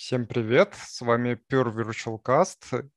Всем 0.00 0.28
привет, 0.28 0.74
с 0.76 1.00
вами 1.00 1.40
Pure 1.50 1.74
Virtual 1.74 2.22
Cast. 2.22 2.88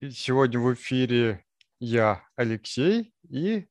И 0.00 0.10
сегодня 0.10 0.58
в 0.58 0.72
эфире 0.72 1.44
я, 1.78 2.26
Алексей 2.36 3.12
и 3.28 3.68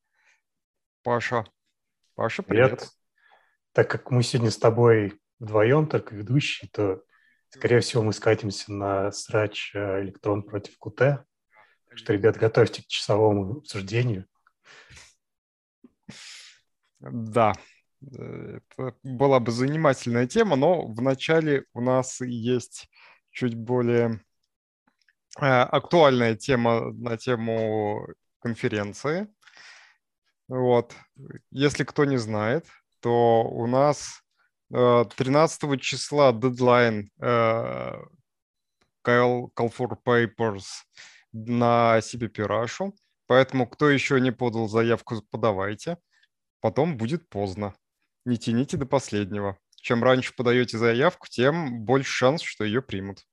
Паша. 1.02 1.44
Паша, 2.14 2.44
привет. 2.44 2.78
привет. 2.78 2.90
Так 3.72 3.90
как 3.90 4.12
мы 4.12 4.22
сегодня 4.22 4.52
с 4.52 4.58
тобой 4.58 5.20
вдвоем, 5.40 5.88
только 5.88 6.14
ведущие, 6.14 6.70
то, 6.72 7.02
скорее 7.48 7.80
всего, 7.80 8.04
мы 8.04 8.12
скатимся 8.12 8.72
на 8.72 9.10
срач 9.10 9.74
э, 9.74 10.02
электрон 10.02 10.44
против 10.44 10.78
КУТ. 10.78 10.98
Так 10.98 11.26
что, 11.94 12.12
ребят, 12.12 12.36
готовьте 12.36 12.84
к 12.84 12.86
часовому 12.86 13.58
обсуждению. 13.58 14.24
Да, 17.00 17.54
это 18.00 18.94
была 19.02 19.40
бы 19.40 19.50
занимательная 19.50 20.26
тема, 20.26 20.56
но 20.56 20.86
вначале 20.86 21.64
у 21.72 21.80
нас 21.80 22.20
есть 22.20 22.88
чуть 23.30 23.54
более 23.54 24.20
э, 25.40 25.44
актуальная 25.44 26.36
тема 26.36 26.92
на 26.92 27.16
тему 27.16 28.08
конференции. 28.40 29.28
Вот. 30.48 30.94
Если 31.50 31.84
кто 31.84 32.04
не 32.04 32.16
знает, 32.18 32.66
то 33.00 33.42
у 33.44 33.66
нас 33.66 34.22
13 34.70 35.64
э, 35.64 35.76
числа 35.78 36.32
дедлайн 36.32 37.10
э, 37.20 37.94
Call, 39.04 39.50
for 39.56 39.96
Papers 40.04 40.64
на 41.32 41.98
CPP 41.98 42.46
Russia. 42.46 42.92
Поэтому, 43.26 43.66
кто 43.66 43.90
еще 43.90 44.20
не 44.20 44.30
подал 44.30 44.68
заявку, 44.68 45.22
подавайте. 45.30 45.98
Потом 46.60 46.96
будет 46.96 47.28
поздно 47.28 47.74
не 48.28 48.38
тяните 48.38 48.76
до 48.76 48.86
последнего. 48.86 49.58
Чем 49.76 50.04
раньше 50.04 50.34
подаете 50.36 50.78
заявку, 50.78 51.26
тем 51.28 51.84
больше 51.84 52.12
шанс, 52.12 52.42
что 52.42 52.64
ее 52.64 52.82
примут. 52.82 53.24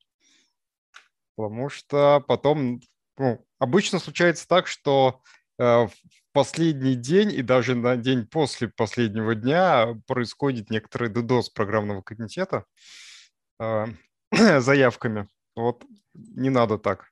Потому 1.36 1.70
что 1.70 2.24
потом, 2.28 2.80
ну, 3.18 3.46
обычно 3.60 4.00
случается 4.00 4.48
так, 4.48 4.68
что 4.68 5.22
э, 5.60 5.64
в 5.64 5.92
последний 6.32 6.96
день 6.96 7.32
и 7.32 7.42
даже 7.42 7.76
на 7.76 7.98
день 7.98 8.26
после 8.26 8.70
последнего 8.70 9.36
дня 9.36 9.96
происходит 10.08 10.70
некоторый 10.70 11.10
дедос 11.10 11.50
программного 11.50 12.02
комитета 12.02 12.66
э, 13.60 13.86
заявками. 14.60 15.28
Вот 15.56 15.84
не 16.14 16.50
надо 16.50 16.78
так. 16.78 17.12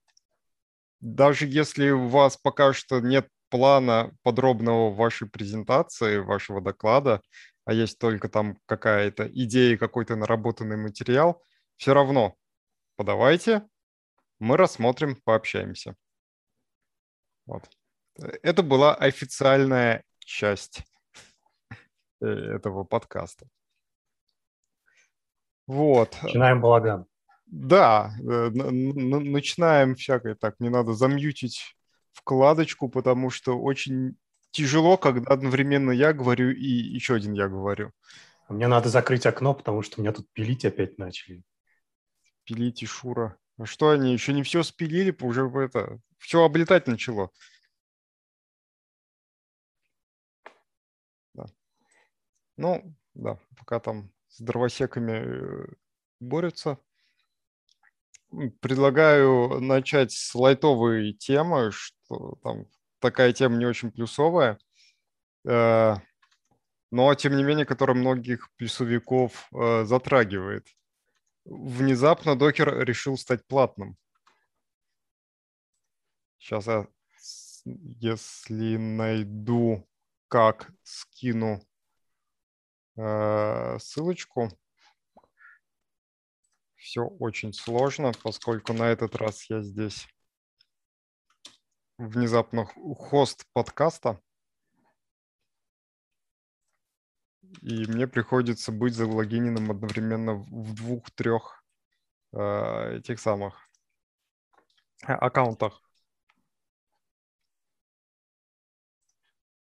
Даже 1.02 1.46
если 1.48 1.90
у 1.90 2.08
вас 2.08 2.38
пока 2.38 2.72
что 2.72 3.02
нет 3.02 3.28
плана 3.50 4.12
подробного 4.24 4.92
вашей 4.92 5.30
презентации, 5.30 6.18
вашего 6.18 6.62
доклада, 6.62 7.22
а 7.66 7.74
есть 7.74 8.00
только 8.00 8.30
там 8.30 8.58
какая-то 8.66 9.28
идея, 9.28 9.78
какой-то 9.78 10.16
наработанный 10.16 10.78
материал, 10.78 11.42
все 11.78 11.94
равно 11.94 12.36
подавайте, 12.96 13.68
мы 14.40 14.58
рассмотрим, 14.58 15.16
пообщаемся. 15.24 15.96
Вот. 17.46 17.64
Это 18.16 18.64
была 18.64 18.94
официальная 18.94 20.04
часть 20.20 20.84
э, 22.22 22.26
этого 22.28 22.84
подкаста. 22.84 23.48
Вот. 25.66 26.18
Начинаем 26.22 26.62
балаган. 26.62 27.06
Да, 27.46 28.14
э, 28.20 28.50
начинаем 28.50 29.96
всякое 29.96 30.36
так. 30.36 30.60
Не 30.60 30.70
надо 30.70 30.94
замьютить 30.94 31.76
вкладочку, 32.12 32.90
потому 32.90 33.30
что 33.30 33.60
очень 33.60 34.18
тяжело, 34.54 34.98
когда 34.98 35.32
одновременно 35.32 35.92
я 35.92 36.14
говорю 36.14 36.52
и 36.52 36.66
еще 36.66 37.16
один 37.16 37.34
я 37.34 37.50
говорю. 37.50 37.92
Мне 38.48 38.68
надо 38.68 38.90
закрыть 38.90 39.26
окно, 39.26 39.54
потому 39.54 39.82
что 39.82 40.00
меня 40.00 40.14
тут 40.14 40.32
пилить 40.32 40.64
опять 40.64 40.98
начали. 40.98 41.44
Пилить 42.44 42.84
и 42.84 42.86
Шура. 42.86 43.38
А 43.58 43.66
что 43.66 43.90
они 43.90 44.14
еще 44.14 44.32
не 44.34 44.44
все 44.44 44.64
спилили, 44.64 45.16
уже 45.22 45.50
это 45.60 46.00
все 46.20 46.44
облетать 46.44 46.88
начало. 46.88 47.32
Да. 51.34 51.46
Ну, 52.58 52.96
да, 53.14 53.40
пока 53.58 53.80
там 53.80 54.12
с 54.28 54.40
дровосеками 54.40 55.12
э, 55.12 55.66
борются. 56.20 56.78
Предлагаю 58.62 59.60
начать 59.62 60.12
с 60.12 60.34
лайтовой 60.34 61.14
темы, 61.14 61.72
что 61.72 62.38
там 62.44 62.66
такая 63.04 63.34
тема 63.34 63.58
не 63.58 63.66
очень 63.66 63.92
плюсовая, 63.92 64.58
э, 65.46 65.96
но, 66.90 67.16
тем 67.16 67.36
не 67.36 67.44
менее, 67.44 67.66
которая 67.66 67.98
многих 67.98 68.50
плюсовиков 68.56 69.50
э, 69.54 69.84
затрагивает. 69.84 70.68
Внезапно 71.44 72.38
докер 72.38 72.80
решил 72.80 73.18
стать 73.18 73.46
платным. 73.46 73.98
Сейчас 76.38 76.68
я, 76.68 76.88
если 77.66 78.78
найду, 78.78 79.86
как 80.30 80.72
скину 80.84 81.62
э, 82.96 83.78
ссылочку. 83.80 84.50
Все 86.76 87.02
очень 87.02 87.54
сложно, 87.54 88.14
поскольку 88.24 88.74
на 88.74 88.84
этот 88.84 89.16
раз 89.16 89.50
я 89.50 89.62
здесь 89.62 90.08
внезапно 91.98 92.66
хост 92.66 93.46
подкаста. 93.54 94.22
И 97.62 97.86
мне 97.86 98.08
приходится 98.08 98.72
быть 98.72 98.96
залогиненным 98.96 99.72
одновременно 99.72 100.36
в 100.36 100.74
двух-трех 100.74 101.64
э, 102.32 102.98
этих 102.98 103.20
самых 103.20 103.70
а, 105.04 105.16
аккаунтах. 105.16 105.82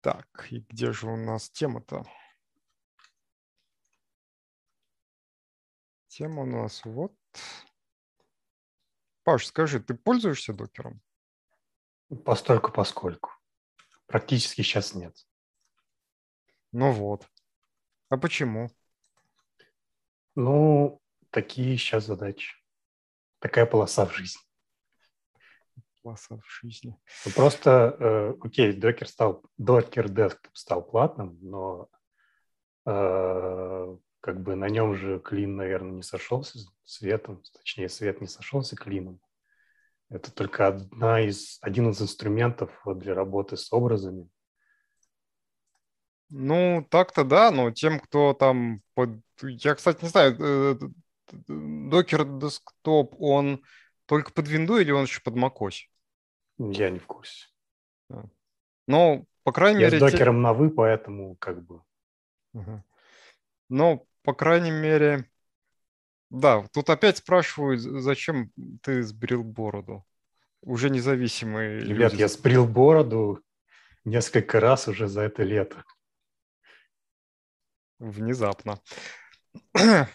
Так, 0.00 0.48
и 0.50 0.60
где 0.60 0.92
же 0.92 1.08
у 1.08 1.16
нас 1.16 1.50
тема-то? 1.50 2.04
Тема 6.08 6.42
у 6.42 6.46
нас 6.46 6.84
вот. 6.84 7.14
Паш, 9.22 9.46
скажи, 9.46 9.80
ты 9.80 9.94
пользуешься 9.94 10.52
докером? 10.52 11.00
Постольку 12.24 12.72
поскольку. 12.72 13.30
Практически 14.06 14.62
сейчас 14.62 14.94
нет. 14.94 15.16
Ну 16.72 16.92
вот. 16.92 17.26
А 18.10 18.18
почему? 18.18 18.70
Ну, 20.34 21.00
такие 21.30 21.76
сейчас 21.76 22.06
задачи. 22.06 22.54
Такая 23.38 23.66
полоса 23.66 24.06
в 24.06 24.14
жизни. 24.14 24.40
Полоса 26.02 26.36
в 26.36 26.42
жизни. 26.60 26.98
Ну, 27.24 27.32
просто, 27.32 27.96
э, 27.98 28.34
окей, 28.40 28.72
докер 28.72 29.08
стал, 29.08 29.42
докер 29.56 30.06
desktop 30.06 30.50
стал 30.52 30.82
платным, 30.82 31.38
но 31.40 31.88
э, 32.86 33.96
как 34.20 34.42
бы 34.42 34.54
на 34.54 34.68
нем 34.68 34.94
же 34.96 35.20
клин, 35.20 35.56
наверное, 35.56 35.92
не 35.92 36.02
сошелся 36.02 36.58
светом, 36.84 37.42
точнее, 37.52 37.88
свет 37.88 38.20
не 38.20 38.26
сошелся 38.26 38.76
клином. 38.76 39.20
Это 40.12 40.30
только 40.30 40.66
одна 40.66 41.20
из, 41.20 41.58
один 41.62 41.88
из 41.88 42.02
инструментов 42.02 42.70
для 42.84 43.14
работы 43.14 43.56
с 43.56 43.72
образами. 43.72 44.28
Ну, 46.28 46.86
так-то 46.90 47.24
да, 47.24 47.50
но 47.50 47.70
тем, 47.70 47.98
кто 47.98 48.34
там... 48.34 48.82
Под... 48.94 49.10
Я, 49.40 49.74
кстати, 49.74 50.02
не 50.02 50.08
знаю, 50.08 50.36
э, 50.38 50.78
Docker 51.48 52.26
Desktop, 52.38 53.14
он 53.18 53.62
только 54.04 54.32
под 54.34 54.48
Windows 54.48 54.82
или 54.82 54.90
он 54.90 55.04
еще 55.04 55.22
под 55.22 55.34
macOS? 55.34 55.76
Я 56.58 56.90
не 56.90 56.98
в 56.98 57.06
курсе. 57.06 57.46
Ну, 58.86 59.26
по 59.44 59.52
крайней 59.52 59.80
Я 59.80 59.86
мере... 59.86 59.98
Я 59.98 60.08
с 60.08 60.12
докером 60.12 60.36
те... 60.36 60.40
на 60.42 60.52
«вы», 60.52 60.70
поэтому 60.70 61.36
как 61.36 61.64
бы... 61.64 61.80
Угу. 62.52 62.84
Ну, 63.70 64.06
по 64.22 64.34
крайней 64.34 64.72
мере, 64.72 65.30
да, 66.32 66.66
тут 66.72 66.88
опять 66.88 67.18
спрашивают, 67.18 67.82
зачем 67.82 68.50
ты 68.82 69.02
сбрил 69.02 69.44
бороду? 69.44 70.02
Уже 70.62 70.88
независимые 70.88 71.80
Ребят, 71.80 72.12
люди. 72.12 72.22
я 72.22 72.28
сбрил 72.28 72.66
бороду 72.66 73.42
несколько 74.04 74.58
раз 74.58 74.88
уже 74.88 75.08
за 75.08 75.20
это 75.22 75.42
лето. 75.42 75.84
Внезапно. 77.98 78.80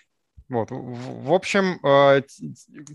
Вот. 0.49 0.69
В 0.71 1.33
общем, 1.33 1.77
а, 1.83 2.21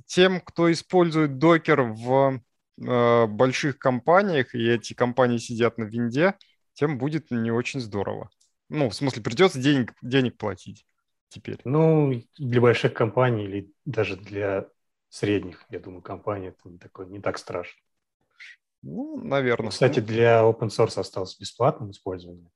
тем, 0.06 0.40
кто 0.40 0.72
использует 0.72 1.36
докер 1.36 1.82
в 1.82 2.40
а, 2.80 3.26
больших 3.26 3.78
компаниях, 3.78 4.54
и 4.54 4.66
эти 4.66 4.94
компании 4.94 5.36
сидят 5.36 5.76
на 5.76 5.84
винде, 5.84 6.34
тем 6.72 6.96
будет 6.96 7.30
не 7.30 7.50
очень 7.50 7.80
здорово. 7.80 8.30
Ну, 8.70 8.88
в 8.88 8.94
смысле, 8.94 9.22
придется 9.22 9.58
денег, 9.60 9.92
денег 10.00 10.38
платить 10.38 10.86
теперь? 11.32 11.60
Ну, 11.64 12.22
для 12.38 12.60
больших 12.60 12.94
компаний 12.94 13.44
или 13.44 13.72
даже 13.84 14.16
для 14.16 14.68
средних, 15.08 15.64
я 15.70 15.80
думаю, 15.80 16.02
компаний 16.02 16.48
это 16.48 16.68
не, 16.68 16.78
такое, 16.78 17.06
не 17.06 17.20
так 17.20 17.38
страшно. 17.38 17.80
Ну, 18.82 19.20
наверное. 19.22 19.70
Кстати, 19.70 20.00
для 20.00 20.42
open 20.42 20.68
source 20.68 20.98
осталось 20.98 21.38
бесплатным 21.38 21.90
использование. 21.90 22.50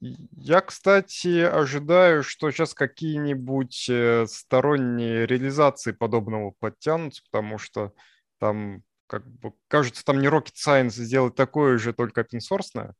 Я, 0.00 0.60
кстати, 0.60 1.40
ожидаю, 1.40 2.22
что 2.22 2.50
сейчас 2.50 2.74
какие-нибудь 2.74 3.86
э, 3.88 4.26
сторонние 4.28 5.26
реализации 5.26 5.92
подобного 5.92 6.52
подтянутся, 6.58 7.22
потому 7.30 7.56
что 7.56 7.92
там, 8.38 8.82
как 9.06 9.26
бы, 9.26 9.54
кажется, 9.68 10.04
там 10.04 10.20
не 10.20 10.28
rocket 10.28 10.54
science 10.54 10.90
сделать 10.90 11.34
такое 11.34 11.78
же, 11.78 11.94
только 11.94 12.22
open 12.22 12.40
source. 12.40 12.92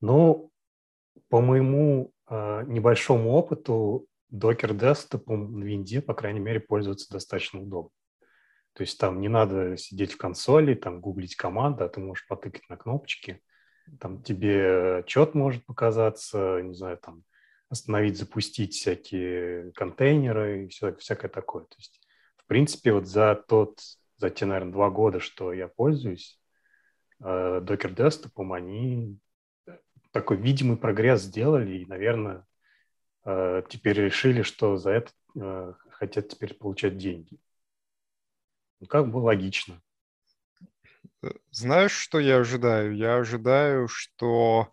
Ну, 0.00 0.50
по 1.28 1.40
моему 1.40 2.12
небольшому 2.30 3.32
опыту, 3.32 4.06
Docker 4.32 4.74
десктопом 4.74 5.54
в 5.54 5.62
винде, 5.62 6.02
по 6.02 6.14
крайней 6.14 6.40
мере, 6.40 6.60
пользоваться 6.60 7.10
достаточно 7.10 7.62
удобно. 7.62 7.90
То 8.74 8.82
есть 8.82 8.98
там 8.98 9.20
не 9.20 9.28
надо 9.28 9.76
сидеть 9.76 10.12
в 10.12 10.18
консоли, 10.18 10.74
там 10.74 11.00
гуглить 11.00 11.34
команды, 11.34 11.84
а 11.84 11.88
ты 11.88 12.00
можешь 12.00 12.26
потыкать 12.28 12.68
на 12.68 12.76
кнопочки. 12.76 13.42
Там 13.98 14.22
тебе 14.22 14.98
отчет 14.98 15.34
может 15.34 15.64
показаться, 15.64 16.60
не 16.62 16.74
знаю, 16.74 16.98
там 16.98 17.24
остановить, 17.70 18.18
запустить 18.18 18.74
всякие 18.74 19.72
контейнеры 19.72 20.64
и 20.64 20.68
все, 20.68 20.94
всякое 20.96 21.28
такое. 21.28 21.64
То 21.64 21.76
есть, 21.78 22.00
в 22.36 22.46
принципе, 22.46 22.92
вот 22.92 23.06
за 23.06 23.34
тот, 23.34 23.80
за 24.18 24.30
те, 24.30 24.46
наверное, 24.46 24.72
два 24.72 24.90
года, 24.90 25.20
что 25.20 25.52
я 25.52 25.68
пользуюсь 25.68 26.38
э, 27.20 27.60
Docker 27.62 27.94
десктопом, 27.94 28.52
они 28.52 29.18
такой 30.18 30.36
видимый 30.36 30.76
прогресс 30.76 31.22
сделали 31.22 31.78
и, 31.78 31.86
наверное, 31.86 32.44
э, 33.24 33.62
теперь 33.68 34.00
решили, 34.00 34.42
что 34.42 34.76
за 34.76 34.90
это 34.90 35.12
э, 35.36 35.74
хотят 35.90 36.28
теперь 36.28 36.54
получать 36.54 36.98
деньги. 36.98 37.38
Ну, 38.80 38.88
как 38.88 39.12
бы 39.12 39.18
логично. 39.18 39.80
Э, 41.22 41.28
знаешь, 41.52 41.92
что 41.92 42.18
я 42.18 42.38
ожидаю? 42.38 42.96
Я 42.96 43.18
ожидаю, 43.18 43.86
что 43.86 44.72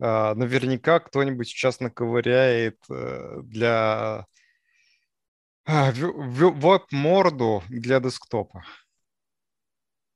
э, 0.00 0.34
наверняка 0.34 0.98
кто-нибудь 0.98 1.46
сейчас 1.46 1.80
наковыряет 1.80 2.78
э, 2.88 3.40
для 3.42 4.26
э, 5.66 5.92
веб-морду 5.92 7.62
для 7.68 8.00
десктопа. 8.00 8.64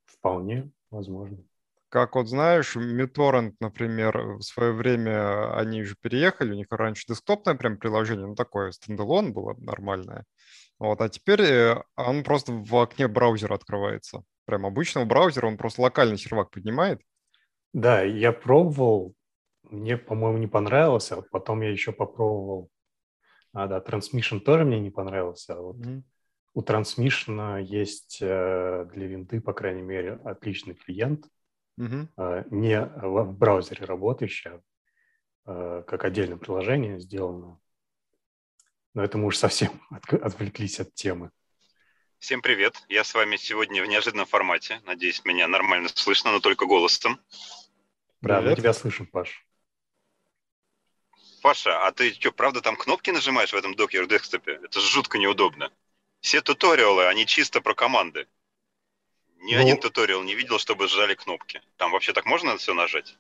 Вполне 0.07 0.71
возможно. 0.91 1.45
Как 1.91 2.15
вот 2.15 2.29
знаешь, 2.29 2.77
MidTorrent, 2.77 3.57
например, 3.59 4.37
в 4.37 4.43
свое 4.43 4.73
время 4.73 5.53
они 5.57 5.83
же 5.83 5.97
переехали, 6.01 6.53
у 6.53 6.55
них 6.55 6.69
раньше 6.71 7.05
десктопное 7.09 7.57
прям 7.57 7.79
приложение, 7.79 8.29
ну 8.29 8.37
такое 8.37 8.71
стендалон 8.71 9.33
было 9.33 9.57
нормальное. 9.59 10.25
Вот, 10.79 11.01
а 11.01 11.09
теперь 11.09 11.43
э, 11.43 11.83
он 11.97 12.23
просто 12.23 12.53
в 12.53 12.77
окне 12.77 13.09
браузера 13.09 13.55
открывается. 13.55 14.23
Прям 14.45 14.67
обычного 14.67 15.05
браузера, 15.05 15.49
он 15.49 15.57
просто 15.57 15.83
локальный 15.83 16.17
сервак 16.17 16.53
поднимает. 16.53 17.03
Да, 17.73 18.03
я 18.03 18.31
пробовал, 18.31 19.15
мне, 19.65 19.97
по-моему, 19.97 20.39
не 20.39 20.47
понравилось, 20.47 21.11
а 21.11 21.23
потом 21.23 21.61
я 21.63 21.71
еще 21.71 21.91
попробовал. 21.91 22.71
А, 23.53 23.67
да, 23.67 23.81
Transmission 23.81 24.39
тоже 24.39 24.65
мне 24.65 24.79
не 24.79 24.91
понравился. 24.91 25.55
А 25.55 25.61
вот 25.61 25.77
mm-hmm. 25.79 26.03
у 26.55 26.63
Transmission 26.63 27.61
есть 27.63 28.19
э, 28.23 28.87
для 28.95 29.07
винты, 29.09 29.41
по 29.41 29.53
крайней 29.53 29.83
мере, 29.83 30.21
отличный 30.25 30.75
клиент– 30.75 31.27
угу. 31.77 32.09
не 32.51 32.81
в 32.81 33.33
браузере 33.33 33.85
работающий, 33.85 34.63
а, 35.45 35.83
как 35.83 36.05
отдельное 36.05 36.37
приложение 36.37 37.01
сделано. 37.01 37.61
Но 38.95 39.05
это 39.05 39.19
мы 39.19 39.27
уж 39.27 39.37
совсем 39.37 39.81
отвлеклись 39.91 40.81
от 40.81 40.95
темы. 40.95 41.31
Всем 42.19 42.43
привет. 42.43 42.85
Я 42.89 43.03
с 43.03 43.15
вами 43.15 43.37
сегодня 43.37 43.83
в 43.83 43.87
неожиданном 43.87 44.27
формате. 44.27 44.83
Надеюсь, 44.85 45.25
меня 45.25 45.49
нормально 45.49 45.89
слышно, 45.89 46.33
но 46.33 46.41
только 46.41 46.67
голосом. 46.67 47.19
Да, 48.21 48.43
мы 48.43 48.55
тебя 48.55 48.75
слышим, 48.75 49.07
Паш. 49.07 49.47
Паша, 51.41 51.87
а 51.87 51.93
ты 51.93 52.13
что, 52.13 52.33
правда 52.33 52.61
там 52.61 52.77
кнопки 52.77 53.11
нажимаешь 53.11 53.53
в 53.53 53.57
этом 53.57 53.73
Docker 53.73 54.07
десктопе? 54.07 54.61
Это 54.63 54.81
жутко 54.81 55.17
неудобно. 55.17 55.73
Все 56.21 56.43
туториалы, 56.43 57.07
они 57.07 57.25
чисто 57.25 57.63
про 57.63 57.75
команды. 57.75 58.29
Ни 59.41 59.55
ну, 59.55 59.63
один 59.63 59.79
туториал 59.79 60.23
не 60.23 60.35
видел, 60.35 60.59
чтобы 60.59 60.87
сжали 60.87 61.15
кнопки. 61.15 61.63
Там 61.77 61.93
вообще 61.93 62.13
так 62.13 62.27
можно 62.27 62.57
все 62.59 62.75
нажать? 62.75 63.17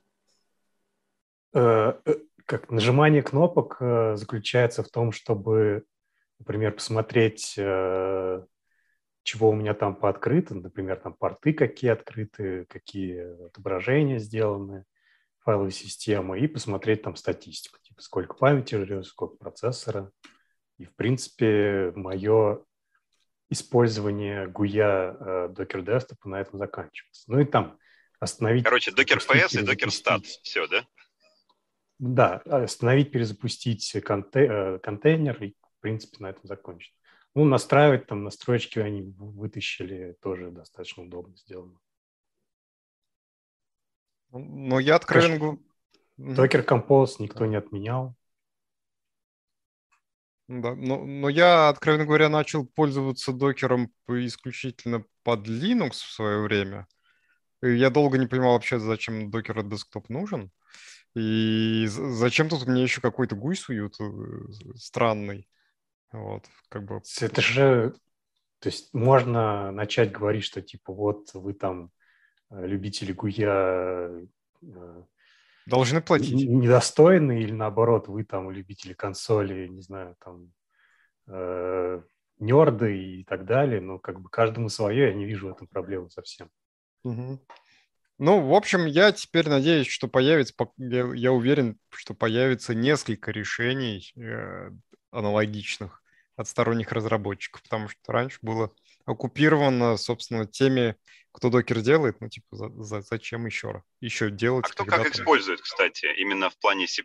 Э, 1.55 1.95
э, 2.05 2.15
как 2.45 2.71
нажимание 2.71 3.23
кнопок 3.23 3.79
э, 3.81 4.17
заключается 4.17 4.83
в 4.83 4.91
том, 4.91 5.13
чтобы, 5.13 5.85
например, 6.39 6.73
посмотреть, 6.73 7.55
э, 7.57 8.45
чего 9.23 9.51
у 9.51 9.55
меня 9.55 9.73
там 9.73 9.97
пооткрыто, 9.97 10.55
например, 10.55 10.97
там 10.97 11.15
порты 11.15 11.55
какие 11.55 11.91
открыты, 11.91 12.67
какие 12.67 13.47
отображения 13.47 14.19
сделаны, 14.19 14.85
файловой 15.39 15.73
системы, 15.73 16.39
и 16.39 16.47
посмотреть 16.47 17.03
там 17.03 17.17
статистику, 17.17 17.79
типа 17.83 18.03
сколько 18.03 18.35
памяти 18.35 18.75
жрет, 18.75 19.07
сколько 19.07 19.37
процессора. 19.37 20.11
И, 20.77 20.85
в 20.85 20.95
принципе, 20.95 21.93
мое 21.95 22.63
использование 23.51 24.47
гуя 24.47 25.17
э, 25.19 25.49
Docker 25.49 25.85
Desktop 25.85 26.19
на 26.25 26.41
этом 26.41 26.59
заканчивается. 26.59 27.25
Ну 27.27 27.41
и 27.41 27.45
там 27.45 27.79
остановить... 28.21 28.65
Короче, 28.65 28.93
Docker 28.93 29.19
PS 29.19 29.61
и 29.61 29.65
Docker 29.65 29.89
Stat, 29.89 30.23
все, 30.43 30.67
да? 30.69 30.87
Да, 31.99 32.37
остановить, 32.47 33.11
перезапустить 33.11 33.93
конте 34.05 34.47
э, 34.47 34.79
контейнер 34.79 35.43
и, 35.43 35.51
в 35.51 35.81
принципе, 35.81 36.17
на 36.21 36.31
этом 36.31 36.47
закончить. 36.47 36.95
Ну, 37.35 37.45
настраивать 37.45 38.07
там 38.07 38.25
настройки 38.25 38.79
они 38.79 39.03
вытащили, 39.19 40.17
тоже 40.23 40.51
достаточно 40.51 41.03
удобно 41.03 41.37
сделано. 41.37 41.79
Но 44.31 44.79
я 44.79 44.97
откровенно... 44.97 45.59
Docker 46.19 46.67
Compose 46.67 47.17
никто 47.19 47.47
не 47.47 47.57
отменял. 47.57 48.15
Да, 50.51 50.75
но, 50.75 51.05
но 51.05 51.29
я, 51.29 51.69
откровенно 51.69 52.05
говоря, 52.05 52.29
начал 52.29 52.67
пользоваться 52.67 53.33
докером 53.33 53.93
исключительно 54.09 55.05
под 55.23 55.47
Linux 55.47 55.91
в 55.91 56.11
свое 56.11 56.41
время. 56.41 56.89
И 57.63 57.77
я 57.77 57.89
долго 57.89 58.19
не 58.19 58.27
понимал 58.27 58.55
вообще, 58.55 58.81
зачем 58.81 59.31
докер 59.31 59.63
десктоп 59.63 60.09
нужен. 60.09 60.51
И 61.15 61.87
зачем 61.87 62.49
тут 62.49 62.67
мне 62.67 62.83
еще 62.83 63.01
какой-то 63.01 63.37
гуй 63.37 63.55
суют 63.55 63.95
э, 64.01 64.11
странный. 64.75 65.49
Вот, 66.11 66.47
как 66.69 66.85
бы... 66.85 67.01
Это 67.21 67.41
же... 67.41 67.95
То 68.59 68.71
есть 68.71 68.93
можно 68.93 69.71
начать 69.71 70.11
говорить, 70.11 70.43
что 70.43 70.63
типа 70.63 70.93
вот 70.93 71.33
вы 71.33 71.55
там 71.55 71.93
э, 72.51 72.67
любители 72.67 73.13
гуя 73.13 74.27
э, 74.63 75.03
Должны 75.71 76.01
платить. 76.01 76.35
Недостойны 76.35 77.41
или 77.41 77.53
наоборот, 77.53 78.09
вы 78.09 78.25
там 78.25 78.51
любители 78.51 78.93
консоли, 78.93 79.69
не 79.69 79.83
знаю, 79.83 80.17
там 80.25 80.53
э, 81.29 82.03
нерды 82.41 83.21
и 83.21 83.25
так 83.25 83.45
далее, 83.45 83.81
но 83.81 83.99
как 83.99 84.21
бы 84.21 84.29
каждому 84.29 84.69
свое, 84.69 85.09
я 85.09 85.15
не 85.15 85.27
вижу 85.27 85.49
в 85.49 85.53
этом 85.53 85.69
проблемы 85.69 86.11
совсем. 86.11 86.51
Угу. 87.05 87.41
Ну, 88.19 88.47
в 88.47 88.53
общем, 88.53 88.85
я 88.87 89.13
теперь 89.13 89.49
надеюсь, 89.49 89.87
что 89.87 90.09
появится, 90.09 90.55
я, 90.77 91.15
я 91.15 91.33
уверен, 91.33 91.79
что 91.91 92.15
появится 92.15 92.75
несколько 92.75 93.31
решений 93.31 94.13
э, 94.17 94.71
аналогичных 95.11 96.03
от 96.37 96.49
сторонних 96.49 96.93
разработчиков, 96.93 97.63
потому 97.63 97.89
что 97.89 98.13
раньше 98.13 98.39
было 98.43 98.73
оккупировано, 99.07 99.97
собственно, 99.97 100.47
теми 100.47 100.97
кто 101.33 101.49
докер 101.49 101.81
делает, 101.81 102.21
ну, 102.21 102.29
типа, 102.29 102.57
за, 102.57 102.69
за, 102.83 103.03
зачем 103.03 103.47
еще, 103.47 103.85
еще 104.01 104.31
делать? 104.31 104.65
А 104.67 104.69
кто 104.69 104.85
как 104.85 105.07
использует, 105.07 105.61
кстати, 105.61 106.07
именно 106.17 106.51
в 106.51 106.59
плане 106.59 106.89
C++? 106.89 107.05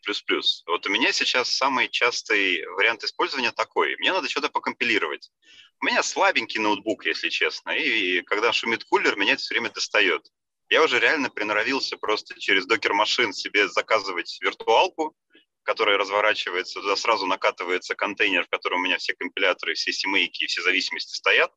Вот 0.65 0.87
у 0.87 0.89
меня 0.89 1.11
сейчас 1.11 1.49
самый 1.49 1.89
частый 1.89 2.65
вариант 2.75 3.03
использования 3.03 3.51
такой. 3.51 3.95
Мне 3.97 4.11
надо 4.11 4.27
что-то 4.27 4.49
покомпилировать. 4.49 5.31
У 5.79 5.85
меня 5.85 6.01
слабенький 6.01 6.59
ноутбук, 6.59 7.05
если 7.05 7.29
честно, 7.29 7.71
и 7.71 8.21
когда 8.21 8.51
шумит 8.51 8.83
кулер, 8.85 9.15
меня 9.15 9.33
это 9.33 9.41
все 9.41 9.53
время 9.53 9.69
достает. 9.69 10.25
Я 10.69 10.83
уже 10.83 10.99
реально 10.99 11.29
приноровился 11.29 11.95
просто 11.95 12.39
через 12.39 12.65
докер-машин 12.65 13.31
себе 13.31 13.67
заказывать 13.67 14.39
виртуалку, 14.41 15.15
которая 15.61 15.97
разворачивается, 15.97 16.81
туда 16.81 16.95
сразу 16.95 17.27
накатывается 17.27 17.93
контейнер, 17.93 18.45
в 18.45 18.49
котором 18.49 18.79
у 18.79 18.83
меня 18.83 18.97
все 18.97 19.13
компиляторы, 19.13 19.75
все 19.75 19.91
семейки 19.91 20.43
и 20.43 20.47
все 20.47 20.63
зависимости 20.63 21.13
стоят 21.15 21.51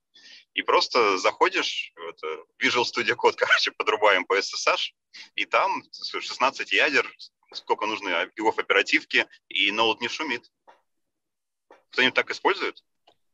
и 0.54 0.62
просто 0.62 1.18
заходишь, 1.18 1.92
это 2.08 2.26
Visual 2.62 2.84
Studio 2.84 3.14
Code, 3.14 3.34
короче, 3.36 3.72
подрубаем 3.72 4.24
по 4.24 4.38
SSH, 4.38 4.92
и 5.34 5.44
там 5.44 5.82
16 5.92 6.72
ядер, 6.72 7.10
сколько 7.52 7.86
нужно 7.86 8.26
бегов 8.36 8.58
оперативки, 8.58 9.26
и 9.48 9.70
ноут 9.70 10.00
не 10.00 10.08
шумит. 10.08 10.50
Кто-нибудь 11.90 12.14
так 12.14 12.30
использует? 12.30 12.82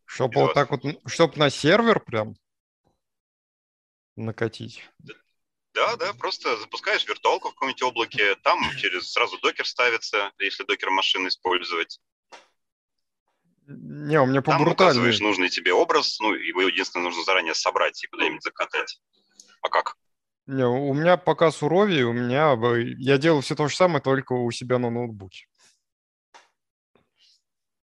Чтобы 0.06 0.42
вот 0.42 0.54
так 0.54 0.70
вот, 0.70 0.82
чтобы 1.06 1.36
на 1.38 1.50
сервер 1.50 1.98
прям 2.00 2.36
накатить. 4.16 4.82
Да, 5.74 5.96
да, 5.96 6.12
просто 6.14 6.56
запускаешь 6.56 7.06
виртуалку 7.06 7.50
в 7.50 7.54
каком-нибудь 7.54 7.82
облаке, 7.82 8.36
там 8.36 8.60
через 8.76 9.10
сразу 9.10 9.38
докер 9.40 9.66
ставится, 9.66 10.32
если 10.38 10.62
докер 10.62 10.90
машины 10.90 11.28
использовать. 11.28 12.00
Не, 13.66 14.20
у 14.20 14.26
меня 14.26 14.42
по 14.42 14.52
Там 14.52 14.68
указываешь 14.68 15.20
нужный 15.20 15.48
тебе 15.48 15.72
образ, 15.72 16.18
ну, 16.20 16.34
его 16.34 16.62
единственное 16.62 17.04
нужно 17.04 17.24
заранее 17.24 17.54
собрать 17.54 18.02
и 18.04 18.06
куда-нибудь 18.06 18.42
закатать. 18.42 19.00
А 19.62 19.68
как? 19.68 19.96
Не, 20.46 20.66
у 20.66 20.92
меня 20.92 21.16
пока 21.16 21.50
суровее, 21.50 22.04
у 22.04 22.12
меня 22.12 22.54
я 22.98 23.16
делаю 23.18 23.40
все 23.40 23.54
то 23.54 23.66
же 23.68 23.74
самое, 23.74 24.02
только 24.02 24.34
у 24.34 24.50
себя 24.50 24.78
на 24.78 24.90
ноутбуке. 24.90 25.46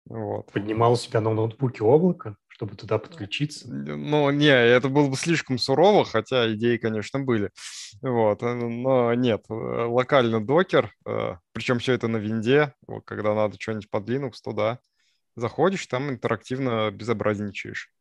Вот. 0.06 0.52
Поднимал 0.52 0.94
у 0.94 0.96
себя 0.96 1.22
на 1.22 1.32
ноутбуке 1.32 1.84
облако, 1.84 2.36
чтобы 2.48 2.76
туда 2.76 2.98
подключиться? 2.98 3.72
Ну, 3.72 4.32
не, 4.32 4.48
это 4.48 4.90
было 4.90 5.08
бы 5.08 5.16
слишком 5.16 5.60
сурово, 5.60 6.04
хотя 6.04 6.52
идеи, 6.54 6.78
конечно, 6.78 7.20
были. 7.20 7.52
Вот, 8.02 8.42
э, 8.42 8.54
но 8.56 9.14
нет, 9.14 9.46
э, 9.50 9.54
локально 9.54 10.44
докер, 10.44 10.92
э, 11.06 11.36
причем 11.54 11.78
все 11.78 11.94
это 11.94 12.08
на 12.08 12.18
винде, 12.18 12.74
когда 13.06 13.36
надо 13.36 13.58
что-нибудь 13.60 13.92
под 13.92 14.10
Linux, 14.10 14.34
то 14.44 14.54
да, 14.54 14.80
заходишь, 15.40 15.88
там 15.88 16.10
интерактивно 16.10 16.92
безобразничаешь. 16.92 17.92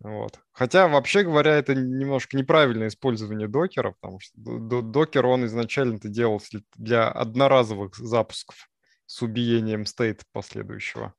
Вот. 0.00 0.40
Хотя, 0.50 0.88
вообще 0.88 1.22
говоря, 1.22 1.52
это 1.52 1.74
немножко 1.76 2.36
неправильное 2.36 2.88
использование 2.88 3.46
докера, 3.46 3.92
потому 4.00 4.18
что 4.18 4.32
докер, 4.36 5.26
он 5.26 5.46
изначально-то 5.46 6.08
делался 6.08 6.62
для 6.74 7.08
одноразовых 7.08 7.94
запусков 7.96 8.68
с 9.06 9.22
убиением 9.22 9.86
стейта 9.86 10.24
последующего. 10.32 11.14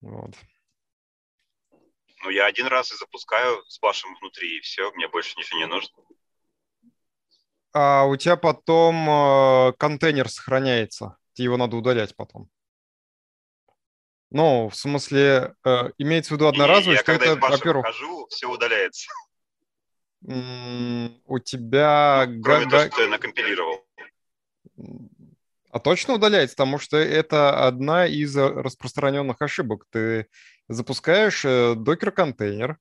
Вот. 0.00 0.34
Ну, 2.22 2.30
я 2.30 2.46
один 2.46 2.66
раз 2.66 2.92
и 2.92 2.96
запускаю 2.96 3.62
с 3.66 3.80
вашим 3.82 4.14
внутри, 4.20 4.56
и 4.56 4.60
все, 4.60 4.90
мне 4.92 5.08
больше 5.08 5.38
ничего 5.38 5.58
не 5.58 5.66
нужно. 5.66 6.02
А 7.72 8.04
у 8.04 8.16
тебя 8.16 8.36
потом 8.36 9.08
э, 9.08 9.72
контейнер 9.78 10.28
сохраняется, 10.28 11.16
его 11.36 11.56
надо 11.56 11.76
удалять 11.76 12.16
потом. 12.16 12.48
Ну, 14.30 14.68
в 14.68 14.76
смысле, 14.76 15.54
э, 15.64 15.90
имеется 15.98 16.32
в 16.32 16.36
виду 16.36 16.46
одноразовый, 16.46 16.98
что 16.98 17.12
это, 17.12 17.34
во-первых... 17.36 17.84
хожу, 17.84 18.26
все 18.28 18.48
удаляется. 18.48 19.10
У 20.22 21.38
тебя... 21.38 22.26
Ну, 22.28 22.42
кроме 22.42 22.70
того, 22.70 22.90
что 22.90 23.02
я 23.02 23.08
накомпилировал. 23.08 23.84
А 25.72 25.78
точно 25.78 26.14
удаляется, 26.14 26.56
потому 26.56 26.78
что 26.78 26.96
это 26.96 27.66
одна 27.66 28.06
из 28.06 28.36
распространенных 28.36 29.40
ошибок. 29.40 29.86
Ты 29.90 30.26
запускаешь 30.68 31.44
э, 31.44 31.74
докер-контейнер 31.76 32.76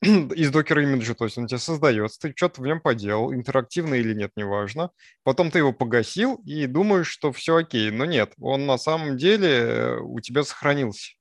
из 0.02 0.50
докер-имиджа, 0.50 1.14
то 1.14 1.24
есть 1.24 1.38
он 1.38 1.48
тебе 1.48 1.58
создается, 1.58 2.20
ты 2.20 2.32
что-то 2.36 2.62
в 2.62 2.66
нем 2.66 2.80
поделал, 2.80 3.34
интерактивно 3.34 3.94
или 3.94 4.14
нет, 4.14 4.30
неважно. 4.36 4.90
Потом 5.24 5.50
ты 5.50 5.58
его 5.58 5.72
погасил 5.72 6.36
и 6.46 6.66
думаешь, 6.66 7.08
что 7.08 7.32
все 7.32 7.56
окей. 7.56 7.90
Но 7.90 8.04
нет, 8.04 8.32
он 8.40 8.66
на 8.66 8.78
самом 8.78 9.16
деле 9.16 9.48
э, 9.48 9.98
у 9.98 10.20
тебя 10.20 10.44
сохранился. 10.44 11.12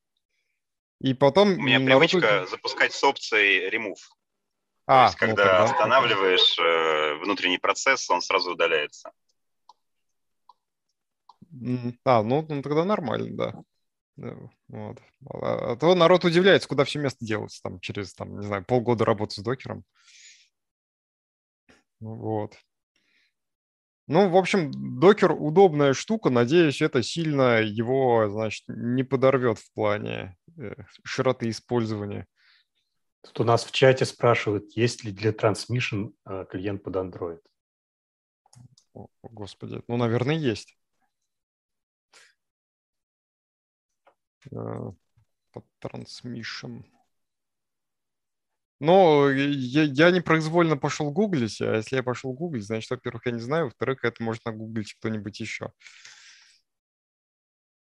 И 1.01 1.13
потом... 1.13 1.53
У 1.53 1.61
меня 1.61 1.79
народ... 1.79 2.09
привычка 2.09 2.45
запускать 2.45 2.93
с 2.93 3.03
опцией 3.03 3.69
remove. 3.69 3.97
А, 4.85 5.09
то 5.09 5.11
есть, 5.11 5.21
ну, 5.21 5.27
когда 5.27 5.43
тогда... 5.43 5.63
останавливаешь 5.63 6.59
э, 6.59 7.15
внутренний 7.23 7.57
процесс, 7.57 8.09
он 8.09 8.21
сразу 8.21 8.51
удаляется. 8.51 9.11
А, 12.05 12.23
ну, 12.23 12.45
ну 12.47 12.61
тогда 12.61 12.85
нормально, 12.85 13.29
да. 13.31 13.53
Вот. 14.17 14.99
А, 15.29 15.71
а 15.71 15.75
то 15.75 15.93
народ 15.95 16.25
удивляется, 16.25 16.67
куда 16.67 16.83
все 16.83 16.99
место 16.99 17.25
делается 17.25 17.61
там 17.61 17.79
через, 17.79 18.13
там, 18.13 18.39
не 18.39 18.45
знаю, 18.45 18.65
полгода 18.65 19.05
работы 19.05 19.35
с 19.35 19.43
докером. 19.43 19.83
Ну 21.99 22.15
вот. 22.15 22.57
Ну, 24.07 24.29
в 24.29 24.37
общем, 24.37 24.71
докер 24.99 25.33
удобная 25.33 25.93
штука. 25.93 26.29
Надеюсь, 26.29 26.81
это 26.81 27.03
сильно 27.03 27.61
его, 27.61 28.29
значит, 28.29 28.63
не 28.67 29.03
подорвет 29.03 29.59
в 29.59 29.73
плане 29.73 30.37
э, 30.57 30.75
широты 31.03 31.49
использования. 31.49 32.25
Тут 33.21 33.41
у 33.41 33.43
нас 33.43 33.65
в 33.65 33.71
чате 33.71 34.05
спрашивают, 34.05 34.71
есть 34.77 35.03
ли 35.03 35.11
для 35.11 35.31
Transmission 35.31 36.13
э, 36.25 36.45
клиент 36.49 36.83
под 36.83 36.95
Android. 36.95 37.39
О, 38.93 39.07
господи, 39.23 39.81
ну, 39.89 39.97
наверное, 39.97 40.35
есть. 40.35 40.77
Под 44.49 45.65
transmission. 45.81 46.83
Но 48.79 49.29
я, 49.29 49.83
я 49.83 50.11
непроизвольно 50.11 50.77
пошел 50.77 51.11
гуглить, 51.11 51.59
а 51.61 51.77
если 51.77 51.95
я 51.95 52.03
пошел 52.03 52.31
гуглить, 52.33 52.65
значит, 52.65 52.91
во-первых, 52.91 53.25
я 53.25 53.31
не 53.31 53.39
знаю, 53.39 53.65
во-вторых, 53.65 54.03
это 54.03 54.21
может 54.21 54.45
нагуглить 54.45 54.93
кто-нибудь 54.93 55.39
еще. 55.39 55.71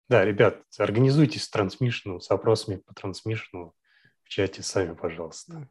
Да, 0.09 0.25
ребят, 0.25 0.63
организуйтесь 0.79 1.45
с 1.45 1.51
трансмишну, 1.51 2.21
с 2.21 2.31
опросами 2.31 2.77
по 2.77 2.95
трансмишну 2.95 3.75
в 4.23 4.29
чате 4.29 4.63
сами, 4.63 4.95
пожалуйста. 4.95 5.69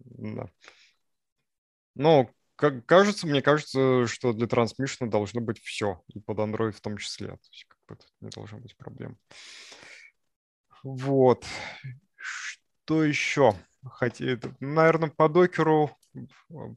Да. 0.00 0.50
Ну, 1.94 2.30
как, 2.56 2.86
кажется, 2.86 3.26
мне 3.26 3.42
кажется, 3.42 4.06
что 4.06 4.32
для 4.32 4.46
трансмишна 4.46 5.08
должно 5.08 5.40
быть 5.40 5.60
все, 5.60 6.02
и 6.08 6.20
под 6.20 6.38
Android 6.38 6.72
в 6.72 6.80
том 6.80 6.96
числе. 6.96 7.28
То 7.28 7.48
есть, 7.52 7.66
не 8.20 8.30
должно 8.30 8.58
быть 8.58 8.76
проблем. 8.76 9.18
Вот. 10.82 11.44
Что 12.16 13.04
еще? 13.04 13.54
Хотя, 13.84 14.38
наверное, 14.60 15.10
по 15.10 15.28
докеру 15.28 15.96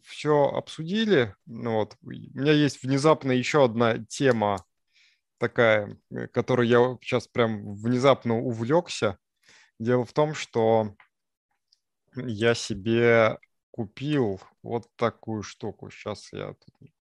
все 0.04 0.50
обсудили. 0.50 1.36
Ну 1.46 1.74
вот. 1.74 1.98
У 2.02 2.10
меня 2.10 2.54
есть 2.54 2.84
внезапно 2.84 3.32
еще 3.32 3.66
одна 3.66 3.98
тема 4.06 4.66
такая, 5.38 5.98
которой 6.34 6.68
я 6.68 6.98
сейчас 7.02 7.28
прям 7.28 7.76
внезапно 7.76 8.38
увлекся. 8.40 9.18
Дело 9.80 10.06
в 10.06 10.14
том, 10.14 10.36
что 10.36 10.96
я 12.16 12.54
себе 12.54 13.40
купил 13.72 14.40
вот 14.62 14.88
такую 14.96 15.42
штуку. 15.42 15.90
Сейчас 15.90 16.32
я 16.34 16.54
тут 16.54 16.92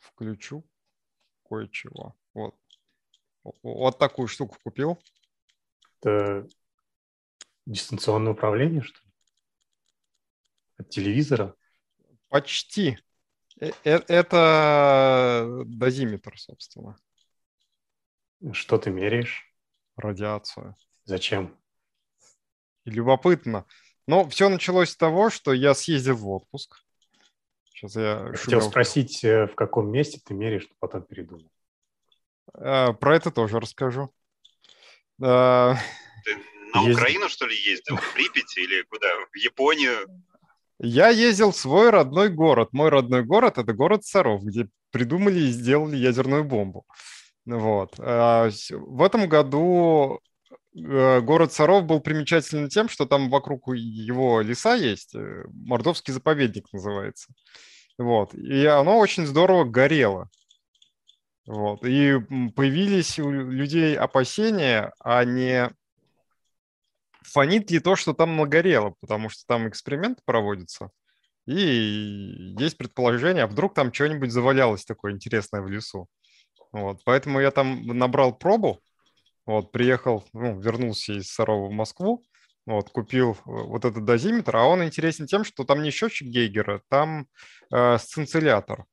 включу 0.00 0.64
кое-чего. 1.54 2.14
Вот. 2.32 2.54
Вот 3.62 3.98
такую 3.98 4.28
штуку 4.28 4.56
купил. 4.62 4.98
Это 6.00 6.48
дистанционное 7.66 8.32
управление, 8.32 8.82
что 8.82 8.98
ли? 9.04 9.12
От 10.78 10.90
телевизора? 10.90 11.54
Почти. 12.28 12.98
Э, 13.60 13.70
э, 13.84 14.00
это 14.08 15.62
дозиметр, 15.66 16.38
собственно. 16.38 16.96
Что 18.52 18.78
ты 18.78 18.90
меряешь? 18.90 19.44
Радиацию. 19.96 20.74
Зачем? 21.04 21.56
Любопытно. 22.84 23.66
Но 24.06 24.28
все 24.28 24.48
началось 24.48 24.90
с 24.90 24.96
того, 24.96 25.30
что 25.30 25.52
я 25.52 25.74
съездил 25.74 26.16
в 26.16 26.28
отпуск. 26.28 26.83
Сейчас 27.74 27.96
я 27.96 28.18
хотел 28.30 28.36
шумел. 28.36 28.60
спросить, 28.62 29.24
э, 29.24 29.46
в 29.46 29.54
каком 29.56 29.90
месте 29.90 30.20
ты 30.24 30.32
меряешь, 30.32 30.66
но 30.68 30.76
потом 30.78 31.02
передумал. 31.02 31.50
А, 32.54 32.92
про 32.92 33.16
это 33.16 33.32
тоже 33.32 33.58
расскажу. 33.58 34.10
А, 35.20 35.74
ты 36.24 36.36
на 36.72 36.80
Ездил. 36.82 36.94
Украину, 36.94 37.28
что 37.28 37.46
ли, 37.46 37.56
ездил? 37.56 37.96
В 37.96 38.14
Припяти 38.14 38.60
или 38.60 38.82
куда? 38.82 39.08
В 39.32 39.36
Японию? 39.36 40.06
Я 40.78 41.08
ездил 41.08 41.50
в 41.50 41.56
свой 41.56 41.90
родной 41.90 42.28
город. 42.28 42.68
Мой 42.72 42.90
родной 42.90 43.24
город– 43.24 43.54
это 43.58 43.72
город 43.72 44.04
Саров, 44.04 44.44
где 44.44 44.68
придумали 44.90 45.40
и 45.40 45.50
сделали 45.50 45.96
ядерную 45.96 46.44
бомбу. 46.44 46.86
Вот. 47.44 47.94
А, 47.98 48.50
в 48.70 49.02
этом 49.02 49.28
году 49.28 50.20
город 50.74 51.52
Саров 51.52 51.84
был 51.84 52.00
примечателен 52.00 52.68
тем, 52.68 52.88
что 52.88 53.06
там 53.06 53.30
вокруг 53.30 53.68
его 53.74 54.40
леса 54.40 54.74
есть, 54.74 55.14
э, 55.14 55.44
Мордовский 55.48 56.12
заповедник 56.12 56.72
называется. 56.72 57.32
Вот. 57.96 58.34
И 58.34 58.66
оно 58.66 58.98
очень 58.98 59.26
здорово 59.26 59.64
горело. 59.64 60.28
Вот. 61.46 61.84
И 61.84 62.18
появились 62.56 63.18
у 63.18 63.30
людей 63.30 63.96
опасения, 63.96 64.92
а 64.98 65.24
не 65.24 65.70
фонит 67.22 67.70
ли 67.70 67.78
то, 67.78 67.96
что 67.96 68.12
там 68.12 68.36
нагорело, 68.36 68.94
потому 69.00 69.28
что 69.28 69.44
там 69.46 69.68
эксперимент 69.68 70.18
проводится. 70.24 70.90
И 71.46 72.54
есть 72.58 72.78
предположение, 72.78 73.44
а 73.44 73.46
вдруг 73.48 73.74
там 73.74 73.92
что-нибудь 73.92 74.32
завалялось 74.32 74.84
такое 74.84 75.12
интересное 75.12 75.60
в 75.60 75.68
лесу. 75.68 76.08
Вот. 76.72 77.02
Поэтому 77.04 77.38
я 77.40 77.50
там 77.50 77.86
набрал 77.86 78.34
пробу, 78.36 78.80
вот, 79.46 79.72
приехал, 79.72 80.24
ну, 80.32 80.60
вернулся 80.60 81.12
из 81.12 81.28
Сарова 81.28 81.68
в 81.68 81.72
Москву, 81.72 82.24
вот, 82.66 82.90
купил 82.90 83.32
э, 83.32 83.36
вот 83.44 83.84
этот 83.84 84.04
дозиметр, 84.04 84.56
а 84.56 84.64
он 84.64 84.84
интересен 84.84 85.26
тем, 85.26 85.44
что 85.44 85.64
там 85.64 85.82
не 85.82 85.90
счетчик 85.90 86.28
Гейгера, 86.28 86.82
там 86.88 87.26
э, 87.72 87.98
сцинциллятор. 87.98 88.84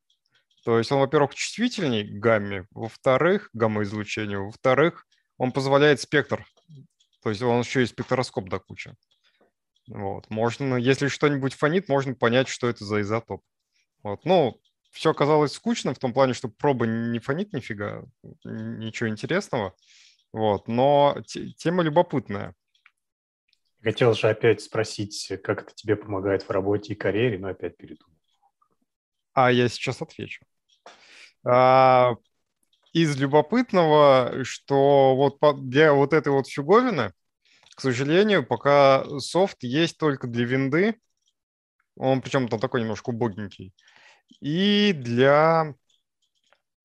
То 0.64 0.78
есть 0.78 0.92
он, 0.92 1.00
во-первых, 1.00 1.34
чувствительней 1.34 2.04
к 2.04 2.20
гамме, 2.20 2.66
во-вторых, 2.70 3.50
гамма-излучению, 3.52 4.46
во-вторых, 4.46 5.06
он 5.38 5.52
позволяет 5.52 6.00
спектр, 6.00 6.46
то 7.22 7.30
есть 7.30 7.42
он 7.42 7.60
еще 7.60 7.82
и 7.82 7.86
спектроскоп 7.86 8.48
до 8.48 8.60
кучи. 8.60 8.94
Вот. 9.88 10.30
Можно, 10.30 10.76
если 10.76 11.08
что-нибудь 11.08 11.54
фонит, 11.54 11.88
можно 11.88 12.14
понять, 12.14 12.48
что 12.48 12.68
это 12.68 12.84
за 12.84 13.00
изотоп. 13.00 13.42
Вот. 14.02 14.24
Ну, 14.24 14.60
все 14.90 15.10
оказалось 15.10 15.52
скучно 15.52 15.94
в 15.94 15.98
том 15.98 16.12
плане, 16.12 16.34
что 16.34 16.48
проба 16.48 16.86
не 16.86 17.18
фонит 17.18 17.52
нифига, 17.52 18.04
ничего 18.44 19.08
интересного. 19.08 19.74
Вот. 20.32 20.68
Но 20.68 21.16
тема 21.56 21.82
любопытная. 21.82 22.54
Хотел 23.82 24.14
же 24.14 24.28
опять 24.28 24.62
спросить, 24.62 25.32
как 25.42 25.62
это 25.62 25.74
тебе 25.74 25.96
помогает 25.96 26.42
в 26.42 26.50
работе 26.50 26.92
и 26.92 26.96
карьере, 26.96 27.38
но 27.38 27.48
опять 27.48 27.76
передумал. 27.76 28.16
А 29.34 29.50
я 29.50 29.68
сейчас 29.68 30.00
отвечу. 30.02 30.44
А, 31.44 32.14
из 32.92 33.16
любопытного, 33.16 34.44
что 34.44 35.16
вот 35.16 35.38
для 35.68 35.92
вот 35.92 36.12
этой 36.12 36.32
вот 36.32 36.46
фиговины, 36.48 37.12
к 37.74 37.80
сожалению, 37.80 38.46
пока 38.46 39.04
софт 39.18 39.62
есть 39.62 39.98
только 39.98 40.28
для 40.28 40.44
винды, 40.44 41.00
он 41.96 42.20
причем 42.22 42.48
там 42.48 42.60
такой 42.60 42.82
немножко 42.82 43.10
убогенький, 43.10 43.74
и 44.40 44.92
для 44.94 45.74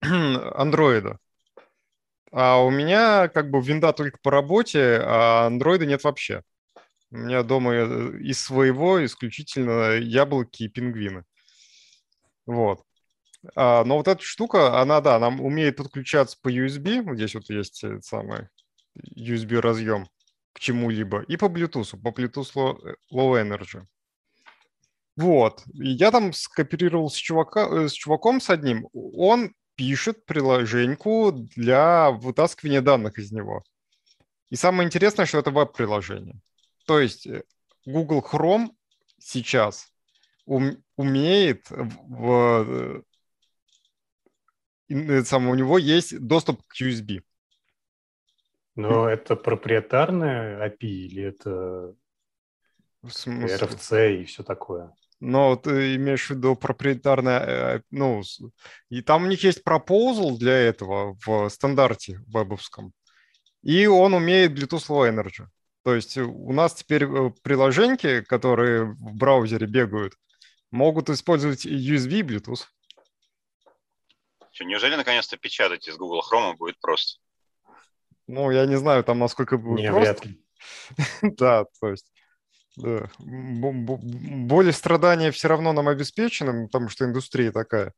андроида. 0.00 1.18
А 2.32 2.62
у 2.62 2.70
меня 2.70 3.28
как 3.28 3.50
бы 3.50 3.60
винда 3.60 3.92
только 3.92 4.18
по 4.22 4.30
работе, 4.30 5.00
а 5.02 5.46
андроида 5.46 5.86
нет 5.86 6.04
вообще. 6.04 6.42
У 7.10 7.16
меня 7.16 7.42
дома 7.42 7.72
э, 7.74 8.18
из 8.20 8.40
своего 8.40 9.04
исключительно 9.04 9.96
яблоки 9.96 10.64
и 10.64 10.68
пингвины. 10.68 11.24
Вот. 12.46 12.82
А, 13.54 13.84
но 13.84 13.96
вот 13.96 14.08
эта 14.08 14.22
штука, 14.22 14.80
она, 14.80 15.00
да, 15.00 15.18
нам 15.18 15.40
умеет 15.40 15.76
подключаться 15.76 16.36
по 16.42 16.50
USB. 16.50 17.02
Вот 17.02 17.16
здесь 17.16 17.34
вот 17.34 17.48
есть 17.48 17.82
самый 18.02 18.48
USB 19.16 19.60
разъем 19.60 20.08
к 20.52 20.60
чему-либо. 20.60 21.22
И 21.22 21.36
по 21.36 21.46
Bluetooth, 21.46 21.98
по 22.02 22.08
Bluetooth 22.08 22.52
Low, 22.54 22.78
э, 22.86 22.94
low 23.12 23.40
Energy. 23.40 23.82
Вот. 25.16 25.62
И 25.74 25.90
я 25.90 26.10
там 26.10 26.32
скооперировал 26.32 27.10
с, 27.10 27.14
чувака, 27.14 27.68
э, 27.68 27.88
с 27.88 27.92
чуваком 27.92 28.40
с 28.40 28.50
одним. 28.50 28.88
Он 28.92 29.52
пишет 29.78 30.26
приложеньку 30.26 31.30
для 31.32 32.10
вытаскивания 32.10 32.82
данных 32.82 33.18
из 33.18 33.30
него. 33.30 33.62
И 34.50 34.56
самое 34.56 34.84
интересное, 34.84 35.24
что 35.24 35.38
это 35.38 35.52
веб-приложение. 35.52 36.40
То 36.84 36.98
есть 36.98 37.28
э, 37.28 37.44
Google 37.86 38.20
Chrome 38.28 38.70
сейчас 39.18 39.92
ум, 40.46 40.82
умеет 40.96 41.70
в, 41.70 43.04
в, 44.88 45.24
сам, 45.24 45.48
у 45.48 45.54
него 45.54 45.78
есть 45.78 46.18
доступ 46.18 46.60
к 46.66 46.80
USB. 46.80 47.22
Но 48.74 49.08
это 49.08 49.36
проприетарная 49.36 50.68
API 50.68 50.88
или 50.88 51.22
это 51.22 51.94
RFC 53.04 54.22
и 54.22 54.24
все 54.24 54.42
такое? 54.42 54.92
Но 55.20 55.56
ты 55.56 55.96
имеешь 55.96 56.26
в 56.26 56.30
виду 56.30 56.54
проприетарное, 56.56 57.40
э, 57.40 57.80
ну, 57.90 58.22
и 58.88 59.02
там 59.02 59.24
у 59.24 59.26
них 59.26 59.42
есть 59.42 59.62
proposal 59.64 60.36
для 60.36 60.54
этого 60.54 61.16
в 61.24 61.48
стандарте 61.48 62.20
вебовском, 62.26 62.92
и 63.62 63.86
он 63.86 64.14
умеет 64.14 64.52
Bluetooth 64.52 64.88
Low 64.88 65.10
Energy. 65.10 65.46
То 65.84 65.94
есть 65.94 66.18
у 66.18 66.52
нас 66.52 66.74
теперь 66.74 67.04
э, 67.04 67.30
приложеньки, 67.42 68.22
которые 68.22 68.84
в 68.84 69.14
браузере 69.14 69.66
бегают, 69.66 70.14
могут 70.70 71.08
использовать 71.10 71.66
USB 71.66 72.20
и 72.20 72.22
Bluetooth. 72.22 72.64
Что, 74.52 74.64
неужели 74.64 74.96
наконец-то 74.96 75.36
печатать 75.36 75.88
из 75.88 75.96
Google 75.96 76.22
Chrome 76.22 76.56
будет 76.56 76.80
просто? 76.80 77.20
Ну, 78.26 78.50
я 78.50 78.66
не 78.66 78.76
знаю, 78.76 79.04
там 79.04 79.18
насколько 79.18 79.56
будет 79.56 79.80
не, 79.80 79.90
просто. 79.90 80.12
Вряд 80.12 80.26
ли. 80.26 80.44
да, 81.36 81.64
то 81.80 81.88
есть 81.88 82.12
да. 82.78 83.10
Боль 83.18 84.68
и 84.68 84.72
страдания 84.72 85.30
все 85.30 85.48
равно 85.48 85.72
нам 85.72 85.88
обеспечены, 85.88 86.66
потому 86.66 86.88
что 86.88 87.04
индустрия 87.04 87.52
такая. 87.52 87.92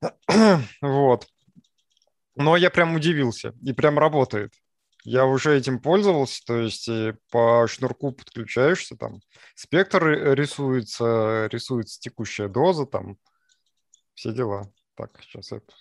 вот. 0.82 1.26
Но 2.34 2.56
я 2.56 2.70
прям 2.70 2.94
удивился, 2.94 3.54
и 3.62 3.72
прям 3.72 3.98
работает. 3.98 4.52
Я 5.04 5.26
уже 5.26 5.56
этим 5.56 5.80
пользовался, 5.80 6.42
то 6.46 6.58
есть 6.58 6.88
э, 6.88 7.16
по 7.30 7.66
шнурку 7.66 8.12
подключаешься, 8.12 8.96
там 8.96 9.20
спектр 9.54 10.06
рисуется, 10.06 11.48
рисуется 11.50 12.00
текущая 12.00 12.48
доза, 12.48 12.86
там 12.86 13.18
все 14.14 14.32
дела. 14.32 14.70
Так, 14.94 15.18
сейчас 15.22 15.50
это... 15.50 15.72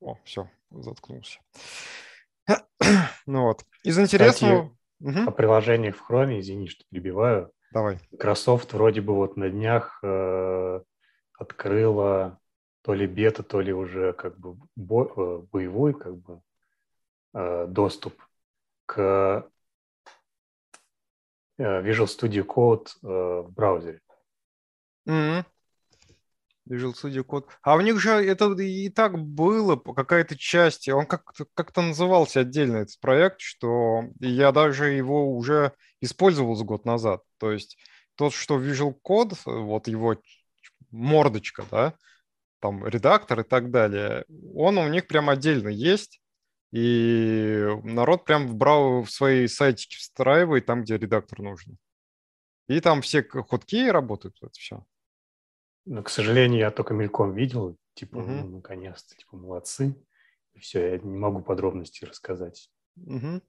О, 0.00 0.18
все, 0.24 0.48
заткнулся. 0.70 1.40
ну 3.26 3.42
вот. 3.42 3.64
Из 3.84 3.98
интересного... 3.98 4.70
Кстати, 5.00 5.18
угу. 5.18 5.28
О 5.28 5.32
приложениях 5.32 5.96
в 5.96 6.10
Chrome, 6.10 6.40
извини, 6.40 6.68
что 6.68 6.84
перебиваю. 6.90 7.52
Давай. 7.70 7.98
Microsoft 8.10 8.72
вроде 8.72 9.00
бы 9.00 9.14
вот 9.14 9.36
на 9.36 9.48
днях 9.48 10.00
э, 10.02 10.80
открыла 11.34 12.38
то 12.82 12.94
ли 12.94 13.06
бета, 13.06 13.42
то 13.42 13.60
ли 13.60 13.72
уже 13.72 14.12
как 14.12 14.38
бы 14.38 14.56
бо, 14.74 15.04
э, 15.04 15.46
боевой 15.52 15.94
как 15.94 16.16
бы 16.16 16.42
э, 17.34 17.66
доступ 17.68 18.20
к 18.86 19.50
э, 21.58 21.82
Visual 21.82 22.06
Studio 22.06 22.44
Code 22.44 22.88
э, 23.02 23.42
в 23.42 23.52
браузере. 23.52 24.00
Mm-hmm. 25.06 25.44
Visual 26.70 26.94
Studio 26.94 27.24
Code. 27.24 27.46
А 27.62 27.74
у 27.76 27.80
них 27.80 28.00
же 28.00 28.10
это 28.10 28.52
и 28.52 28.88
так 28.88 29.18
было, 29.18 29.76
какая-то 29.76 30.36
часть, 30.38 30.88
он 30.88 31.06
как-то, 31.06 31.46
как-то 31.54 31.82
назывался 31.82 32.40
отдельно 32.40 32.78
этот 32.78 32.98
проект, 33.00 33.40
что 33.40 34.04
я 34.20 34.52
даже 34.52 34.90
его 34.90 35.34
уже 35.36 35.72
использовал 36.00 36.54
с 36.54 36.62
год 36.62 36.84
назад. 36.84 37.22
То 37.38 37.50
есть 37.52 37.76
тот, 38.14 38.32
что 38.32 38.60
Visual 38.60 38.94
Code, 39.04 39.36
вот 39.44 39.88
его 39.88 40.16
мордочка, 40.90 41.64
да, 41.70 41.94
там 42.60 42.86
редактор 42.86 43.40
и 43.40 43.44
так 43.44 43.70
далее, 43.70 44.24
он 44.54 44.78
у 44.78 44.88
них 44.88 45.06
прям 45.06 45.30
отдельно 45.30 45.68
есть, 45.68 46.20
и 46.72 47.66
народ 47.82 48.24
прям 48.24 48.46
в, 48.46 48.54
брау, 48.54 49.02
в 49.02 49.10
свои 49.10 49.46
сайтики 49.48 49.96
встраивает 49.96 50.66
там, 50.66 50.82
где 50.82 50.96
редактор 50.98 51.40
нужен. 51.40 51.78
И 52.68 52.80
там 52.80 53.02
все 53.02 53.24
ходки 53.24 53.88
работают, 53.88 54.36
это 54.40 54.52
все. 54.52 54.84
Но, 55.86 56.02
к 56.02 56.10
сожалению, 56.10 56.60
я 56.60 56.70
только 56.70 56.94
мельком 56.94 57.34
видел, 57.34 57.76
типа, 57.94 58.18
угу. 58.18 58.30
ну, 58.30 58.48
наконец-то, 58.56 59.16
типа, 59.16 59.36
молодцы. 59.36 59.96
И 60.54 60.58
все, 60.58 60.92
я 60.92 60.98
не 60.98 61.16
могу 61.16 61.42
подробностей 61.42 62.06
рассказать. 62.06 62.70
Угу. 62.96 63.40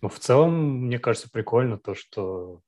Но 0.00 0.08
в 0.08 0.18
целом, 0.18 0.86
мне 0.86 0.98
кажется, 0.98 1.30
прикольно 1.30 1.78
то, 1.78 1.94
что 1.94 2.62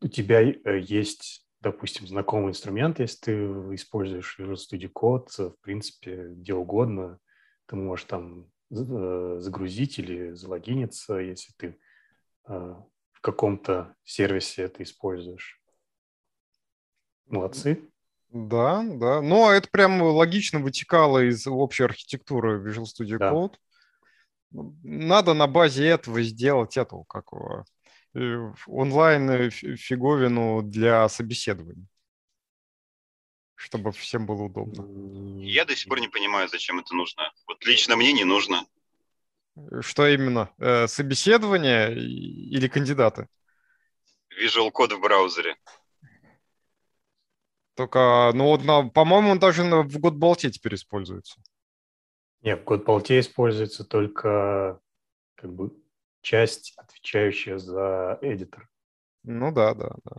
у 0.00 0.08
тебя 0.08 0.42
э, 0.42 0.80
есть, 0.80 1.46
допустим, 1.60 2.06
знакомый 2.06 2.50
инструмент, 2.50 3.00
если 3.00 3.18
ты 3.18 3.32
используешь 3.74 4.38
Visual 4.38 4.56
Studio 4.56 4.90
Code, 4.92 5.28
э, 5.38 5.50
в 5.50 5.60
принципе, 5.60 6.28
где 6.28 6.54
угодно, 6.54 7.18
ты 7.66 7.76
можешь 7.76 8.06
там 8.06 8.50
э, 8.70 9.36
загрузить 9.38 9.98
или 9.98 10.32
залогиниться, 10.32 11.16
если 11.16 11.52
ты 11.56 11.78
в 12.48 13.20
каком-то 13.22 13.96
сервисе 14.04 14.62
это 14.62 14.84
используешь. 14.84 15.60
Молодцы. 17.26 17.80
Да, 18.30 18.82
да. 18.82 19.20
Ну, 19.22 19.46
а 19.46 19.54
это 19.54 19.68
прям 19.68 20.02
логично 20.02 20.60
вытекало 20.60 21.28
из 21.28 21.46
общей 21.46 21.84
архитектуры 21.84 22.60
Visual 22.60 22.84
Studio 22.84 23.18
Code. 23.18 23.54
Да. 24.50 24.62
Надо 24.82 25.34
на 25.34 25.46
базе 25.46 25.86
этого 25.86 26.22
сделать 26.22 26.76
эту, 26.76 27.04
как 27.04 27.32
Э, 28.16 28.50
онлайн 28.66 29.28
э, 29.30 29.50
фиговину 29.50 30.62
для 30.62 31.06
собеседования, 31.06 31.86
чтобы 33.54 33.92
всем 33.92 34.24
было 34.24 34.44
удобно. 34.44 35.42
Я 35.42 35.66
до 35.66 35.76
сих 35.76 35.88
пор 35.88 36.00
не 36.00 36.08
понимаю, 36.08 36.48
зачем 36.48 36.78
это 36.78 36.94
нужно. 36.94 37.30
Вот 37.46 37.62
лично 37.66 37.94
мне 37.94 38.14
не 38.14 38.24
нужно. 38.24 38.64
Что 39.80 40.06
именно? 40.06 40.50
Э, 40.56 40.86
собеседование 40.86 41.94
или 41.94 42.68
кандидаты? 42.68 43.28
Visual 44.42 44.70
код 44.70 44.92
в 44.92 45.00
браузере. 45.00 45.56
Только, 47.76 48.32
ну 48.34 48.44
вот, 48.44 48.64
на, 48.64 48.88
по-моему, 48.88 49.32
он 49.32 49.38
даже 49.38 49.62
в 49.62 49.98
Godbolt 49.98 50.48
теперь 50.50 50.74
используется. 50.74 51.40
Нет, 52.40 52.62
в 52.64 52.66
Godbolt 52.66 53.20
используется 53.20 53.84
только 53.84 54.80
как 55.34 55.54
бы 55.54 55.76
часть, 56.22 56.72
отвечающая 56.78 57.58
за 57.58 58.18
эдитор. 58.22 58.68
Ну 59.24 59.52
да, 59.52 59.74
да, 59.74 59.90
да. 60.04 60.16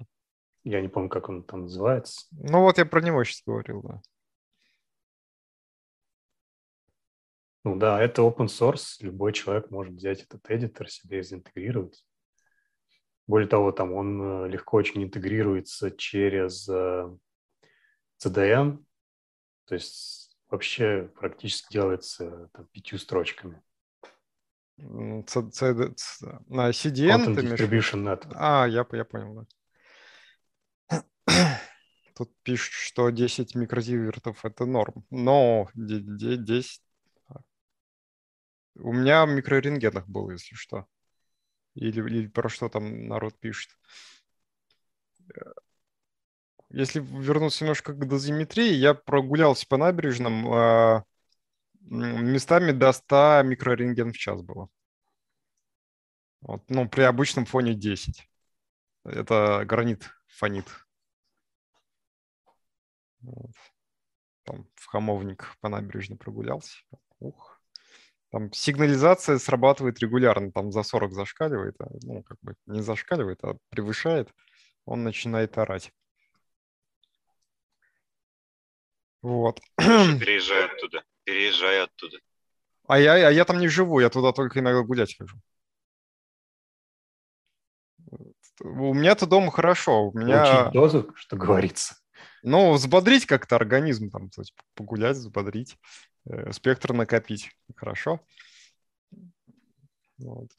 Я 0.63 0.81
не 0.81 0.87
помню, 0.87 1.09
как 1.09 1.29
он 1.29 1.43
там 1.43 1.63
называется. 1.63 2.27
Ну 2.31 2.61
вот 2.61 2.77
я 2.77 2.85
про 2.85 3.01
него 3.01 3.23
сейчас 3.23 3.41
говорил, 3.43 3.81
да. 3.81 4.01
Ну 7.63 7.75
да, 7.75 7.99
это 7.99 8.21
open 8.21 8.45
source. 8.45 8.97
Любой 8.99 9.33
человек 9.33 9.71
может 9.71 9.93
взять 9.95 10.21
этот 10.21 10.47
эдитор, 10.49 10.89
себе 10.89 11.23
заинтегрировать. 11.23 12.05
Более 13.25 13.47
того, 13.49 13.71
там 13.71 13.93
он 13.93 14.21
э, 14.21 14.49
легко 14.49 14.77
очень 14.77 15.03
интегрируется 15.03 15.89
через 15.91 16.69
э, 16.69 17.09
CDN. 18.23 18.83
То 19.65 19.75
есть 19.75 20.37
вообще 20.49 21.11
практически 21.19 21.73
делается 21.73 22.49
там, 22.53 22.65
пятью 22.67 22.97
строчками. 22.97 23.61
C, 24.77 25.51
C, 25.51 25.93
C, 25.97 26.39
на 26.47 26.69
CDN 26.69 27.25
Content 27.25 27.55
Distribution 27.55 28.03
Network. 28.03 28.33
А, 28.35 28.67
я, 28.67 28.85
я 28.91 29.05
понял, 29.05 29.47
да. 30.89 31.03
Тут 32.15 32.31
пишут, 32.43 32.73
что 32.73 33.09
10 33.09 33.55
микрозивертов 33.55 34.45
это 34.45 34.65
норм. 34.65 35.05
Но 35.09 35.69
10... 35.73 36.81
У 38.79 38.93
меня 38.93 39.25
в 39.25 39.29
микрорентгенах 39.29 40.07
было, 40.07 40.31
если 40.31 40.53
что. 40.53 40.85
Или, 41.73 41.99
или 41.99 42.27
про 42.27 42.47
что 42.47 42.69
там 42.69 43.07
народ 43.07 43.39
пишет. 43.39 43.71
Если 46.69 46.99
вернуться 46.99 47.63
немножко 47.63 47.93
к 47.93 48.07
дозиметрии, 48.07 48.73
я 48.73 48.93
прогулялся 48.93 49.65
по 49.67 49.77
набережным, 49.77 50.51
а, 50.51 51.03
местами 51.81 52.71
до 52.71 52.91
100 52.91 53.41
микрорентген 53.43 54.11
в 54.11 54.17
час 54.17 54.41
было. 54.41 54.69
Вот, 56.41 56.63
ну, 56.69 56.87
при 56.89 57.01
обычном 57.01 57.45
фоне 57.45 57.73
10. 57.73 58.29
Это 59.05 59.63
гранит 59.65 60.09
фонит. 60.27 60.65
Вот. 63.21 63.51
Там 64.43 64.67
в 64.75 64.85
хамовник 64.85 65.55
по 65.61 65.69
набережной 65.69 66.17
прогулялся. 66.17 66.77
Ух. 67.19 67.61
Там 68.29 68.51
сигнализация 68.51 69.37
срабатывает 69.39 69.99
регулярно, 69.99 70.51
там 70.51 70.71
за 70.71 70.83
40 70.83 71.13
зашкаливает, 71.13 71.75
а, 71.79 71.87
ну, 72.03 72.23
как 72.23 72.37
бы 72.41 72.55
не 72.65 72.81
зашкаливает, 72.81 73.39
а 73.43 73.55
превышает, 73.69 74.33
он 74.85 75.03
начинает 75.03 75.57
орать. 75.57 75.93
Вот. 79.27 79.59
Переезжай 79.77 80.67
оттуда. 80.67 81.03
Переезжай 81.25 81.83
оттуда. 81.83 82.17
А 82.87 82.97
я, 82.97 83.27
а 83.27 83.29
я 83.29 83.43
там 83.43 83.59
не 83.59 83.67
живу, 83.67 83.99
я 83.99 84.09
туда 84.09 84.31
только 84.31 84.59
иногда 84.59 84.83
гулять 84.83 85.17
хожу. 85.17 85.35
У 88.61 88.93
меня-то 88.93 89.27
дома 89.27 89.51
хорошо. 89.51 90.07
У 90.07 90.17
меня... 90.17 90.61
Учить 90.61 90.73
дозу, 90.73 91.11
что 91.15 91.35
говорится. 91.35 91.97
Ну, 92.41 92.71
взбодрить 92.71 93.25
как-то 93.25 93.57
организм, 93.57 94.09
там, 94.09 94.29
то 94.29 94.39
есть 94.39 94.55
погулять, 94.75 95.17
взбодрить, 95.17 95.75
э, 96.29 96.53
спектр 96.53 96.93
накопить. 96.93 97.51
Хорошо. 97.75 98.21
Вот. 100.19 100.49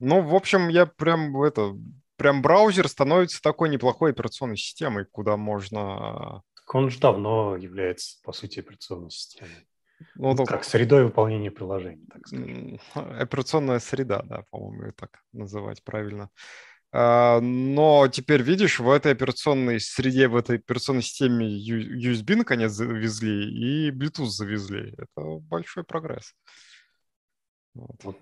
Ну, 0.00 0.22
в 0.22 0.34
общем, 0.34 0.66
я 0.66 0.86
прям 0.86 1.40
это, 1.40 1.76
прям 2.16 2.42
браузер 2.42 2.88
становится 2.88 3.40
такой 3.40 3.68
неплохой 3.68 4.10
операционной 4.10 4.56
системой, 4.56 5.04
куда 5.04 5.36
можно 5.36 6.42
он 6.74 6.90
же 6.90 6.98
давно 6.98 7.56
является, 7.56 8.18
по 8.22 8.32
сути, 8.32 8.60
операционной 8.60 9.10
системой. 9.10 9.66
Ну, 10.14 10.34
ну, 10.34 10.44
как 10.46 10.64
средой 10.64 11.04
выполнения 11.04 11.50
приложений, 11.50 12.06
так 12.10 12.26
сказать. 12.26 12.80
Операционная 13.20 13.78
среда, 13.80 14.22
да, 14.22 14.44
по-моему, 14.50 14.86
ее 14.86 14.92
так 14.92 15.22
называть 15.32 15.82
правильно. 15.84 16.30
А, 16.92 17.40
но 17.40 18.08
теперь, 18.08 18.42
видишь, 18.42 18.80
в 18.80 18.90
этой 18.90 19.12
операционной 19.12 19.78
среде, 19.78 20.28
в 20.28 20.36
этой 20.36 20.56
операционной 20.56 21.02
системе 21.02 21.46
USB 21.46 22.34
наконец 22.34 22.72
завезли 22.72 23.44
и 23.44 23.90
Bluetooth 23.90 24.26
завезли. 24.26 24.94
Это 24.98 25.22
большой 25.40 25.84
прогресс. 25.84 26.34
Вот. 27.74 28.02
Вот. 28.02 28.18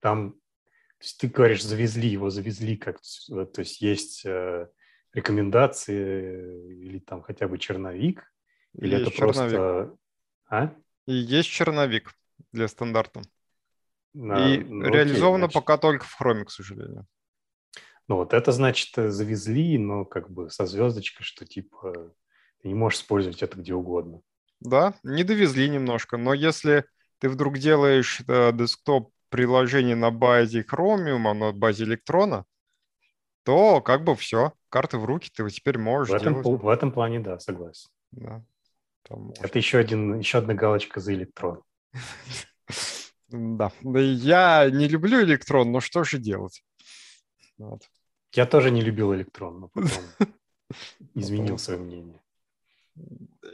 Там, 0.00 0.32
то 0.32 1.04
есть 1.04 1.18
ты 1.18 1.28
говоришь, 1.28 1.64
завезли 1.64 2.08
его, 2.08 2.30
завезли 2.30 2.76
как, 2.76 3.00
то 3.28 3.60
есть 3.60 3.80
есть 3.80 4.24
э, 4.24 4.68
рекомендации 5.18 6.86
или 6.86 6.98
там 6.98 7.22
хотя 7.22 7.48
бы 7.48 7.58
черновик? 7.58 8.32
Или 8.74 8.96
есть 8.96 9.08
это 9.08 9.16
черновик. 9.16 9.56
просто... 9.56 9.96
А? 10.50 10.74
И 11.06 11.12
есть 11.12 11.48
черновик 11.48 12.12
для 12.52 12.68
стандарта. 12.68 13.22
На, 14.14 14.54
и 14.54 14.58
ну, 14.58 14.84
реализовано 14.84 15.46
окей, 15.46 15.52
значит... 15.52 15.54
пока 15.54 15.78
только 15.78 16.04
в 16.04 16.20
Chrome, 16.20 16.44
к 16.44 16.50
сожалению. 16.50 17.06
Ну 18.08 18.16
вот 18.16 18.32
это 18.32 18.52
значит 18.52 18.90
завезли, 18.94 19.78
но 19.78 20.04
как 20.04 20.30
бы 20.30 20.50
со 20.50 20.64
звездочкой, 20.64 21.24
что 21.24 21.44
типа 21.44 22.14
ты 22.62 22.68
не 22.68 22.74
можешь 22.74 23.00
использовать 23.00 23.42
это 23.42 23.58
где 23.58 23.74
угодно. 23.74 24.22
Да, 24.60 24.94
не 25.02 25.24
довезли 25.24 25.68
немножко, 25.68 26.16
но 26.16 26.32
если 26.34 26.84
ты 27.18 27.28
вдруг 27.28 27.58
делаешь 27.58 28.20
э, 28.26 28.52
десктоп 28.52 29.12
приложение 29.28 29.94
на 29.94 30.10
базе 30.10 30.62
Chromium, 30.62 31.32
на 31.34 31.52
базе 31.52 31.84
электрона, 31.84 32.44
то 33.44 33.80
как 33.80 34.04
бы 34.04 34.16
все, 34.16 34.52
карты 34.68 34.98
в 34.98 35.04
руки, 35.04 35.30
ты 35.34 35.48
теперь 35.50 35.78
можешь 35.78 36.12
в 36.12 36.14
этом, 36.14 36.42
делать. 36.42 36.62
В 36.62 36.68
этом 36.68 36.92
плане, 36.92 37.20
да, 37.20 37.38
согласен. 37.38 37.88
Да. 38.12 38.44
Там 39.08 39.32
Это 39.40 39.58
еще, 39.58 39.78
один, 39.78 40.18
еще 40.18 40.38
одна 40.38 40.54
галочка 40.54 41.00
за 41.00 41.14
электрон. 41.14 41.62
Да, 43.28 43.72
я 43.82 44.70
не 44.70 44.88
люблю 44.88 45.22
электрон, 45.22 45.70
но 45.70 45.80
что 45.80 46.02
же 46.04 46.18
делать? 46.18 46.62
Вот. 47.58 47.82
Я 48.32 48.46
тоже 48.46 48.70
не 48.70 48.80
любил 48.80 49.14
электрон, 49.14 49.60
но 49.60 49.68
потом 49.68 49.90
изменил 51.14 51.58
свое 51.58 51.80
мнение. 51.80 52.20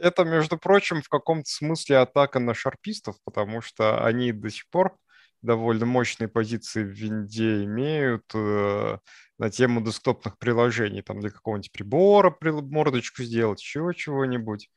Это, 0.01 0.23
между 0.23 0.57
прочим, 0.57 1.01
в 1.01 1.09
каком-то 1.09 1.49
смысле 1.49 1.99
атака 1.99 2.39
на 2.39 2.53
шарпистов, 2.53 3.17
потому 3.23 3.61
что 3.61 4.03
они 4.05 4.31
до 4.31 4.49
сих 4.49 4.67
пор 4.69 4.97
довольно 5.45 5.85
мощные 5.85 6.27
позиции 6.27 6.83
в 6.83 6.89
винде 6.89 7.63
имеют 7.63 8.23
э, 8.33 8.97
на 9.37 9.49
тему 9.49 9.81
десктопных 9.81 10.37
приложений, 10.37 11.03
там 11.03 11.21
для 11.21 11.29
какого-нибудь 11.29 11.71
прибора 11.71 12.35
мордочку 12.41 13.23
сделать, 13.23 13.61
еще 13.61 13.91
чего-нибудь. 13.95 14.69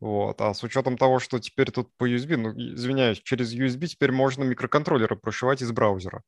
Вот. 0.00 0.40
А 0.40 0.54
с 0.54 0.62
учетом 0.62 0.96
того, 0.98 1.20
что 1.20 1.38
теперь 1.38 1.70
тут 1.70 1.90
по 1.96 2.08
USB, 2.08 2.36
ну, 2.36 2.50
извиняюсь, 2.52 3.20
через 3.22 3.54
USB 3.54 3.86
теперь 3.86 4.12
можно 4.12 4.44
микроконтроллеры 4.44 5.16
прошивать 5.16 5.62
из 5.62 5.72
браузера, 5.72 6.22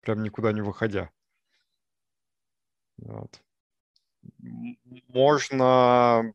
прям 0.00 0.22
никуда 0.22 0.52
не 0.52 0.62
выходя. 0.62 1.10
Вот. 2.98 3.40
Можно, 5.08 6.32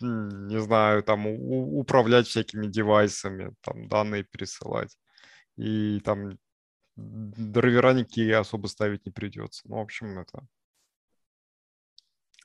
не 0.00 0.60
знаю, 0.60 1.02
там 1.02 1.26
управлять 1.26 2.26
всякими 2.26 2.66
девайсами, 2.66 3.54
там 3.62 3.88
данные 3.88 4.24
пересылать 4.24 4.96
и 5.56 6.00
там 6.00 6.38
драйвера 6.96 7.92
никакие 7.92 8.36
особо 8.36 8.66
ставить 8.66 9.06
не 9.06 9.12
придется. 9.12 9.62
Ну, 9.68 9.76
в 9.76 9.80
общем, 9.80 10.18
это 10.18 10.46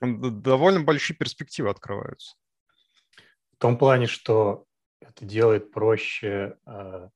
довольно 0.00 0.82
большие 0.82 1.16
перспективы 1.16 1.70
открываются. 1.70 2.34
В 3.52 3.56
том 3.58 3.76
плане, 3.76 4.06
что 4.06 4.66
это 5.00 5.24
делает 5.24 5.70
проще 5.70 6.56
э, 6.66 7.10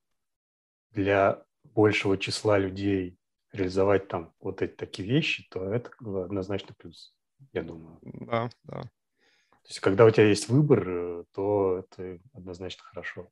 для 0.90 1.42
большего 1.62 2.18
числа 2.18 2.58
людей 2.58 3.18
реализовать 3.52 4.08
там 4.08 4.34
вот 4.40 4.60
эти 4.62 4.72
такие 4.72 5.08
вещи, 5.08 5.46
то 5.50 5.72
это 5.72 5.90
однозначно 6.00 6.74
плюс, 6.74 7.14
я 7.52 7.62
думаю. 7.62 7.98
Да, 8.02 8.50
да. 8.64 8.82
То 8.82 9.68
есть, 9.68 9.80
когда 9.80 10.04
у 10.04 10.10
тебя 10.10 10.26
есть 10.26 10.48
выбор, 10.48 10.86
э, 10.86 11.24
то 11.32 11.78
это 11.78 12.20
однозначно 12.34 12.82
хорошо. 12.82 13.30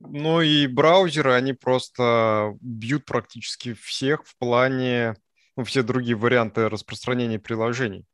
Ну 0.00 0.40
и 0.40 0.66
браузеры, 0.66 1.34
они 1.34 1.52
просто 1.52 2.56
бьют 2.60 3.04
практически 3.04 3.74
всех 3.74 4.24
в 4.24 4.34
плане, 4.38 5.14
ну, 5.56 5.64
все 5.64 5.82
другие 5.82 6.16
варианты 6.16 6.70
распространения 6.70 7.38
приложений. 7.38 8.06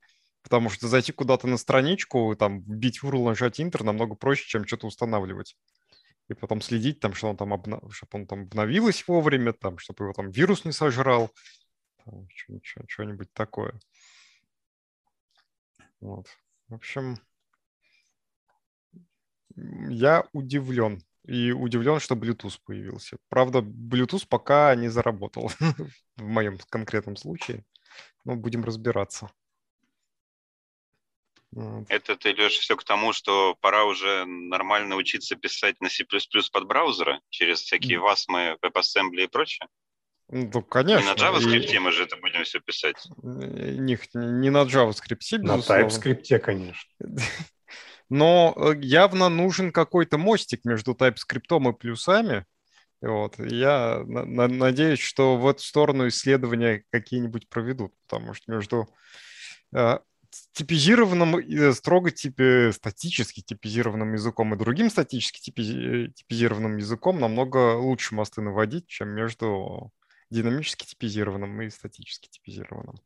Потому 0.42 0.68
что 0.68 0.88
зайти 0.88 1.12
куда-то 1.12 1.46
на 1.46 1.56
страничку, 1.56 2.34
там, 2.36 2.60
вбить 2.60 3.00
URL, 3.02 3.24
нажать 3.24 3.60
Enter 3.60 3.84
намного 3.84 4.16
проще, 4.16 4.48
чем 4.48 4.66
что-то 4.66 4.88
устанавливать. 4.88 5.56
И 6.28 6.34
потом 6.34 6.60
следить, 6.60 6.98
там, 6.98 7.14
что 7.14 7.30
он 7.30 7.36
там, 7.36 7.52
обна... 7.52 7.80
чтобы 7.90 8.10
он 8.20 8.26
там 8.26 8.42
обновилось 8.42 9.06
вовремя, 9.06 9.52
там, 9.52 9.78
чтобы 9.78 10.04
его 10.04 10.12
там 10.12 10.30
вирус 10.30 10.64
не 10.64 10.72
сожрал, 10.72 11.30
что-нибудь 12.88 13.32
такое. 13.32 13.78
Вот. 16.00 16.26
В 16.68 16.74
общем, 16.74 17.16
я 19.54 20.24
удивлен 20.32 21.00
и 21.26 21.52
удивлен, 21.52 22.00
что 22.00 22.14
Bluetooth 22.14 22.58
появился. 22.64 23.18
Правда, 23.28 23.58
Bluetooth 23.58 24.26
пока 24.28 24.74
не 24.74 24.88
заработал 24.88 25.50
в 26.16 26.22
моем 26.22 26.58
конкретном 26.70 27.16
случае. 27.16 27.64
Но 28.24 28.36
будем 28.36 28.64
разбираться. 28.64 29.30
Это 31.88 32.16
ты, 32.16 32.32
Леша, 32.32 32.60
все 32.60 32.76
к 32.76 32.84
тому, 32.84 33.12
что 33.12 33.56
пора 33.60 33.84
уже 33.84 34.26
нормально 34.26 34.96
учиться 34.96 35.36
писать 35.36 35.80
на 35.80 35.88
C++ 35.88 36.04
под 36.04 36.66
браузеры 36.66 37.20
через 37.30 37.60
всякие 37.60 37.98
васмы, 37.98 38.58
WebAssembly 38.62 39.24
и 39.24 39.26
прочее? 39.26 39.68
Ну, 40.28 40.62
конечно. 40.62 41.04
Не 41.04 41.14
на 41.14 41.14
JavaScript 41.14 41.72
и... 41.72 41.78
мы 41.78 41.92
же 41.92 42.02
это 42.02 42.16
будем 42.16 42.42
все 42.44 42.60
писать. 42.60 42.96
Не, 43.22 43.98
не 44.14 44.50
на 44.50 44.64
JavaScript, 44.64 45.38
На 45.38 45.56
TypeScript, 45.56 46.38
конечно. 46.40 46.90
но 48.08 48.54
э, 48.56 48.74
явно 48.80 49.28
нужен 49.28 49.72
какой-то 49.72 50.18
мостик 50.18 50.64
между 50.64 50.92
TypeScript 50.92 51.70
и 51.70 51.72
плюсами. 51.76 52.44
Вот. 53.02 53.38
Я 53.38 54.02
на- 54.06 54.24
на- 54.24 54.48
надеюсь, 54.48 55.00
что 55.00 55.36
в 55.36 55.46
эту 55.46 55.62
сторону 55.62 56.08
исследования 56.08 56.84
какие-нибудь 56.90 57.48
проведут, 57.48 57.92
потому 58.06 58.34
что 58.34 58.50
между 58.50 58.88
э, 59.74 59.98
типизированным, 60.52 61.36
э, 61.36 61.72
строго 61.72 62.10
типи, 62.10 62.72
статически 62.72 63.42
типизированным 63.42 64.14
языком 64.14 64.54
и 64.54 64.58
другим 64.58 64.90
статически 64.90 65.40
типи, 65.40 66.12
типизированным 66.14 66.78
языком 66.78 67.20
намного 67.20 67.76
лучше 67.76 68.14
мосты 68.14 68.40
наводить, 68.40 68.86
чем 68.86 69.10
между 69.10 69.90
динамически 70.30 70.86
типизированным 70.86 71.62
и 71.62 71.70
статически 71.70 72.28
типизированным. 72.28 72.96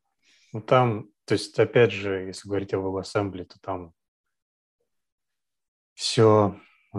Ну 0.53 0.61
там, 0.61 1.09
то 1.27 1.35
есть, 1.35 1.59
опять 1.59 1.93
же, 1.93 2.27
если 2.27 2.49
говорить 2.49 2.75
о 2.75 2.79
WebAssembly, 2.79 3.45
то 3.45 3.59
там 3.61 3.93
все 6.01 6.59
э, 6.95 6.99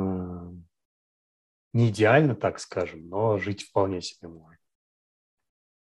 не 1.73 1.89
идеально, 1.89 2.35
так 2.35 2.59
скажем, 2.59 3.09
но 3.09 3.39
жить 3.39 3.63
вполне 3.63 3.99
себе 3.99 4.27
можно. 4.27 4.59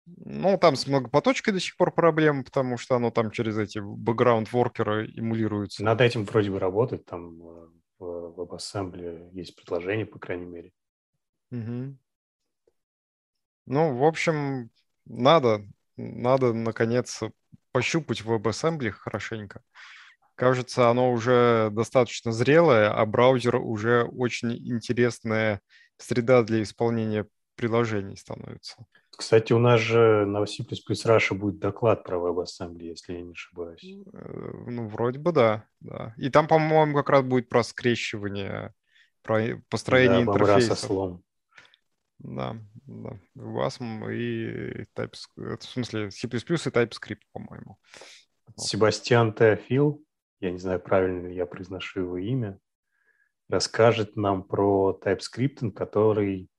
Ну, 0.06 0.58
там 0.58 0.78
с 0.78 0.88
многопоточкой 0.88 1.54
до 1.54 1.60
сих 1.60 1.76
пор 1.76 1.94
проблема, 1.94 2.46
потому 2.46 2.78
что 2.78 2.96
оно 2.96 3.12
там 3.12 3.30
через 3.30 3.58
эти 3.58 3.80
бэкграунд-воркеры 3.80 5.12
эмулируется. 5.18 5.84
Над 5.84 6.00
этим 6.00 6.24
вроде 6.24 6.50
бы 6.50 6.60
работать, 6.60 7.06
там 7.06 7.42
э, 7.42 7.68
в 8.00 8.40
WebAssembly 8.40 9.32
есть 9.34 9.54
предложение, 9.54 10.06
по 10.06 10.18
крайней 10.18 10.46
мере. 10.46 10.72
Угу. 11.52 11.98
Ну, 13.66 13.98
в 13.98 14.04
общем, 14.06 14.72
надо, 15.06 15.68
надо, 15.98 16.54
наконец, 16.54 17.20
пощупать 17.74 18.22
WebAssembly 18.22 18.92
хорошенько. 18.92 19.62
Кажется, 20.40 20.88
оно 20.88 21.12
уже 21.12 21.70
достаточно 21.70 22.32
зрелое, 22.32 22.90
а 22.90 23.06
браузер 23.06 23.58
уже 23.58 24.04
очень 24.06 24.54
интересная 24.74 25.60
среда 25.98 26.44
для 26.44 26.64
исполнения 26.64 27.28
приложений 27.56 28.16
становится. 28.16 28.78
Кстати, 29.10 29.52
у 29.52 29.60
нас 29.60 29.82
же 29.82 30.26
на 30.26 30.46
C++ 30.46 30.64
Russia 30.64 31.34
будет 31.34 31.60
доклад 31.60 32.06
про 32.06 32.16
WebAssembly, 32.16 32.84
если 32.84 33.16
я 33.16 33.22
не 33.22 33.34
ошибаюсь. 33.34 33.84
Э, 34.14 34.52
ну, 34.68 34.88
вроде 34.88 35.20
бы 35.20 35.34
да, 35.34 35.66
да. 35.82 36.14
И 36.16 36.30
там, 36.30 36.48
по-моему, 36.48 36.96
как 36.96 37.10
раз 37.10 37.24
будет 37.26 37.50
про 37.50 37.62
скрещивание, 37.62 38.74
про 39.24 39.62
построение 39.68 40.26
да, 40.26 40.32
интерфейсов. 40.32 40.80
со 40.80 40.86
слом. 40.86 41.22
Да, 42.20 42.56
да. 42.86 43.20
WASM 43.36 44.10
и 44.10 44.86
TypeScript, 44.96 45.60
в 45.60 45.64
смысле 45.66 46.12
C++ 46.12 46.28
и 46.28 46.30
TypeScript, 46.30 47.24
по-моему. 47.34 47.78
Себастьян 48.56 49.34
Теофил, 49.34 50.02
я 50.40 50.52
не 50.52 50.58
знаю, 50.58 50.80
правильно 50.80 51.28
ли 51.28 51.36
я 51.36 51.46
произношу 51.46 52.02
его 52.02 52.18
имя, 52.18 52.60
расскажет 53.48 54.16
нам 54.16 54.44
про 54.44 55.00
TypeScript, 55.04 55.72
который 55.72 56.50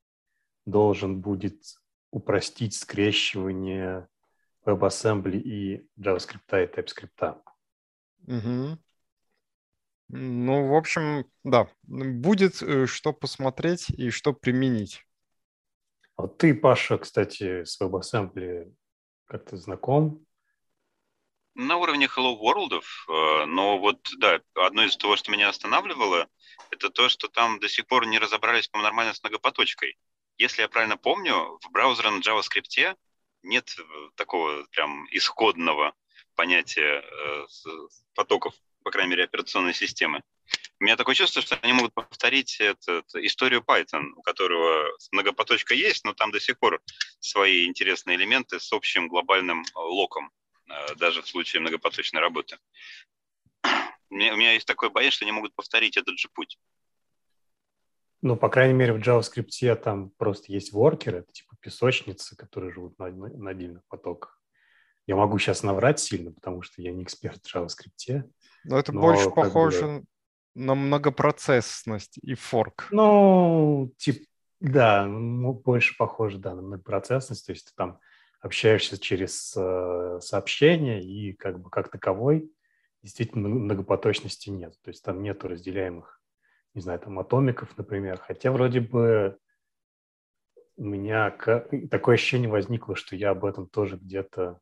должен 0.66 1.20
будет 1.20 1.62
упростить 2.10 2.74
скрещивание 2.74 4.08
WebAssembly 4.66 5.38
и 5.38 5.88
JavaScript 5.98 6.50
и 6.50 6.66
TypeScript. 6.66 7.40
Угу. 8.26 8.78
Ну, 10.12 10.68
в 10.68 10.74
общем, 10.74 11.24
да, 11.44 11.68
будет 11.84 12.60
э, 12.62 12.86
что 12.86 13.12
посмотреть 13.12 13.90
и 13.90 14.10
что 14.10 14.32
применить. 14.32 15.06
А 16.16 16.22
вот 16.22 16.36
ты, 16.36 16.52
Паша, 16.52 16.98
кстати, 16.98 17.64
с 17.64 17.80
WebAssembly 17.80 18.74
как-то 19.26 19.56
знаком? 19.56 20.26
На 21.54 21.76
уровне 21.76 22.06
Hello 22.06 22.38
World, 22.38 22.80
э, 22.80 23.44
но 23.46 23.78
вот, 23.78 24.08
да, 24.18 24.40
одно 24.54 24.84
из 24.84 24.96
того, 24.96 25.16
что 25.16 25.32
меня 25.32 25.48
останавливало, 25.48 26.28
это 26.70 26.90
то, 26.90 27.08
что 27.08 27.28
там 27.28 27.58
до 27.58 27.68
сих 27.68 27.86
пор 27.86 28.06
не 28.06 28.18
разобрались, 28.18 28.68
по 28.68 28.78
нормально 28.78 29.14
с 29.14 29.22
многопоточкой. 29.22 29.98
Если 30.38 30.62
я 30.62 30.68
правильно 30.68 30.96
помню, 30.96 31.58
в 31.60 31.70
браузере 31.70 32.10
на 32.10 32.20
JavaScript 32.20 32.96
нет 33.42 33.74
э, 33.78 33.82
такого 34.14 34.64
прям 34.70 35.06
исходного 35.10 35.94
понятия 36.36 37.02
э, 37.02 37.46
потоков, 38.14 38.54
по 38.84 38.90
крайней 38.90 39.10
мере, 39.10 39.24
операционной 39.24 39.74
системы. 39.74 40.22
У 40.78 40.84
меня 40.84 40.96
такое 40.96 41.14
чувство, 41.14 41.42
что 41.42 41.58
они 41.62 41.72
могут 41.72 41.92
повторить 41.92 42.60
этот, 42.60 43.12
историю 43.16 43.60
Python, 43.60 44.12
у 44.16 44.22
которого 44.22 44.88
многопоточка 45.12 45.74
есть, 45.74 46.04
но 46.04 46.14
там 46.14 46.30
до 46.30 46.40
сих 46.40 46.58
пор 46.58 46.80
свои 47.18 47.66
интересные 47.66 48.16
элементы 48.16 48.60
с 48.60 48.72
общим 48.72 49.08
глобальным 49.08 49.64
локом, 49.74 50.30
даже 50.96 51.22
в 51.22 51.28
случае 51.28 51.61
многопоточной 51.61 52.20
работы. 52.20 52.59
У 54.11 54.14
меня, 54.14 54.35
у 54.35 54.37
меня 54.37 54.52
есть 54.52 54.66
такое 54.66 54.90
боязнь, 54.90 55.16
что 55.16 55.24
они 55.24 55.33
могут 55.33 55.54
повторить 55.54 55.96
этот 55.96 56.18
же 56.18 56.28
путь. 56.28 56.59
Ну, 58.22 58.37
по 58.37 58.48
крайней 58.48 58.74
мере, 58.74 58.92
в 58.92 58.98
JavaScript 58.98 59.76
там 59.76 60.11
просто 60.11 60.52
есть 60.52 60.72
воркеры, 60.72 61.18
это 61.18 61.33
типа 61.33 61.56
песочницы, 61.61 62.37
которые 62.37 62.72
живут 62.72 62.98
на, 62.98 63.09
на 63.11 63.50
отдельных 63.50 63.83
потоках. 63.88 64.40
Я 65.06 65.16
могу 65.16 65.38
сейчас 65.38 65.62
наврать 65.62 66.00
сильно, 66.00 66.30
потому 66.30 66.62
что 66.62 66.83
я 66.83 66.92
не 66.92 67.02
эксперт 67.02 67.44
в 67.44 67.54
JavaScript. 67.54 68.30
Но 68.64 68.78
это 68.78 68.92
но 68.92 69.00
больше 69.00 69.30
похоже 69.30 69.87
бы... 69.87 70.04
на 70.54 70.74
многопроцессность 70.74 72.18
и 72.18 72.35
форк. 72.35 72.88
Ну, 72.90 73.92
типа, 73.96 74.26
да, 74.61 75.06
больше 75.09 75.96
похоже, 75.96 76.38
да, 76.38 76.54
на 76.54 76.62
многопроцессность. 76.62 77.46
То 77.46 77.52
есть 77.52 77.66
ты 77.66 77.72
там 77.74 77.98
общаешься 78.40 78.98
через 78.98 79.55
э, 79.57 80.18
сообщения 80.20 81.03
и 81.03 81.33
как 81.35 81.61
бы 81.61 81.70
как 81.70 81.90
таковой 81.90 82.50
действительно 83.03 83.48
многопоточности 83.48 84.50
нет. 84.50 84.74
То 84.83 84.90
есть 84.90 85.03
там 85.05 85.22
нету 85.22 85.48
разделяемых 85.48 86.20
не 86.74 86.83
знаю, 86.83 87.00
там 87.00 87.18
атомиков, 87.18 87.76
например. 87.76 88.18
Хотя 88.18 88.53
вроде 88.53 88.81
бы 88.81 89.38
у 90.76 90.85
меня 90.85 91.31
такое 91.90 92.14
ощущение 92.14 92.48
возникло, 92.48 92.96
что 92.96 93.16
я 93.16 93.31
об 93.31 93.44
этом 93.44 93.68
тоже 93.68 93.96
где-то 93.96 94.61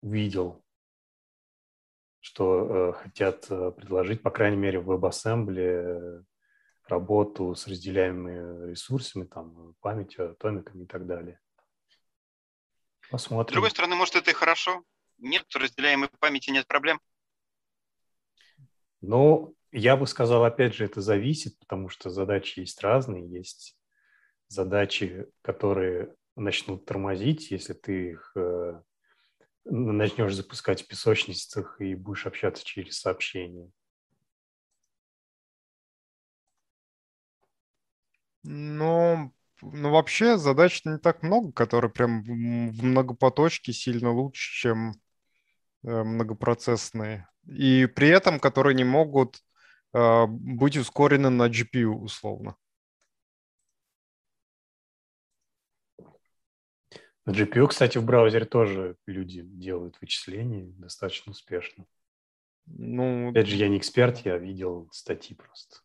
увидел, 0.00 0.64
что 2.20 2.66
э, 2.66 2.92
хотят 3.02 3.46
э, 3.50 3.72
предложить, 3.72 4.22
по 4.22 4.30
крайней 4.30 4.56
мере, 4.56 4.80
в 4.80 4.90
WebAssembly 4.90 6.24
работу 6.88 7.54
с 7.54 7.66
разделяемыми 7.66 8.70
ресурсами, 8.70 9.24
там, 9.24 9.74
памятью, 9.80 10.30
атомиками 10.30 10.84
и 10.84 10.86
так 10.86 11.06
далее. 11.06 11.40
Посмотрим. 13.10 13.50
С 13.50 13.52
другой 13.52 13.70
стороны, 13.70 13.96
может, 13.96 14.16
это 14.16 14.30
и 14.30 14.34
хорошо. 14.34 14.82
Нет 15.18 15.44
разделяемой 15.54 16.08
памяти, 16.18 16.50
нет 16.50 16.66
проблем. 16.66 17.00
Ну, 19.00 19.54
я 19.70 19.96
бы 19.96 20.06
сказал, 20.06 20.44
опять 20.44 20.74
же, 20.74 20.84
это 20.84 21.00
зависит, 21.00 21.58
потому 21.58 21.88
что 21.88 22.10
задачи 22.10 22.60
есть 22.60 22.80
разные. 22.82 23.28
Есть 23.28 23.76
задачи, 24.48 25.26
которые 25.42 26.14
начнут 26.36 26.84
тормозить, 26.84 27.50
если 27.50 27.74
ты 27.74 28.10
их 28.12 28.32
э, 28.36 28.80
начнешь 29.64 30.34
запускать 30.34 30.82
в 30.82 30.86
песочницах 30.86 31.80
и 31.80 31.94
будешь 31.94 32.26
общаться 32.26 32.64
через 32.64 33.00
сообщения. 33.00 33.70
Ну, 38.42 39.32
ну, 39.72 39.90
вообще 39.90 40.36
задач 40.36 40.84
не 40.84 40.98
так 40.98 41.22
много, 41.22 41.52
которые 41.52 41.90
прям 41.90 42.22
в 42.22 42.84
многопоточке 42.84 43.72
сильно 43.72 44.10
лучше, 44.10 44.52
чем 44.52 44.92
э, 45.82 46.02
многопроцессные. 46.02 47.28
И 47.46 47.86
при 47.86 48.08
этом, 48.08 48.40
которые 48.40 48.74
не 48.74 48.84
могут 48.84 49.42
а, 49.94 50.26
быть 50.26 50.76
ускорены 50.76 51.30
на 51.30 51.48
GPU 51.48 51.92
условно. 51.92 52.56
На 57.26 57.30
GPU, 57.30 57.68
кстати, 57.68 57.96
в 57.96 58.04
браузере 58.04 58.44
тоже 58.44 58.96
люди 59.06 59.42
делают 59.42 59.98
вычисления 60.00 60.64
достаточно 60.76 61.30
успешно. 61.30 61.86
Ну, 62.66 63.30
Опять 63.30 63.46
же, 63.46 63.56
я 63.56 63.68
не 63.68 63.78
эксперт, 63.78 64.18
я 64.26 64.36
видел 64.36 64.88
статьи 64.92 65.36
просто. 65.36 65.78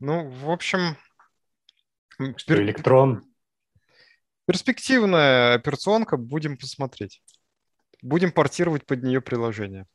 Ну, 0.00 0.28
в 0.28 0.50
общем... 0.50 0.96
Что, 2.36 2.54
электрон? 2.54 3.24
Перспективная 4.46 5.54
операционка, 5.54 6.16
будем 6.16 6.56
посмотреть. 6.56 7.22
Будем 8.02 8.30
портировать 8.30 8.86
под 8.86 9.02
нее 9.02 9.20
приложение. 9.20 9.86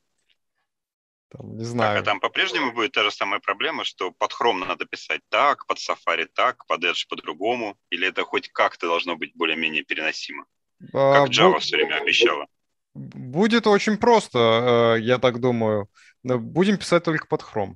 Там, 1.30 1.56
не 1.58 1.64
знаю. 1.64 1.94
Так, 1.94 2.02
а 2.02 2.06
там 2.06 2.20
по-прежнему 2.20 2.74
будет 2.74 2.92
та 2.94 3.04
же 3.04 3.12
самая 3.12 3.40
проблема, 3.40 3.84
что 3.84 4.12
под 4.12 4.32
Chrome 4.32 4.66
надо 4.66 4.86
писать 4.86 5.22
так, 5.30 5.68
под 5.68 5.78
Safari 5.78 6.26
так, 6.26 6.66
под 6.66 6.84
Edge 6.84 7.06
по-другому? 7.08 7.78
Или 7.92 8.08
это 8.08 8.24
хоть 8.24 8.50
как-то 8.50 8.88
должно 8.88 9.16
быть 9.16 9.36
более-менее 9.36 9.84
переносимо? 9.84 10.46
А, 10.94 11.22
как 11.22 11.30
Java 11.30 11.56
бу- 11.56 11.60
все 11.60 11.78
время 11.78 11.98
обещала. 11.98 12.48
Будет 12.96 13.68
очень 13.68 13.98
просто, 13.98 14.96
э, 14.98 15.02
я 15.02 15.20
так 15.20 15.40
думаю. 15.40 15.88
Будем 16.24 16.78
писать 16.78 17.04
только 17.04 17.28
под 17.28 17.44
Chrome. 17.44 17.76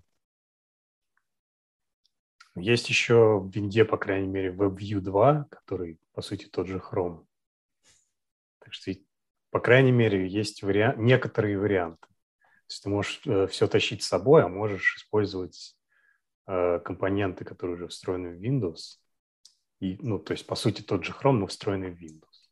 Есть 2.56 2.89
еще 2.89 3.39
в 3.39 3.50
винде, 3.50 3.84
по 3.84 3.98
крайней 3.98 4.28
мере, 4.28 4.52
WebView 4.52 5.00
2, 5.00 5.48
который, 5.50 6.00
по 6.13 6.22
сути, 6.22 6.46
тот 6.46 6.68
же 6.68 6.78
Chrome. 6.78 7.26
Так 8.60 8.74
что, 8.74 8.94
по 9.50 9.60
крайней 9.60 9.92
мере, 9.92 10.28
есть 10.28 10.62
вариа- 10.62 10.96
некоторые 10.98 11.58
варианты. 11.58 12.08
То 12.08 12.70
есть 12.70 12.84
ты 12.84 12.89
можешь 12.89 13.22
э, 13.26 13.48
все 13.48 13.68
тащить 13.68 14.04
с 14.04 14.08
собой, 14.08 14.44
а 14.44 14.48
можешь 14.48 14.98
использовать 14.98 15.76
э, 16.48 16.80
компоненты, 16.80 17.44
которые 17.44 17.76
уже 17.76 17.88
встроены 17.88 18.38
в 18.38 18.42
Windows. 18.42 19.00
И, 19.80 19.98
ну, 20.02 20.20
то 20.20 20.34
есть, 20.34 20.46
по 20.46 20.56
сути, 20.56 20.82
тот 20.82 21.04
же 21.04 21.12
Chrome, 21.12 21.39
но 21.39 21.48
встроенный 21.48 21.92
в 21.92 22.02
Windows. 22.02 22.50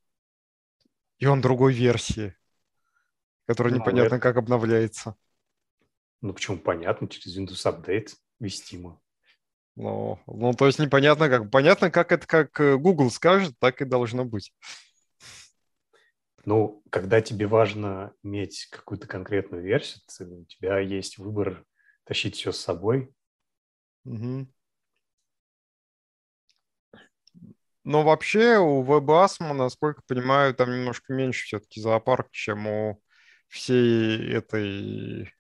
И 1.20 1.28
он 1.28 1.42
другой 1.42 1.74
версии, 1.74 2.36
которая 3.46 3.74
ну, 3.74 3.80
непонятно 3.80 4.16
это... 4.16 4.20
как 4.20 4.38
обновляется. 4.38 5.16
Ну, 6.22 6.34
почему 6.34 6.58
понятно, 6.58 7.08
через 7.08 7.38
Windows 7.38 7.72
Update 7.72 8.16
вестимо. 8.40 9.00
Ну, 9.76 10.20
ну, 10.28 10.54
то 10.54 10.68
есть 10.68 10.80
непонятно 10.80 11.30
как. 11.30 11.50
Понятно, 11.50 11.90
как 11.90 12.12
это 12.12 12.28
как 12.28 12.60
э, 12.60 12.78
Google 12.78 13.10
скажет, 13.10 13.56
так 13.60 13.82
и 13.82 13.86
должно 13.86 14.26
быть. 14.26 14.54
Ну, 16.46 16.84
когда 16.90 17.22
тебе 17.22 17.48
важно 17.48 18.14
иметь 18.24 18.68
какую-то 18.72 19.08
конкретную 19.08 19.64
версию, 19.64 20.02
у 20.42 20.46
тебя 20.46 20.80
есть 20.80 21.18
выбор 21.18 21.64
тащить 22.04 22.36
все 22.36 22.52
с 22.52 22.60
собой. 22.60 23.14
Угу. 24.06 24.48
Но 27.84 28.04
вообще 28.04 28.58
у 28.58 28.84
WebAsm, 28.84 29.54
насколько 29.54 30.02
понимаю, 30.08 30.54
там 30.54 30.72
немножко 30.72 31.14
меньше 31.14 31.46
все-таки 31.46 31.82
зоопарк, 31.82 32.30
чем 32.32 32.68
у 32.68 33.02
всей 33.48 34.34
этой 34.34 35.34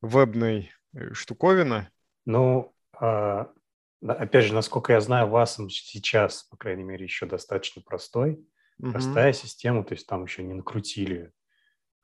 вебной 0.00 0.72
э, 0.94 1.12
штуковины. 1.12 1.90
Ну, 2.24 2.75
опять 3.00 4.44
же, 4.44 4.54
насколько 4.54 4.92
я 4.92 5.00
знаю, 5.00 5.28
WASM 5.28 5.68
сейчас, 5.68 6.44
по 6.44 6.56
крайней 6.56 6.84
мере, 6.84 7.04
еще 7.04 7.26
достаточно 7.26 7.82
простой. 7.82 8.46
Угу. 8.78 8.92
Простая 8.92 9.32
система, 9.32 9.84
то 9.84 9.94
есть 9.94 10.06
там 10.06 10.24
еще 10.24 10.42
не 10.42 10.54
накрутили 10.54 11.32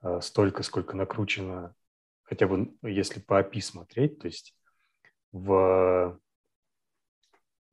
а, 0.01 0.21
столько, 0.21 0.63
сколько 0.63 0.97
накручено, 0.97 1.75
хотя 2.23 2.47
бы 2.47 2.75
если 2.83 3.21
по 3.21 3.41
API 3.41 3.61
смотреть, 3.61 4.19
то 4.19 4.27
есть 4.27 4.57
в 5.33 6.19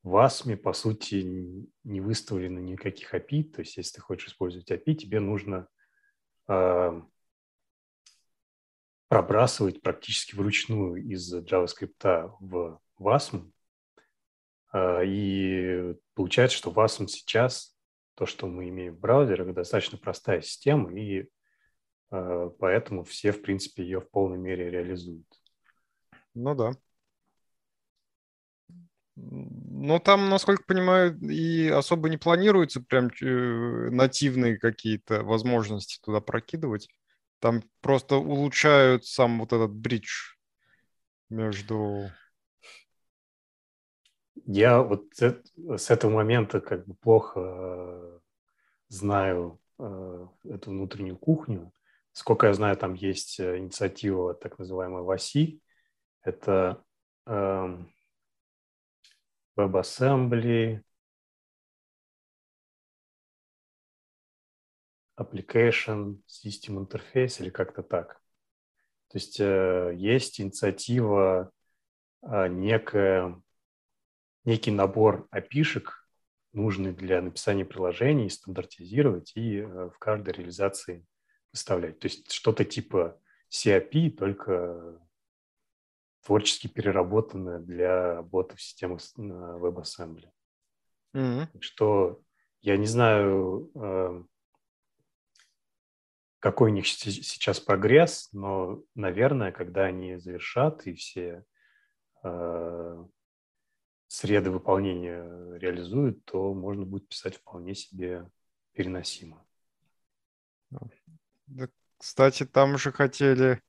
в 0.04 0.16
ASM, 0.16 0.56
по 0.56 0.74
сути, 0.74 1.68
не 1.84 2.02
выставлено 2.02 2.60
никаких 2.60 3.14
API. 3.14 3.44
То 3.44 3.60
есть, 3.60 3.78
если 3.78 3.96
ты 3.96 4.02
хочешь 4.02 4.30
использовать 4.30 4.72
API, 4.72 4.94
тебе 4.94 5.20
нужно 5.20 5.68
э, 6.48 7.02
пробрасывать 9.10 9.82
практически 9.82 10.36
вручную 10.36 11.04
из 11.04 11.34
JavaScript 11.36 12.32
в 12.40 12.80
WASM. 13.00 13.52
Э, 14.74 15.06
и 15.06 15.96
получается, 16.14 16.58
что 16.58 16.72
WASM 16.72 17.08
сейчас, 17.08 17.76
то, 18.16 18.26
что 18.26 18.48
мы 18.48 18.70
имеем 18.70 18.96
в 18.96 19.00
браузерах, 19.00 19.54
достаточно 19.54 19.98
простая 19.98 20.42
система, 20.42 20.94
и 20.94 21.28
э, 22.12 22.50
поэтому 22.60 23.04
все, 23.04 23.32
в 23.32 23.42
принципе, 23.42 23.84
ее 23.84 24.02
в 24.02 24.10
полной 24.10 24.38
мере 24.38 24.70
реализуют. 24.70 25.28
Ну 26.34 26.56
да. 26.56 26.72
Ну, 29.16 30.00
там, 30.00 30.30
насколько 30.30 30.64
понимаю, 30.64 31.18
и 31.20 31.68
особо 31.68 32.10
не 32.10 32.18
планируется 32.18 32.82
прям 32.82 33.08
э, 33.22 33.90
нативные 33.90 34.58
какие-то 34.58 35.24
возможности 35.24 36.00
туда 36.02 36.22
прокидывать. 36.22 36.88
Там 37.40 37.64
просто 37.82 38.16
улучшают 38.16 39.06
сам 39.06 39.40
вот 39.40 39.54
этот 39.54 39.72
бридж 39.72 40.36
между... 41.30 42.12
Я 44.52 44.82
вот 44.82 45.14
с 45.14 45.92
этого 45.92 46.12
момента 46.12 46.60
как 46.60 46.88
бы 46.88 46.96
плохо 46.96 47.40
э, 47.40 48.20
знаю 48.88 49.62
э, 49.78 50.28
эту 50.46 50.72
внутреннюю 50.72 51.18
кухню. 51.18 51.72
Сколько 52.14 52.48
я 52.48 52.56
знаю, 52.56 52.76
там 52.76 52.96
есть 52.96 53.40
инициатива 53.40 54.34
так 54.34 54.58
называемая 54.58 55.04
ВАСИ. 55.04 55.62
Это 56.24 56.84
эм, 57.28 57.94
WebAssembly, 59.56 60.82
Application 65.16 66.24
System 66.28 66.88
Interface 66.88 67.40
или 67.40 67.52
как-то 67.52 67.84
так. 67.84 68.20
То 69.10 69.18
есть 69.20 69.40
э, 69.40 69.94
есть 69.96 70.42
инициатива, 70.42 71.52
э, 72.24 72.48
некая, 72.48 73.40
некий 74.50 74.72
набор 74.72 75.28
опишек, 75.32 76.08
нужный 76.54 76.92
для 76.92 77.22
написания 77.22 77.66
приложений, 77.66 78.32
стандартизировать 78.32 79.32
и 79.36 79.60
э, 79.60 79.90
в 79.90 80.00
каждой 80.00 80.34
реализации 80.34 81.06
выставлять. 81.54 82.00
То 82.00 82.08
есть 82.08 82.32
что-то 82.32 82.66
типа 82.66 83.22
CAP, 83.52 84.12
только 84.12 85.00
творчески 86.26 86.68
переработанная 86.68 87.60
для 87.60 88.16
работы 88.16 88.56
в 88.56 88.62
системах 88.62 89.02
WebAssembly. 89.18 90.30
Mm-hmm. 91.16 91.62
Что 91.62 92.22
я 92.62 92.78
не 92.78 92.88
знаю, 92.88 93.72
эм, 93.76 94.30
какой 96.40 96.72
у 96.72 96.74
них 96.74 96.88
сейчас 96.88 97.60
прогресс, 97.60 98.30
но, 98.32 98.82
наверное, 98.96 99.52
когда 99.52 99.86
они 99.86 100.18
завершат 100.18 100.86
и 100.88 100.94
все 100.94 101.46
э, 102.24 103.06
среды 104.10 104.50
выполнения 104.50 105.24
реализуют, 105.58 106.26
то 106.26 106.54
можно 106.54 106.84
будет 106.84 107.08
писать 107.08 107.38
вполне 107.38 107.76
себе 107.76 108.30
переносимо. 108.74 109.46
Кстати, 111.98 112.46
там 112.46 112.78
же 112.78 112.92
хотели 112.92 113.62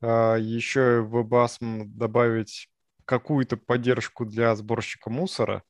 а, 0.00 0.36
еще 0.36 1.00
в 1.00 1.16
WebAsm 1.16 1.84
добавить 1.84 2.70
какую-то 3.04 3.56
поддержку 3.56 4.24
для 4.24 4.54
сборщика 4.56 5.10
мусора. 5.10 5.62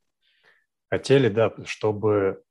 Хотели, 0.90 1.29
да, 1.29 1.53
чтобы... 1.64 2.44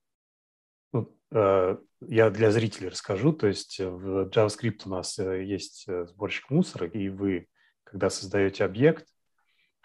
Ну, 0.92 1.16
э, 1.32 1.78
я 2.02 2.30
для 2.30 2.52
зрителей 2.52 2.90
расскажу. 2.90 3.32
То 3.32 3.48
есть 3.48 3.80
в 3.80 4.28
JavaScript 4.28 4.82
у 4.86 4.90
нас 4.90 5.18
э, 5.18 5.46
есть 5.46 5.86
э, 5.88 6.06
сборщик 6.08 6.50
мусора, 6.50 6.88
и 6.88 7.08
вы, 7.08 7.48
когда 7.86 8.10
создаете 8.10 8.66
объект, 8.66 9.13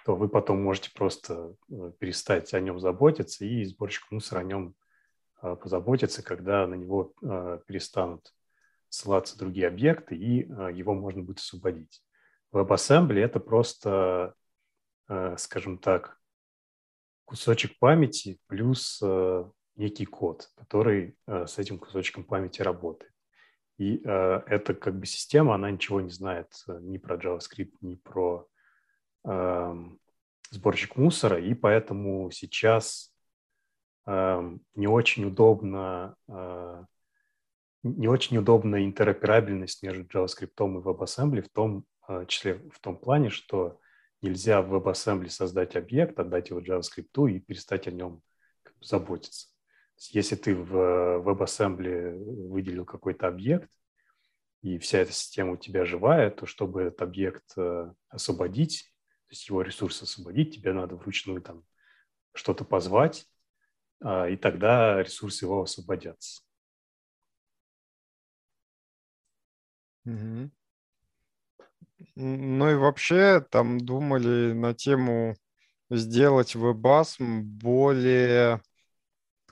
то 0.05 0.17
вы 0.17 0.29
потом 0.29 0.63
можете 0.63 0.91
просто 0.95 1.55
перестать 1.99 2.55
о 2.55 2.61
нем 2.61 2.81
заботиться, 2.81 3.45
и 3.45 3.65
сборщик 3.65 4.11
мусора 4.11 4.41
о 4.41 4.45
нем 4.45 4.75
позаботится, 5.41 6.23
когда 6.23 6.67
на 6.67 6.75
него 6.75 7.13
перестанут 7.67 8.33
ссылаться 8.89 9.39
другие 9.39 9.69
объекты, 9.69 10.17
и 10.17 10.45
э, 10.45 10.73
его 10.73 10.95
можно 10.95 11.23
будет 11.23 11.39
освободить. 11.39 12.03
WebAssembly– 12.53 13.19
это 13.21 13.41
просто, 13.41 14.35
э, 15.09 15.37
скажем 15.37 15.79
так, 15.79 16.19
кусочек 17.25 17.79
памяти 17.79 18.39
плюс 18.47 19.01
э, 19.03 19.45
некий 19.77 20.07
код, 20.07 20.49
который 20.57 21.17
с 21.27 21.57
этим 21.59 21.79
кусочком 21.79 22.25
памяти 22.25 22.63
работает. 22.63 23.13
И 23.77 23.99
эта 23.99 24.75
как 24.75 24.99
бы 24.99 25.07
система, 25.07 25.55
она 25.55 25.71
ничего 25.71 26.01
не 26.01 26.11
знает 26.11 26.53
ни 26.67 26.99
про 26.99 27.15
JavaScript, 27.15 27.75
ни 27.81 27.95
про 27.95 28.49
сборщик 30.51 30.97
мусора, 30.97 31.39
и 31.39 31.53
поэтому 31.53 32.31
сейчас 32.31 33.13
эм, 34.07 34.63
не 34.75 34.87
очень 34.87 35.27
удобно 35.27 36.17
не 37.83 38.09
очень 38.09 38.39
удобная 38.39 38.85
интероперабельность 38.85 39.83
между 39.83 40.05
JavaScript 40.05 40.53
и 40.59 40.63
WebAssembly 40.63 41.43
в 41.43 41.49
том 41.49 41.85
э, 42.09 42.25
числе 42.27 42.55
в 42.73 42.81
том 42.81 42.97
плане, 42.97 43.31
что 43.31 43.79
нельзя 44.21 44.63
в 44.63 44.75
WebAssembly 44.75 45.29
создать 45.29 45.77
объект, 45.77 46.19
отдать 46.19 46.51
его 46.51 46.61
JavaScript 46.61 47.31
и 47.31 47.41
перестать 47.41 47.87
о 47.87 47.93
нем 47.93 48.23
заботиться. 48.81 49.49
Если 50.11 50.37
ты 50.37 50.55
в 50.55 50.75
WebAssembly 51.25 52.49
выделил 52.49 52.85
какой-то 52.85 53.29
объект, 53.29 53.71
и 54.63 54.79
вся 54.79 54.99
эта 54.99 55.13
система 55.13 55.53
у 55.53 55.57
тебя 55.57 55.85
живая, 55.85 56.31
то 56.31 56.47
чтобы 56.47 56.83
этот 56.83 57.03
объект 57.03 57.45
э, 57.57 57.93
освободить, 58.09 58.93
то 59.29 59.33
есть 59.33 59.49
его 59.49 59.61
ресурс 59.61 60.01
освободить, 60.03 60.55
тебе 60.55 60.73
надо 60.73 60.97
вручную 60.97 61.43
там 61.43 61.63
что-то 62.33 62.65
позвать, 62.65 63.27
а, 64.01 64.27
и 64.27 64.37
тогда 64.37 65.03
ресурсы 65.03 65.45
его 65.45 65.63
освободятся. 65.63 66.43
Угу. 70.07 70.51
Ну 72.17 72.71
и 72.71 72.75
вообще 72.75 73.41
там 73.51 73.79
думали 73.79 74.53
на 74.55 74.73
тему 74.73 75.37
сделать 75.91 76.57
WebAsm 76.57 77.43
более 77.43 78.63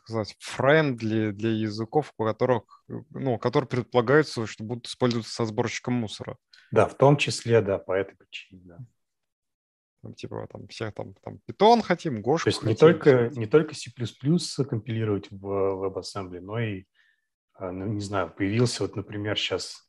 сказать, 0.06 0.36
friendly 0.40 1.32
для 1.32 1.50
языков, 1.50 2.12
у 2.16 2.24
которых, 2.24 2.84
ну, 3.10 3.38
которые 3.38 3.68
предполагаются, 3.68 4.46
что 4.46 4.64
будут 4.64 4.86
использоваться 4.86 5.32
со 5.32 5.44
сборщиком 5.44 5.94
мусора. 5.94 6.38
Да, 6.70 6.86
в 6.86 6.96
том 6.96 7.16
числе, 7.16 7.60
да, 7.60 7.78
по 7.78 7.92
этой 7.92 8.16
причине, 8.16 8.62
да. 8.64 8.78
Там, 10.02 10.14
типа, 10.14 10.46
там, 10.50 10.68
всех 10.68 10.94
там, 10.94 11.14
там 11.14 11.40
Python 11.48 11.82
хотим, 11.82 12.20
Gosh 12.20 12.44
То 12.44 12.48
есть 12.48 12.59
хотим, 12.59 12.68
не 12.68 12.76
только, 12.76 13.30
не 13.30 13.46
только 13.46 13.74
C++ 13.74 13.90
компилировать 14.64 15.30
в 15.30 15.46
WebAssembly, 15.46 16.40
но 16.40 16.59
и, 16.61 16.85
а, 17.54 17.72
ну, 17.72 17.87
не 17.87 18.00
знаю, 18.00 18.32
появился 18.32 18.82
вот, 18.82 18.94
например, 18.94 19.38
сейчас 19.38 19.88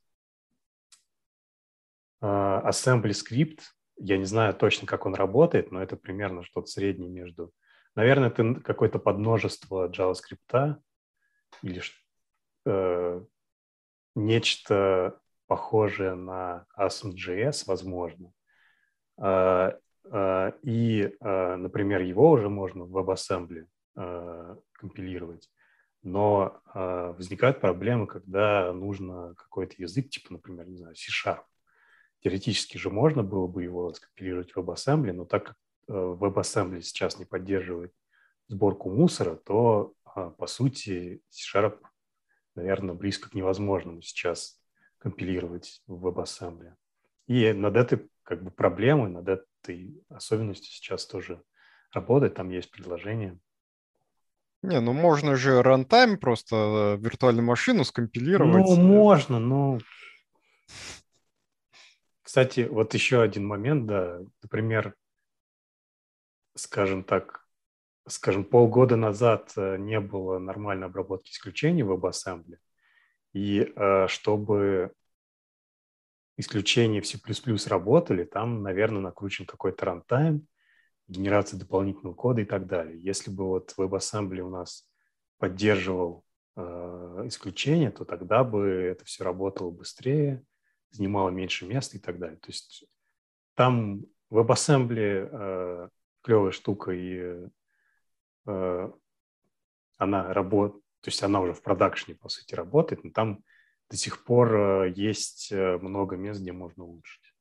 а, 2.20 2.68
assembly 2.68 3.12
script, 3.12 3.60
я 3.98 4.16
не 4.16 4.24
знаю 4.24 4.54
точно, 4.54 4.86
как 4.86 5.06
он 5.06 5.14
работает, 5.14 5.72
но 5.72 5.82
это 5.82 5.96
примерно 5.96 6.44
что-то 6.44 6.66
среднее 6.66 7.10
между... 7.10 7.52
Наверное, 7.94 8.28
это 8.28 8.54
какое-то 8.60 8.98
подмножество 8.98 9.88
JavaScript 9.88 10.76
или 11.62 11.82
э, 12.64 13.24
нечто 14.14 15.20
похожее 15.46 16.14
на 16.14 16.66
Asm.js, 16.78 17.64
возможно. 17.66 18.32
Э, 19.20 19.24
э, 19.24 19.78
и, 20.62 21.12
э, 21.20 21.56
например, 21.56 22.02
его 22.02 22.30
уже 22.30 22.48
можно 22.48 22.84
в 22.84 22.96
WebAssembly 22.96 23.66
э, 23.96 24.56
компилировать. 24.72 25.50
Но 26.04 26.62
возникают 26.64 27.60
проблемы, 27.60 28.06
когда 28.06 28.72
нужно 28.72 29.34
какой-то 29.36 29.74
язык, 29.78 30.08
типа, 30.08 30.34
например, 30.34 30.68
не 30.68 30.76
знаю, 30.76 30.94
C-Sharp 30.94 31.40
Теоретически 32.20 32.78
же 32.78 32.90
можно 32.90 33.22
было 33.22 33.46
бы 33.46 33.62
его 33.62 33.92
скомпилировать 33.92 34.52
в 34.52 34.58
WebAssembly, 34.58 35.12
но 35.12 35.24
так 35.24 35.46
как 35.46 35.56
э, 35.88 35.92
WebAssembly 35.92 36.80
сейчас 36.80 37.18
не 37.18 37.24
поддерживает 37.24 37.92
сборку 38.48 38.90
мусора, 38.90 39.36
то 39.36 39.94
а, 40.04 40.30
по 40.30 40.48
сути, 40.48 41.22
C-Sharp, 41.28 41.78
наверное, 42.56 42.94
близко 42.94 43.30
к 43.30 43.34
невозможному 43.34 44.02
сейчас 44.02 44.60
компилировать 44.98 45.80
в 45.86 46.08
WebAssembly. 46.08 46.74
И 47.28 47.52
над 47.52 47.76
этой 47.76 48.08
как 48.24 48.42
бы 48.42 48.50
проблемой, 48.50 49.10
над 49.10 49.28
этой 49.62 50.02
особенностью 50.08 50.72
сейчас 50.72 51.06
тоже 51.06 51.42
работать. 51.92 52.34
Там 52.34 52.50
есть 52.50 52.70
предложение. 52.70 53.38
Не, 54.62 54.80
ну 54.80 54.92
можно 54.92 55.36
же 55.36 55.62
рантайм 55.62 56.18
просто 56.18 56.56
э, 56.56 56.96
виртуальную 56.96 57.46
машину 57.46 57.84
скомпилировать. 57.84 58.66
Ну, 58.66 58.76
можно, 58.76 59.38
но... 59.38 59.78
Кстати, 62.22 62.68
вот 62.68 62.92
еще 62.92 63.22
один 63.22 63.46
момент, 63.46 63.86
да, 63.86 64.20
например, 64.42 64.94
скажем 66.56 67.04
так, 67.04 67.46
скажем, 68.08 68.44
полгода 68.44 68.96
назад 68.96 69.52
э, 69.56 69.76
не 69.78 70.00
было 70.00 70.38
нормальной 70.38 70.88
обработки 70.88 71.30
исключений 71.30 71.84
в 71.84 71.92
WebAssembly, 71.92 72.58
и 73.32 73.72
э, 73.74 74.08
чтобы 74.08 74.92
исключения 76.38 77.00
в 77.02 77.06
C++ 77.06 77.18
работали, 77.68 78.24
там, 78.24 78.62
наверное, 78.62 79.02
накручен 79.02 79.44
какой-то 79.44 79.84
рантайм, 79.84 80.46
генерация 81.08 81.58
дополнительного 81.58 82.14
кода 82.14 82.40
и 82.40 82.44
так 82.44 82.66
далее. 82.66 82.98
Если 83.00 83.30
бы 83.30 83.44
вот 83.44 83.74
WebAssembly 83.76 84.40
у 84.40 84.48
нас 84.48 84.88
поддерживал 85.38 86.24
э, 86.56 86.62
исключения, 87.26 87.90
то 87.90 88.04
тогда 88.04 88.44
бы 88.44 88.66
это 88.66 89.04
все 89.04 89.24
работало 89.24 89.70
быстрее, 89.70 90.44
занимало 90.90 91.30
меньше 91.30 91.66
места 91.66 91.96
и 91.96 92.00
так 92.00 92.18
далее. 92.18 92.38
То 92.38 92.48
есть 92.48 92.84
там 93.54 94.04
WebAssembly 94.30 95.28
э, 95.30 95.88
клевая 96.22 96.52
штука, 96.52 96.92
и 96.92 97.48
э, 98.46 98.92
она 99.96 100.32
работает, 100.32 100.84
то 101.00 101.08
есть 101.08 101.22
она 101.22 101.40
уже 101.40 101.52
в 101.52 101.62
продакшне, 101.62 102.14
по 102.14 102.28
сути, 102.28 102.54
работает, 102.54 103.02
но 103.02 103.10
там 103.10 103.42
до 103.90 103.96
сих 103.96 104.24
пор 104.24 104.54
э, 104.54 104.92
есть 104.94 105.50
э, 105.50 105.78
много 105.78 106.16
мест, 106.16 106.40
где 106.40 106.52
можно 106.52 106.84
улучшить. 106.84 107.34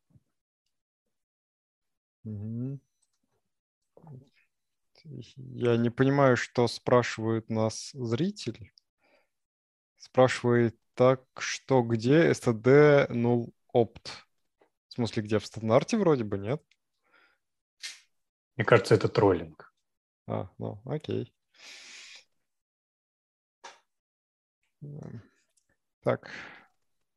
Я 5.04 5.78
не 5.78 5.90
понимаю, 5.90 6.38
что 6.38 6.68
спрашивают 6.68 7.50
нас 7.50 7.92
зрители. 7.94 8.74
Спрашивает 9.98 10.78
так, 10.94 11.24
что 11.38 11.82
где 11.82 12.32
std 12.32 13.10
null 13.10 13.54
opt? 13.74 14.10
В 14.90 14.94
смысле, 14.94 15.24
где? 15.24 15.40
В 15.40 15.46
стандарте 15.46 15.98
вроде 15.98 16.24
бы, 16.24 16.38
нет? 16.38 16.62
Мне 18.56 18.66
кажется, 18.66 18.96
это 18.96 19.08
троллинг. 19.08 19.74
А, 20.28 20.50
ну, 20.58 20.82
окей. 20.86 21.34
Так, 26.02 26.30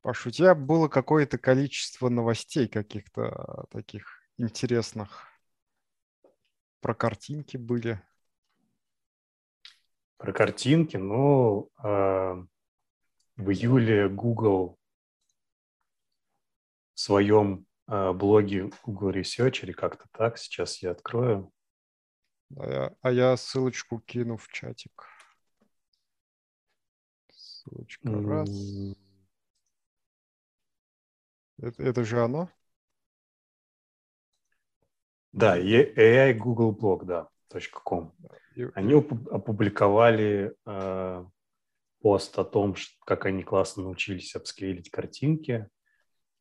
Паш, 0.03 0.27
у 0.27 0.31
тебя 0.31 0.55
было 0.55 0.89
какое-то 0.89 1.37
количество 1.37 2.09
новостей 2.09 2.67
каких-то 2.69 3.67
таких 3.71 4.23
интересных. 4.39 5.27
Про 6.81 6.95
картинки 6.95 7.59
были. 7.59 8.03
Про 10.17 10.33
картинки, 10.33 10.97
ну, 10.97 11.71
э, 11.83 12.45
в 13.37 13.51
июле 13.51 14.09
Google 14.09 14.79
в 16.95 17.01
своем 17.01 17.67
э, 17.89 18.13
блоге 18.13 18.71
Google 18.85 19.11
Research 19.11 19.63
или 19.63 19.73
как-то 19.73 20.07
так, 20.13 20.39
сейчас 20.39 20.83
я 20.83 20.93
открою. 20.93 21.53
А 22.59 22.67
я, 22.67 22.97
а 23.03 23.13
я 23.13 23.37
ссылочку 23.37 24.01
кину 24.01 24.37
в 24.37 24.49
чатик. 24.49 25.10
Ссылочка 27.61 28.09
mm. 28.09 28.27
раз. 28.27 28.97
Это, 31.59 31.83
это 31.83 32.05
же 32.05 32.23
оно? 32.23 32.49
Да, 35.33 35.59
AI 35.59 36.33
Google 36.33 36.75
Blog, 36.75 37.05
да, 37.05 37.29
.com. 37.85 38.15
Они 38.75 38.95
опубликовали 38.95 40.57
э, 40.67 41.25
пост 42.01 42.39
о 42.39 42.45
том, 42.45 42.75
как 43.05 43.27
они 43.27 43.43
классно 43.43 43.83
научились 43.83 44.35
обсклеить 44.35 44.91
картинки. 44.91 45.69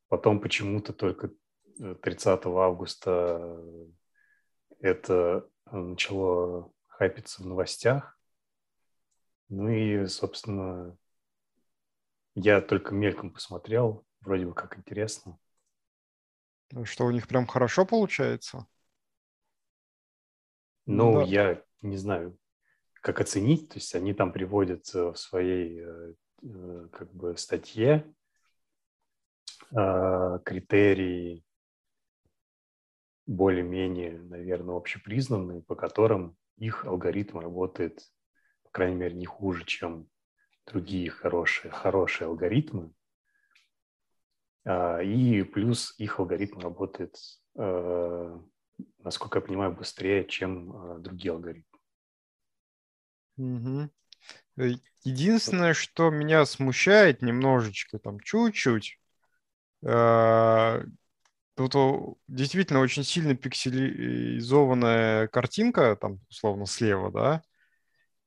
Потом 0.08 0.40
почему-то 0.40 0.94
только 0.94 1.32
30 2.02 2.46
э, 2.46 2.50
августа 2.50 3.62
это 4.80 5.46
начало 5.70 6.72
хайпиться 6.88 7.44
в 7.44 7.46
новостях. 7.46 8.18
Ну 9.50 9.68
и, 9.68 10.06
собственно, 10.06 10.98
я 12.36 12.62
только 12.62 12.94
мельком 12.94 13.32
посмотрел, 13.32 14.06
вроде 14.22 14.46
бы 14.46 14.54
как 14.54 14.78
интересно. 14.78 15.38
Что 16.84 17.06
у 17.06 17.12
них 17.12 17.28
прям 17.28 17.48
хорошо 17.48 17.86
получается? 17.86 18.68
Ну, 20.86 21.22
да. 21.22 21.24
я 21.24 21.64
не 21.82 21.98
знаю, 21.98 22.38
как 23.02 23.22
оценить. 23.22 23.70
То 23.70 23.76
есть 23.76 23.94
они 23.96 24.14
там 24.14 24.32
приводят 24.32 24.86
в 24.94 25.16
своей 25.16 25.82
э, 25.82 26.14
э, 26.44 26.88
как 26.92 27.14
бы 27.14 27.38
статье 27.38 28.06
критерии 30.46 31.44
более-менее, 33.28 34.20
наверное, 34.24 34.76
общепризнанные, 34.76 35.62
по 35.62 35.76
которым 35.76 36.36
их 36.58 36.86
алгоритм 36.86 37.38
работает, 37.38 38.02
по 38.64 38.72
крайней 38.72 38.96
мере, 38.96 39.16
не 39.16 39.28
хуже, 39.28 39.66
чем 39.66 40.10
другие 40.70 41.10
хорошие, 41.10 41.72
хорошие 41.72 42.28
алгоритмы. 42.28 42.92
А, 44.66 45.02
и 45.02 45.44
плюс 45.44 45.96
их 45.98 46.20
алгоритм 46.20 46.60
работает 46.60 47.16
э, 47.56 48.40
насколько 49.04 49.40
я 49.40 49.46
понимаю, 49.46 49.72
быстрее, 49.72 50.26
чем 50.26 50.72
э, 50.72 51.00
другие 51.00 51.34
алгоритмы. 51.34 51.80
Угу. 53.38 53.90
Единственное, 55.04 55.74
что 55.74 56.10
меня 56.10 56.46
смущает 56.46 57.22
немножечко, 57.22 58.00
там 58.00 58.20
чуть-чуть, 58.20 59.00
тут 59.82 61.74
действительно 62.28 62.82
очень 62.82 63.06
сильно 63.06 63.36
пикселизованная 63.36 65.30
картинка, 65.30 65.96
там 65.96 66.20
условно 66.30 66.66
слева, 66.66 67.12
да, 67.12 67.42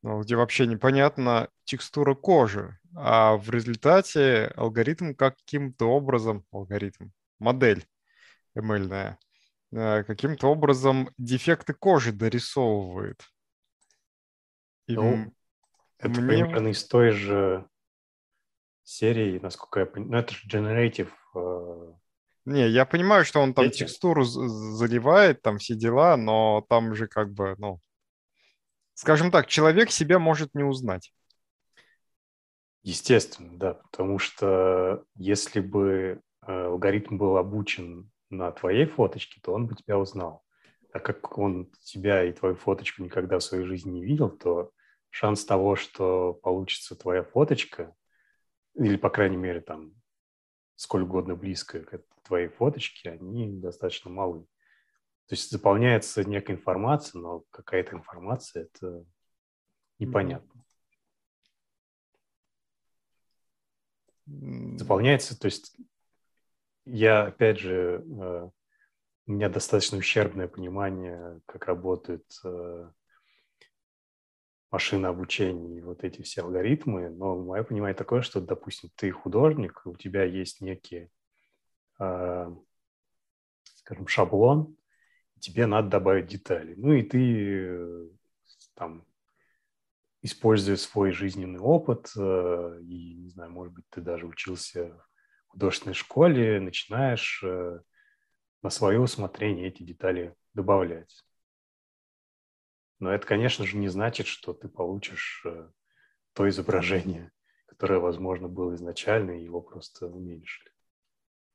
где 0.02 0.36
вообще 0.36 0.66
непонятна 0.66 1.48
текстура 1.64 2.14
кожи, 2.14 2.78
а 2.94 3.36
в 3.36 3.50
результате 3.50 4.52
алгоритм 4.56 5.14
каким-то 5.14 5.86
образом, 5.86 6.44
алгоритм, 6.50 7.10
модель 7.38 7.86
ML, 8.56 9.16
Э, 9.72 10.04
каким-то 10.04 10.48
образом 10.48 11.08
дефекты 11.16 11.72
кожи 11.72 12.12
дорисовывает. 12.12 13.22
И 14.86 14.94
ну, 14.94 15.32
это 15.98 16.20
мне... 16.20 16.44
примерно 16.44 16.68
из 16.68 16.86
той 16.86 17.10
же 17.12 17.66
серии, 18.82 19.38
насколько 19.38 19.80
я 19.80 19.86
понимаю. 19.86 20.12
Ну, 20.12 20.18
это 20.18 20.34
же 20.34 20.48
generative. 20.48 21.10
Э... 21.34 21.92
Не, 22.44 22.68
я 22.68 22.84
понимаю, 22.84 23.24
что 23.24 23.40
он 23.40 23.54
там 23.54 23.66
Эти... 23.66 23.78
текстуру 23.78 24.24
заливает, 24.24 25.40
там 25.40 25.56
все 25.56 25.74
дела, 25.74 26.18
но 26.18 26.66
там 26.68 26.94
же 26.94 27.06
как 27.06 27.32
бы, 27.32 27.54
ну, 27.56 27.80
скажем 28.94 29.30
так, 29.30 29.46
человек 29.46 29.90
себя 29.90 30.18
может 30.18 30.54
не 30.54 30.64
узнать. 30.64 31.12
Естественно, 32.82 33.56
да, 33.58 33.74
потому 33.74 34.18
что 34.18 35.04
если 35.14 35.60
бы 35.60 36.20
э, 36.46 36.52
алгоритм 36.52 37.16
был 37.16 37.36
обучен 37.36 38.10
на 38.28 38.50
твоей 38.50 38.86
фоточке, 38.86 39.40
то 39.40 39.52
он 39.52 39.66
бы 39.66 39.76
тебя 39.76 39.98
узнал. 39.98 40.42
А 40.92 40.98
как 40.98 41.38
он 41.38 41.70
тебя 41.82 42.24
и 42.24 42.32
твою 42.32 42.56
фоточку 42.56 43.02
никогда 43.02 43.38
в 43.38 43.44
своей 43.44 43.64
жизни 43.64 43.92
не 43.92 44.04
видел, 44.04 44.30
то 44.30 44.72
шанс 45.10 45.44
того, 45.44 45.76
что 45.76 46.34
получится 46.34 46.96
твоя 46.96 47.22
фоточка, 47.22 47.94
или, 48.74 48.96
по 48.96 49.10
крайней 49.10 49.36
мере, 49.36 49.60
там, 49.60 49.92
сколь 50.76 51.02
угодно 51.02 51.36
близко 51.36 51.80
к 51.80 52.02
твоей 52.24 52.48
фоточке, 52.48 53.10
они 53.10 53.60
достаточно 53.60 54.10
малы. 54.10 54.46
То 55.26 55.34
есть 55.34 55.50
заполняется 55.50 56.24
некая 56.24 56.54
информация, 56.54 57.20
но 57.20 57.44
какая-то 57.50 57.96
информация– 57.96 58.68
это 58.74 59.04
непонятно. 59.98 60.64
Заполняется, 64.26 65.38
то 65.38 65.46
есть 65.46 65.76
я, 66.84 67.26
опять 67.26 67.58
же, 67.58 68.04
э, 68.04 68.50
у 69.26 69.32
меня 69.32 69.48
достаточно 69.48 69.98
ущербное 69.98 70.48
понимание, 70.48 71.40
как 71.46 71.66
работает 71.66 72.24
э, 72.44 72.90
машина 74.70 75.10
обучения 75.10 75.78
и 75.78 75.82
вот 75.82 76.02
эти 76.02 76.22
все 76.22 76.42
алгоритмы, 76.42 77.10
но 77.10 77.36
мое 77.36 77.62
понимание 77.62 77.94
такое, 77.94 78.22
что, 78.22 78.40
допустим, 78.40 78.90
ты 78.96 79.10
художник, 79.10 79.82
у 79.84 79.96
тебя 79.96 80.24
есть 80.24 80.60
некий, 80.60 81.08
э, 82.00 82.50
скажем, 83.76 84.06
шаблон, 84.08 84.76
тебе 85.42 85.66
надо 85.66 85.88
добавить 85.88 86.28
детали. 86.28 86.74
Ну 86.76 86.92
и 86.92 87.02
ты 87.02 88.08
там 88.74 89.04
используя 90.22 90.76
свой 90.76 91.10
жизненный 91.10 91.58
опыт, 91.58 92.12
э, 92.16 92.78
и, 92.82 93.14
не 93.14 93.28
знаю, 93.28 93.50
может 93.50 93.74
быть, 93.74 93.84
ты 93.90 94.00
даже 94.00 94.26
учился 94.26 94.86
в 95.46 95.48
художественной 95.48 95.94
школе, 95.94 96.60
начинаешь 96.60 97.42
э, 97.42 97.80
на 98.62 98.70
свое 98.70 99.00
усмотрение 99.00 99.66
эти 99.66 99.82
детали 99.82 100.36
добавлять. 100.54 101.24
Но 103.00 103.12
это, 103.12 103.26
конечно 103.26 103.66
же, 103.66 103.76
не 103.76 103.88
значит, 103.88 104.28
что 104.28 104.52
ты 104.52 104.68
получишь 104.68 105.42
э, 105.44 105.68
то 106.34 106.48
изображение, 106.48 107.32
которое, 107.66 107.98
возможно, 107.98 108.46
было 108.46 108.76
изначально, 108.76 109.32
и 109.32 109.44
его 109.44 109.60
просто 109.60 110.06
уменьшили 110.06 110.70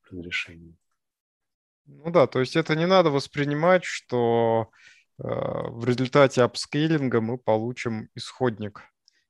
в 0.02 0.12
разрешении. 0.12 0.76
Ну 1.88 2.10
да, 2.10 2.26
то 2.26 2.40
есть 2.40 2.54
это 2.54 2.76
не 2.76 2.86
надо 2.86 3.10
воспринимать, 3.10 3.84
что 3.84 4.70
э, 5.18 5.22
в 5.24 5.84
результате 5.84 6.42
апскейлинга 6.42 7.20
мы 7.20 7.38
получим 7.38 8.08
исходник 8.14 8.82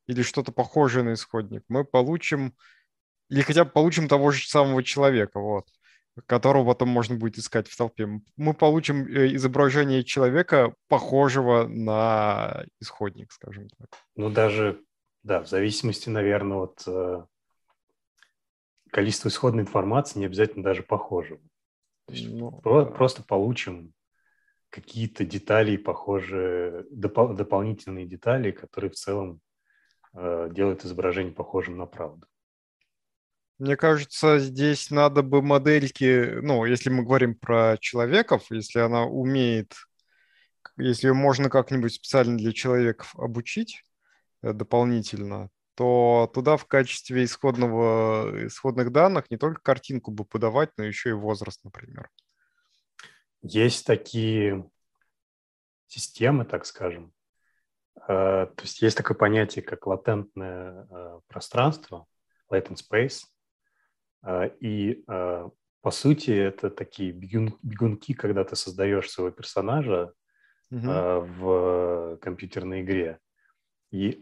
или 0.07 0.23
что-то 0.23 0.53
похожее 0.53 1.05
на 1.05 1.15
исходник. 1.15 1.63
Мы 1.69 1.85
получим 1.85 2.55
или 3.29 3.43
хотя 3.43 3.65
бы 3.65 3.71
получим 3.71 4.09
того 4.09 4.31
же 4.31 4.47
самого 4.49 4.83
человека, 4.83 5.39
вот, 5.39 5.67
которого 6.27 6.65
потом 6.65 6.89
можно 6.89 7.17
будет 7.17 7.39
искать 7.39 7.69
в 7.69 7.77
толпе. 7.77 8.09
Мы 8.37 8.55
получим 8.55 9.07
э, 9.07 9.35
изображение 9.35 10.03
человека, 10.03 10.75
похожего 10.89 11.67
на 11.69 12.65
исходник, 12.81 13.33
скажем 13.33 13.69
так. 13.79 13.89
Ну, 14.17 14.31
даже, 14.31 14.81
да, 15.23 15.41
в 15.41 15.49
зависимости, 15.49 16.09
наверное, 16.09 16.59
от 16.59 16.83
э, 16.87 17.25
количества 18.91 19.29
исходной 19.29 19.63
информации, 19.63 20.19
не 20.19 20.27
обязательно 20.27 20.65
даже 20.65 20.83
похожего. 20.83 21.41
То 22.09 22.15
есть 22.15 22.29
ну, 22.31 22.51
про- 22.51 22.85
да. 22.87 22.91
просто 22.91 23.23
получим 23.23 23.93
какие-то 24.71 25.25
детали, 25.25 25.77
похожие, 25.77 26.85
допол- 26.91 27.35
дополнительные 27.35 28.07
детали, 28.07 28.51
которые 28.51 28.91
в 28.91 28.95
целом 28.95 29.41
э, 30.15 30.49
делают 30.51 30.85
изображение 30.85 31.35
похожим 31.35 31.77
на 31.77 31.87
правду. 31.87 32.27
Мне 33.59 33.77
кажется, 33.77 34.39
здесь 34.39 34.91
надо 34.91 35.23
бы 35.23 35.43
модельки, 35.43 36.41
ну, 36.41 36.65
если 36.65 36.91
мы 36.91 37.03
говорим 37.03 37.35
про 37.35 37.77
человеков, 37.79 38.47
если 38.51 38.79
она 38.79 39.05
умеет, 39.05 39.75
если 40.79 41.09
ее 41.09 41.15
можно 41.15 41.51
как-нибудь 41.51 41.93
специально 41.93 42.39
для 42.39 42.53
человеков 42.53 43.15
обучить 43.17 43.85
э, 44.43 44.55
дополнительно, 44.55 45.51
то 45.79 46.29
туда 46.35 46.57
в 46.57 46.67
качестве 46.67 47.23
исходного, 47.23 48.49
исходных 48.49 48.91
данных 48.91 49.31
не 49.31 49.37
только 49.37 49.61
картинку 49.61 50.11
бы 50.11 50.25
подавать, 50.25 50.71
но 50.77 50.83
еще 50.83 51.11
и 51.11 51.13
возраст, 51.13 51.63
например. 51.63 52.11
Есть 53.43 53.87
такие 53.87 54.69
системы, 55.87 56.45
так 56.45 56.67
скажем. 56.67 57.13
Э, 58.09 58.49
то 58.57 58.63
есть 58.63 58.83
есть 58.83 58.97
такое 58.97 59.17
понятие, 59.17 59.63
как 59.63 59.87
латентное 59.87 60.89
э, 60.91 61.21
пространство, 61.29 62.07
latent 62.51 62.79
space. 62.83 63.21
Э, 64.25 64.51
и 64.59 65.05
по 65.07 65.93
сути 65.93 66.33
это 66.33 66.71
такие 66.71 67.13
бегун, 67.13 67.57
бегунки, 67.63 68.15
когда 68.15 68.43
ты 68.43 68.57
создаешь 68.57 69.09
своего 69.09 69.31
персонажа 69.31 70.13
угу. 70.73 70.89
в 70.89 72.19
компьютерной 72.21 72.83
игре. 72.83 73.21
И 73.93 74.21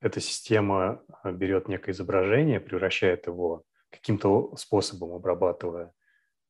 эта 0.00 0.20
система 0.20 1.02
а, 1.22 1.32
берет 1.32 1.68
некое 1.68 1.92
изображение, 1.92 2.60
превращает 2.60 3.26
его 3.26 3.64
каким-то 3.90 4.54
способом, 4.56 5.12
обрабатывая 5.12 5.92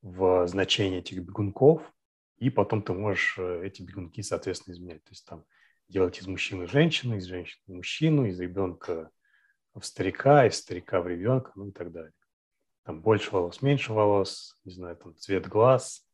в 0.03 0.47
значение 0.47 1.01
этих 1.01 1.19
бегунков, 1.19 1.83
и 2.39 2.49
потом 2.49 2.83
ты 2.83 2.93
можешь 2.93 3.37
э, 3.39 3.67
эти 3.67 3.83
бегунки, 3.83 4.23
соответственно, 4.23 4.75
изменять. 4.75 5.05
То 5.05 5.11
есть 5.11 5.27
там 5.27 5.45
делать 5.89 6.19
из 6.19 6.27
мужчины 6.27 6.67
женщину, 6.67 7.17
из 7.17 7.25
женщины 7.25 7.63
мужчину, 7.67 8.25
из 8.27 8.41
ребенка 8.41 9.11
в 9.75 9.83
старика, 9.85 10.47
из 10.47 10.57
старика 10.57 11.01
в 11.01 11.09
ребенка, 11.09 11.53
ну 11.55 11.69
и 11.69 11.73
так 11.73 11.93
далее. 11.93 12.13
Там 12.85 13.03
больше 13.03 13.31
волос, 13.31 13.63
меньше 13.63 13.93
волос, 13.93 14.59
не 14.65 14.73
знаю, 14.73 14.97
там 14.97 15.15
цвет 15.17 15.47
глаз, 15.49 16.07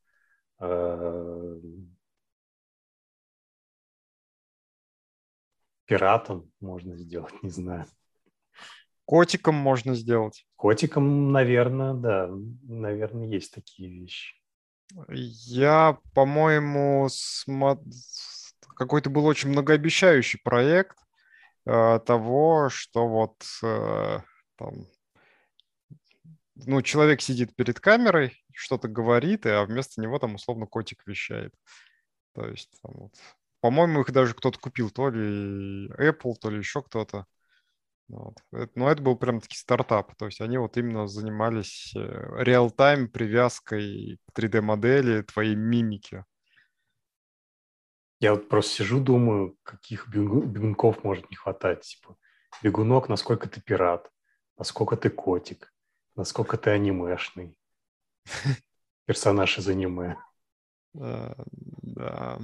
Пиратом 5.86 6.50
можно 6.60 6.96
сделать, 6.96 7.32
не 7.42 7.50
знаю. 7.50 7.86
Котиком 9.04 9.54
можно 9.54 9.94
сделать. 9.94 10.44
Котиком, 10.56 11.30
наверное, 11.30 11.94
да. 11.94 12.28
Наверное, 12.62 13.28
есть 13.28 13.54
такие 13.54 13.88
вещи. 13.88 14.34
Я, 15.08 15.98
по-моему, 16.12 17.06
смо... 17.08 17.80
какой-то 18.74 19.08
был 19.10 19.26
очень 19.26 19.50
многообещающий 19.50 20.40
проект 20.42 20.96
э, 21.66 22.00
того, 22.04 22.68
что 22.68 23.06
вот 23.06 23.44
э, 23.62 24.20
там, 24.56 24.86
ну, 26.56 26.82
человек 26.82 27.20
сидит 27.20 27.54
перед 27.54 27.78
камерой, 27.78 28.32
что-то 28.52 28.88
говорит, 28.88 29.46
а 29.46 29.64
вместо 29.64 30.00
него 30.00 30.18
там 30.18 30.34
условно 30.34 30.66
котик 30.66 31.02
вещает. 31.06 31.54
То 32.32 32.46
есть 32.46 32.70
там 32.82 32.92
вот 32.94 33.14
по-моему, 33.60 34.00
их 34.02 34.12
даже 34.12 34.34
кто-то 34.34 34.58
купил, 34.58 34.90
то 34.90 35.10
ли 35.10 35.88
Apple, 35.98 36.34
то 36.40 36.50
ли 36.50 36.58
еще 36.58 36.82
кто-то. 36.82 37.26
Вот. 38.08 38.36
Но 38.74 38.90
это 38.90 39.02
был 39.02 39.16
прям 39.16 39.40
таки 39.40 39.56
стартап. 39.56 40.14
То 40.16 40.26
есть 40.26 40.40
они 40.40 40.58
вот 40.58 40.76
именно 40.76 41.08
занимались 41.08 41.92
э, 41.96 41.98
реал-тайм 42.42 43.08
привязкой 43.08 44.18
к 44.26 44.38
3D-модели 44.38 45.22
твоей 45.22 45.56
мимики. 45.56 46.24
Я 48.20 48.34
вот 48.34 48.48
просто 48.48 48.76
сижу, 48.76 49.00
думаю, 49.00 49.56
каких 49.62 50.08
бегунков 50.08 51.04
может 51.04 51.28
не 51.30 51.36
хватать. 51.36 51.82
Типа, 51.82 52.16
бегунок, 52.62 53.08
насколько 53.08 53.48
ты 53.48 53.60
пират, 53.60 54.10
насколько 54.56 54.96
ты 54.96 55.10
котик, 55.10 55.72
насколько 56.14 56.56
ты 56.56 56.70
анимешный. 56.70 57.58
Персонаж 59.04 59.58
из 59.58 59.68
аниме. 59.68 60.16
Да. 60.94 62.38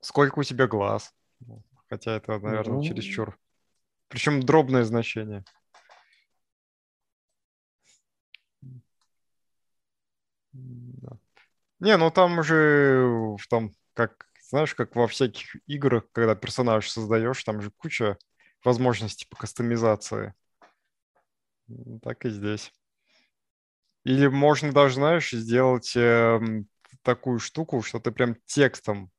Сколько 0.00 0.38
у 0.38 0.42
тебя 0.42 0.66
глаз? 0.66 1.14
Хотя 1.88 2.16
это, 2.16 2.38
наверное, 2.38 2.76
ну... 2.76 2.82
чересчур. 2.82 3.38
Причем 4.08 4.40
дробное 4.40 4.84
значение. 4.84 5.44
Да. 10.52 11.18
Не, 11.80 11.96
ну 11.96 12.10
там 12.10 12.38
уже 12.38 13.36
там, 13.48 13.72
как, 13.94 14.26
знаешь, 14.48 14.74
как 14.74 14.96
во 14.96 15.06
всяких 15.06 15.56
играх, 15.66 16.04
когда 16.12 16.34
персонаж 16.34 16.88
создаешь, 16.90 17.42
там 17.44 17.60
же 17.60 17.70
куча 17.70 18.18
возможностей 18.64 19.26
по 19.28 19.36
кастомизации. 19.36 20.34
Так 22.02 22.24
и 22.24 22.30
здесь. 22.30 22.72
Или 24.04 24.26
можно 24.28 24.72
даже, 24.72 24.96
знаешь, 24.96 25.30
сделать 25.30 25.94
э, 25.94 26.40
такую 27.02 27.38
штуку, 27.38 27.82
что 27.82 28.00
ты 28.00 28.10
прям 28.10 28.36
текстом 28.46 29.10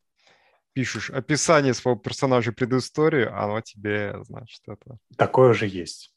пишешь 0.73 1.09
описание 1.09 1.73
своего 1.73 1.99
персонажа 1.99 2.51
предысторию, 2.51 3.35
оно 3.37 3.61
тебе, 3.61 4.15
значит, 4.23 4.61
это... 4.67 4.97
Такое 5.17 5.53
же 5.53 5.67
есть. 5.67 6.13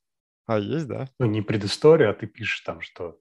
А, 0.46 0.58
есть, 0.58 0.86
да? 0.86 1.08
Ну, 1.18 1.26
не 1.26 1.42
предысторию, 1.42 2.10
а 2.10 2.14
ты 2.14 2.26
пишешь 2.26 2.60
там, 2.60 2.80
что 2.80 3.18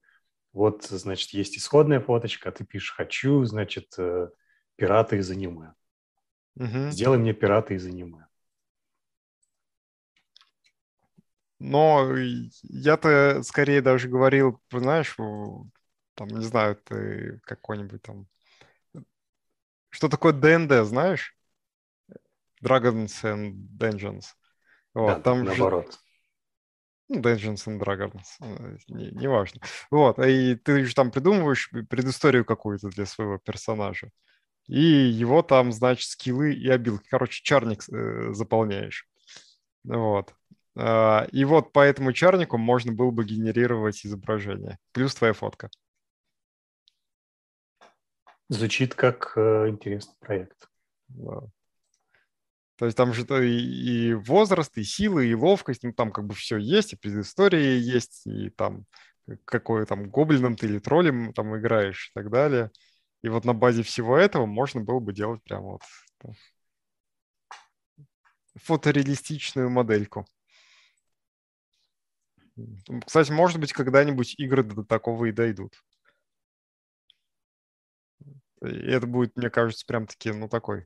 вот, 0.51 0.83
значит, 0.83 1.31
есть 1.31 1.57
исходная 1.57 1.99
фоточка, 1.99 2.49
а 2.49 2.51
ты 2.51 2.63
пишешь 2.63 2.93
«хочу», 2.95 3.43
значит, 3.45 3.93
э, 3.97 4.29
пираты 4.75 5.17
из 5.17 5.31
аниме. 5.31 5.73
Угу. 6.55 6.91
Сделай 6.91 7.17
мне 7.17 7.33
пираты 7.33 7.75
из 7.75 7.85
аниме. 7.87 8.27
Но 11.57 12.13
я-то 12.61 13.41
скорее 13.43 13.81
даже 13.81 14.09
говорил, 14.09 14.61
знаешь, 14.69 15.15
там, 15.15 16.27
не 16.27 16.43
знаю, 16.43 16.75
ты 16.75 17.39
какой-нибудь 17.45 18.01
там 18.01 18.27
что 19.93 20.09
такое 20.09 20.33
ДНД, 20.33 20.87
знаешь? 20.87 21.35
Dragons 22.63 23.11
and 23.23 23.53
Dungeons. 23.77 24.25
Вот, 24.95 25.17
да, 25.17 25.19
там 25.19 25.43
наоборот. 25.43 25.91
Же... 25.91 25.97
Ну, 27.09 27.21
Dungeons 27.21 27.67
and 27.67 27.79
Dragons, 27.79 28.25
э, 28.41 28.77
неважно. 28.87 29.59
Не, 29.61 29.67
вот, 29.91 30.19
и 30.19 30.55
ты 30.55 30.83
же 30.85 30.95
там 30.95 31.11
придумываешь 31.11 31.69
предысторию 31.89 32.43
какую-то 32.43 32.89
для 32.89 33.05
своего 33.05 33.37
персонажа. 33.37 34.09
И 34.67 34.81
его 34.81 35.43
там, 35.43 35.71
значит, 35.71 36.09
скиллы 36.09 36.53
и 36.53 36.69
обилки. 36.69 37.07
Короче, 37.09 37.43
чарник 37.43 37.83
э, 37.89 38.33
заполняешь. 38.33 39.07
Вот. 39.83 40.33
А, 40.75 41.27
и 41.31 41.43
вот 41.45 41.71
по 41.71 41.81
этому 41.81 42.13
чарнику 42.13 42.57
можно 42.57 42.93
было 42.93 43.11
бы 43.11 43.25
генерировать 43.25 44.03
изображение. 44.05 44.79
Плюс 44.91 45.13
твоя 45.13 45.33
фотка. 45.33 45.69
Звучит 48.49 48.93
как 48.95 49.33
э, 49.35 49.69
интересный 49.69 50.15
проект. 50.19 50.69
Да. 51.07 51.41
То 52.77 52.85
есть 52.85 52.97
там 52.97 53.13
же 53.13 53.23
и, 53.23 54.09
и 54.09 54.13
возраст, 54.13 54.77
и 54.77 54.83
силы, 54.83 55.27
и 55.27 55.35
ловкость, 55.35 55.83
ну 55.83 55.93
там 55.93 56.11
как 56.11 56.25
бы 56.25 56.33
все 56.33 56.57
есть, 56.57 56.93
и 56.93 56.97
предыстория 56.97 57.77
есть, 57.77 58.25
и 58.25 58.49
там 58.49 58.85
какой 59.45 59.85
там 59.85 60.09
гоблином 60.09 60.55
ты 60.55 60.65
или 60.65 60.79
троллем 60.79 61.33
там 61.33 61.55
играешь 61.57 62.09
и 62.09 62.11
так 62.13 62.29
далее. 62.29 62.71
И 63.21 63.29
вот 63.29 63.45
на 63.45 63.53
базе 63.53 63.83
всего 63.83 64.17
этого 64.17 64.45
можно 64.45 64.81
было 64.81 64.99
бы 64.99 65.13
делать 65.13 65.41
прямо 65.43 65.79
вот 66.23 66.35
фотореалистичную 68.55 69.69
модельку. 69.69 70.25
Кстати, 73.05 73.31
может 73.31 73.59
быть, 73.59 73.73
когда-нибудь 73.73 74.35
игры 74.37 74.63
до 74.63 74.83
такого 74.83 75.25
и 75.25 75.31
дойдут. 75.31 75.73
И 78.63 78.91
это 78.91 79.07
будет, 79.07 79.35
мне 79.35 79.49
кажется, 79.49 79.85
прям 79.85 80.07
таки, 80.07 80.31
ну, 80.31 80.47
такой 80.47 80.85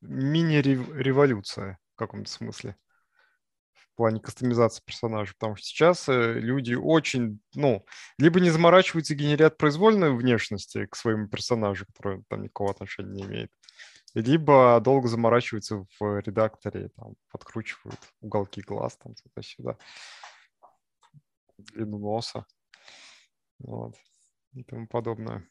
мини-революция 0.00 1.78
в 1.94 1.98
каком-то 1.98 2.30
смысле 2.30 2.76
в 3.72 3.96
плане 3.96 4.20
кастомизации 4.20 4.82
персонажей, 4.84 5.34
потому 5.38 5.56
что 5.56 5.66
сейчас 5.66 6.08
э, 6.08 6.40
люди 6.40 6.74
очень, 6.74 7.40
ну, 7.54 7.86
либо 8.18 8.40
не 8.40 8.50
заморачиваются 8.50 9.14
и 9.14 9.16
генерят 9.16 9.56
произвольную 9.56 10.16
внешность 10.16 10.76
к 10.90 10.96
своему 10.96 11.28
персонажу, 11.28 11.86
который 11.86 12.24
там 12.28 12.42
никакого 12.42 12.72
отношения 12.72 13.12
не 13.12 13.22
имеет, 13.22 13.52
либо 14.14 14.80
долго 14.80 15.06
заморачиваются 15.06 15.86
в 16.00 16.20
редакторе, 16.20 16.88
там, 16.96 17.14
подкручивают 17.30 18.00
уголки 18.20 18.62
глаз, 18.62 18.96
там, 18.96 19.14
туда-сюда, 19.14 19.76
длину 21.56 21.98
носа, 21.98 22.46
вот, 23.60 23.94
и 24.54 24.64
тому 24.64 24.88
подобное. 24.88 25.48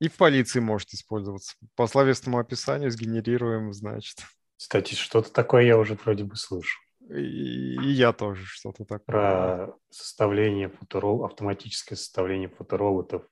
И 0.00 0.08
в 0.08 0.16
полиции 0.16 0.60
может 0.60 0.90
использоваться. 0.90 1.56
По 1.74 1.86
словесному 1.86 2.38
описанию 2.38 2.90
сгенерируем, 2.90 3.72
значит. 3.72 4.18
Кстати, 4.56 4.94
что-то 4.94 5.32
такое 5.32 5.62
я 5.62 5.76
уже 5.76 5.94
вроде 5.94 6.24
бы 6.24 6.36
слышу. 6.36 6.78
И, 7.10 7.74
и 7.76 7.88
я 7.90 8.12
тоже 8.12 8.44
что-то 8.44 8.84
такое. 8.84 9.06
Про 9.06 9.74
составление 9.90 10.68
фоторол, 10.68 11.24
автоматическое 11.24 11.96
составление 11.96 12.48
фотороботов 12.48 13.24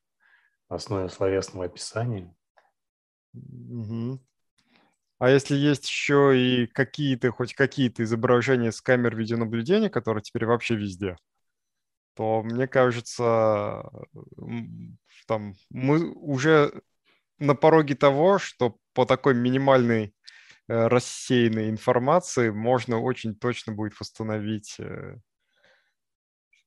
на 0.69 0.77
основе 0.77 1.09
словесного 1.09 1.67
описания. 1.67 2.35
Угу. 3.35 4.21
А 5.19 5.31
если 5.31 5.57
есть 5.57 5.87
еще 5.87 6.39
и 6.39 6.67
какие-то, 6.67 7.31
хоть 7.31 7.55
какие-то 7.55 8.03
изображения 8.03 8.73
с 8.73 8.81
камер 8.81 9.17
видеонаблюдения, 9.17 9.89
которые 9.89 10.23
теперь 10.23 10.47
вообще 10.47 10.75
везде, 10.75 11.17
то 12.17 12.43
мне 12.43 12.67
кажется, 12.67 13.85
там 15.27 15.55
мы 15.69 16.11
уже 16.12 16.73
на 17.39 17.55
пороге 17.55 17.95
того, 17.95 18.39
что 18.39 18.79
по 18.95 19.05
такой 19.05 19.35
минимальной 19.35 20.14
э, 20.67 20.87
рассеянной 20.87 21.69
информации 21.69 22.49
можно 22.49 22.99
очень 22.99 23.35
точно 23.35 23.75
будет 23.75 24.01
восстановить 24.01 24.77
э, 24.79 25.19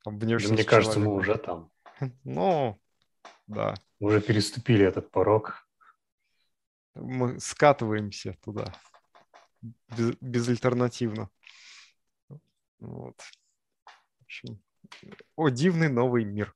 там, 0.04 0.20
внешность. 0.20 0.54
Мне 0.54 0.64
кажется, 0.64 1.00
человека. 1.00 1.12
мы 1.12 1.20
уже 1.20 1.38
там. 1.38 1.72
Ну, 2.24 2.80
да. 3.48 3.74
уже 4.00 4.22
переступили 4.22 4.86
этот 4.86 5.10
порог. 5.10 5.68
Мы 6.94 7.40
скатываемся 7.40 8.38
туда 8.44 8.72
без, 9.62 10.16
безальтернативно. 10.22 11.32
Вот. 12.80 13.20
В 14.20 14.24
общем, 14.24 14.62
о, 15.36 15.50
дивный 15.50 15.90
новый 15.90 16.26
мир. 16.26 16.56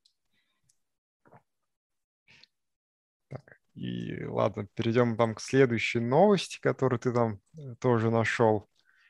Так, 3.30 3.60
и 3.76 4.24
ладно, 4.26 4.68
перейдем 4.74 5.16
там 5.16 5.36
к 5.36 5.42
следующей 5.42 6.00
новости, 6.00 6.60
которую 6.60 7.00
ты 7.00 7.14
там 7.14 7.40
э, 7.58 7.76
тоже 7.80 8.12
нашел. 8.12 8.70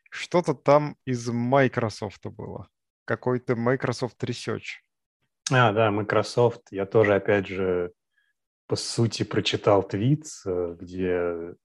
Что-то 0.09 0.53
там 0.53 0.95
из 1.05 1.27
Microsoft 1.27 2.25
было. 2.27 2.69
Какой-то 3.05 3.55
Microsoft 3.55 4.23
Research. 4.23 4.81
А, 5.51 5.73
да, 5.73 5.91
Microsoft. 5.91 6.71
Я 6.71 6.85
тоже, 6.85 7.15
опять 7.15 7.47
же, 7.47 7.93
по 8.67 8.75
сути, 8.75 9.23
прочитал 9.23 9.83
твит, 9.83 10.25
э, 10.45 10.75
где 10.79 11.55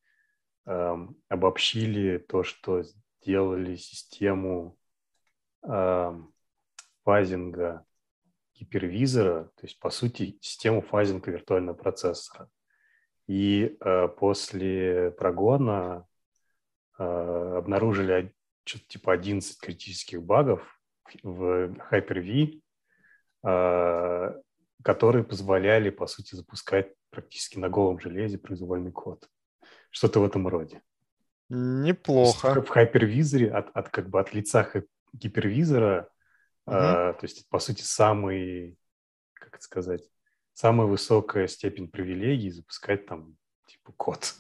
э, 0.66 0.96
обобщили 1.28 2.18
то, 2.18 2.42
что 2.42 2.82
сделали 2.82 3.76
систему 3.76 4.76
э, 5.62 6.22
фазинга 7.08 7.86
гипервизора, 8.54 9.44
то 9.56 9.62
есть, 9.62 9.78
по 9.80 9.88
сути, 9.88 10.36
систему 10.42 10.82
фазинга 10.82 11.30
виртуального 11.30 11.74
процессора. 11.74 12.50
И 13.26 13.78
э, 13.80 14.08
после 14.08 15.10
прогона 15.12 16.06
э, 16.98 17.02
обнаружили 17.02 18.34
что-то 18.64 18.84
типа 18.88 19.14
11 19.14 19.58
критических 19.58 20.22
багов 20.22 20.60
в 21.22 21.74
Hyper-V, 21.90 22.60
э, 23.44 24.40
которые 24.84 25.24
позволяли, 25.24 25.88
по 25.88 26.06
сути, 26.06 26.34
запускать 26.34 26.92
практически 27.08 27.58
на 27.58 27.70
голом 27.70 28.00
железе 28.00 28.36
произвольный 28.36 28.92
код. 28.92 29.30
Что-то 29.90 30.20
в 30.20 30.24
этом 30.24 30.46
роде. 30.46 30.82
Неплохо. 31.48 32.60
В 32.60 32.68
хайпервизоре 32.68 33.50
от, 33.50 33.74
от 33.74 33.88
как 33.88 34.10
бы 34.10 34.20
от 34.20 34.34
лица 34.34 34.70
гипервизора 35.14 36.10
Uh-huh. 36.68 36.74
А, 36.74 37.12
то 37.14 37.24
есть, 37.24 37.48
по 37.48 37.58
сути, 37.58 37.80
самый, 37.80 38.76
как 39.32 39.54
это 39.54 39.64
сказать, 39.64 40.02
самая 40.52 40.86
высокая 40.86 41.46
степень 41.48 41.88
привилегий 41.88 42.50
запускать 42.50 43.06
там 43.06 43.38
типа 43.66 43.92
код. 43.92 44.34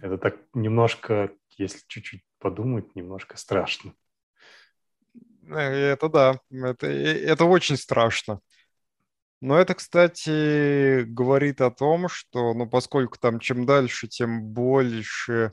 Это 0.00 0.16
так 0.16 0.36
немножко, 0.54 1.32
если 1.56 1.80
чуть-чуть 1.88 2.24
подумать, 2.38 2.94
немножко 2.94 3.36
страшно. 3.36 3.94
Э, 5.48 5.92
это 5.92 6.08
да, 6.08 6.40
это, 6.50 6.86
э, 6.86 7.24
это 7.24 7.44
очень 7.46 7.76
страшно. 7.76 8.40
Но 9.40 9.58
это, 9.58 9.74
кстати, 9.74 11.02
говорит 11.02 11.60
о 11.62 11.72
том, 11.72 12.08
что, 12.08 12.54
ну, 12.54 12.68
поскольку 12.68 13.18
там 13.18 13.40
чем 13.40 13.66
дальше, 13.66 14.06
тем 14.06 14.42
больше 14.42 15.50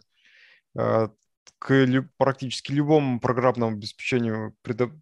э, 0.78 1.08
к 1.60 1.74
лю- 1.74 2.10
практически 2.18 2.72
любому 2.72 3.20
программному 3.20 3.76
обеспечению 3.76 4.56
предо- 4.64 4.98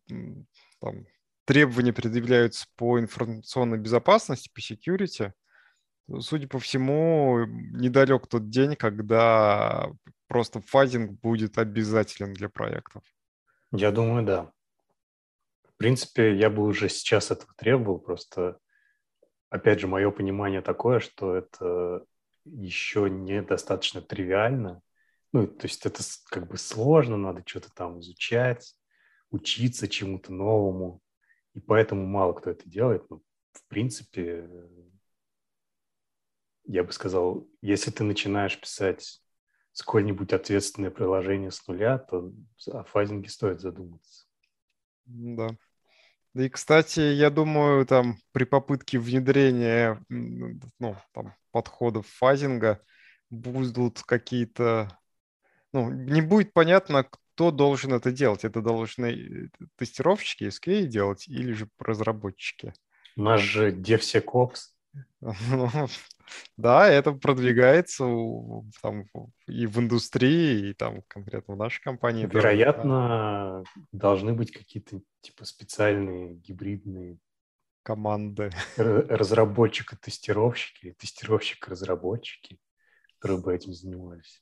там, 0.79 1.05
требования 1.45 1.93
предъявляются 1.93 2.67
по 2.75 2.99
информационной 2.99 3.77
безопасности, 3.77 4.51
по 4.53 4.59
security, 4.59 5.31
судя 6.19 6.47
по 6.47 6.59
всему, 6.59 7.45
недалек 7.45 8.27
тот 8.27 8.49
день, 8.49 8.75
когда 8.75 9.89
просто 10.27 10.61
фазинг 10.61 11.19
будет 11.19 11.57
обязателен 11.57 12.33
для 12.33 12.49
проектов. 12.49 13.03
Я 13.71 13.91
думаю, 13.91 14.25
да. 14.25 14.51
В 15.67 15.77
принципе, 15.77 16.35
я 16.35 16.49
бы 16.49 16.63
уже 16.63 16.87
сейчас 16.89 17.31
этого 17.31 17.53
требовал, 17.57 17.99
просто, 17.99 18.59
опять 19.49 19.81
же, 19.81 19.87
мое 19.87 20.09
понимание 20.09 20.61
такое, 20.61 20.99
что 20.99 21.35
это 21.35 22.05
еще 22.45 23.09
недостаточно 23.09 24.01
тривиально, 24.01 24.81
ну, 25.35 25.47
то 25.47 25.67
есть 25.67 25.85
это 25.85 26.01
как 26.29 26.47
бы 26.47 26.57
сложно, 26.57 27.17
надо 27.17 27.43
что-то 27.45 27.69
там 27.75 27.99
изучать, 27.99 28.73
учиться 29.31 29.89
чему-то 29.89 30.31
новому. 30.31 31.01
И 31.53 31.59
поэтому 31.59 32.05
мало 32.05 32.31
кто 32.31 32.51
это 32.51 32.69
делает. 32.69 33.03
Но, 33.09 33.19
в 33.51 33.67
принципе, 33.67 34.49
я 36.63 36.85
бы 36.85 36.93
сказал, 36.93 37.45
если 37.61 37.91
ты 37.91 38.05
начинаешь 38.05 38.57
писать 38.57 39.21
сколь-нибудь 39.73 40.31
ответственное 40.31 40.89
приложение 40.89 41.51
с 41.51 41.67
нуля, 41.67 41.97
то 41.97 42.31
о 42.67 42.85
фазинге 42.85 43.27
стоит 43.27 43.59
задуматься. 43.59 44.27
Да. 45.03 45.49
И, 46.33 46.47
кстати, 46.47 47.01
я 47.01 47.29
думаю, 47.29 47.85
там 47.85 48.19
при 48.31 48.45
попытке 48.45 48.99
внедрения 48.99 50.01
ну, 50.07 50.95
там, 51.11 51.35
подходов 51.51 52.07
фазинга 52.07 52.81
будут 53.29 54.01
какие-то 54.03 54.97
ну, 55.75 55.91
не 55.91 56.21
будет 56.21 56.53
понятно, 56.53 57.03
кто 57.03 57.51
должен 57.51 57.93
это 57.93 58.13
делать. 58.13 58.45
Это 58.45 58.61
должны 58.61 59.49
тестировщики 59.77 60.45
SQA 60.45 60.83
делать 60.83 61.27
или 61.27 61.51
же 61.51 61.67
разработчики. 61.77 62.73
У 63.17 63.23
нас 63.23 63.41
же 63.41 63.71
DevSecOps. 63.71 64.71
Да, 66.57 66.89
это 66.89 67.11
продвигается 67.11 68.03
там, 68.81 69.05
и 69.45 69.67
в 69.67 69.79
индустрии, 69.79 70.69
и 70.69 70.73
там 70.73 71.03
конкретно 71.07 71.53
в 71.53 71.57
нашей 71.57 71.83
компании. 71.83 72.25
Вероятно, 72.25 73.63
должны 73.91 74.33
быть 74.33 74.51
какие-то 74.51 75.01
типа 75.21 75.45
специальные 75.45 76.33
гибридные 76.33 77.19
команды. 77.83 78.49
Разработчика-тестировщики, 78.77 80.95
тестировщик-разработчики, 80.97 82.57
которые 83.19 83.43
бы 83.43 83.53
этим 83.53 83.73
занимались 83.73 84.41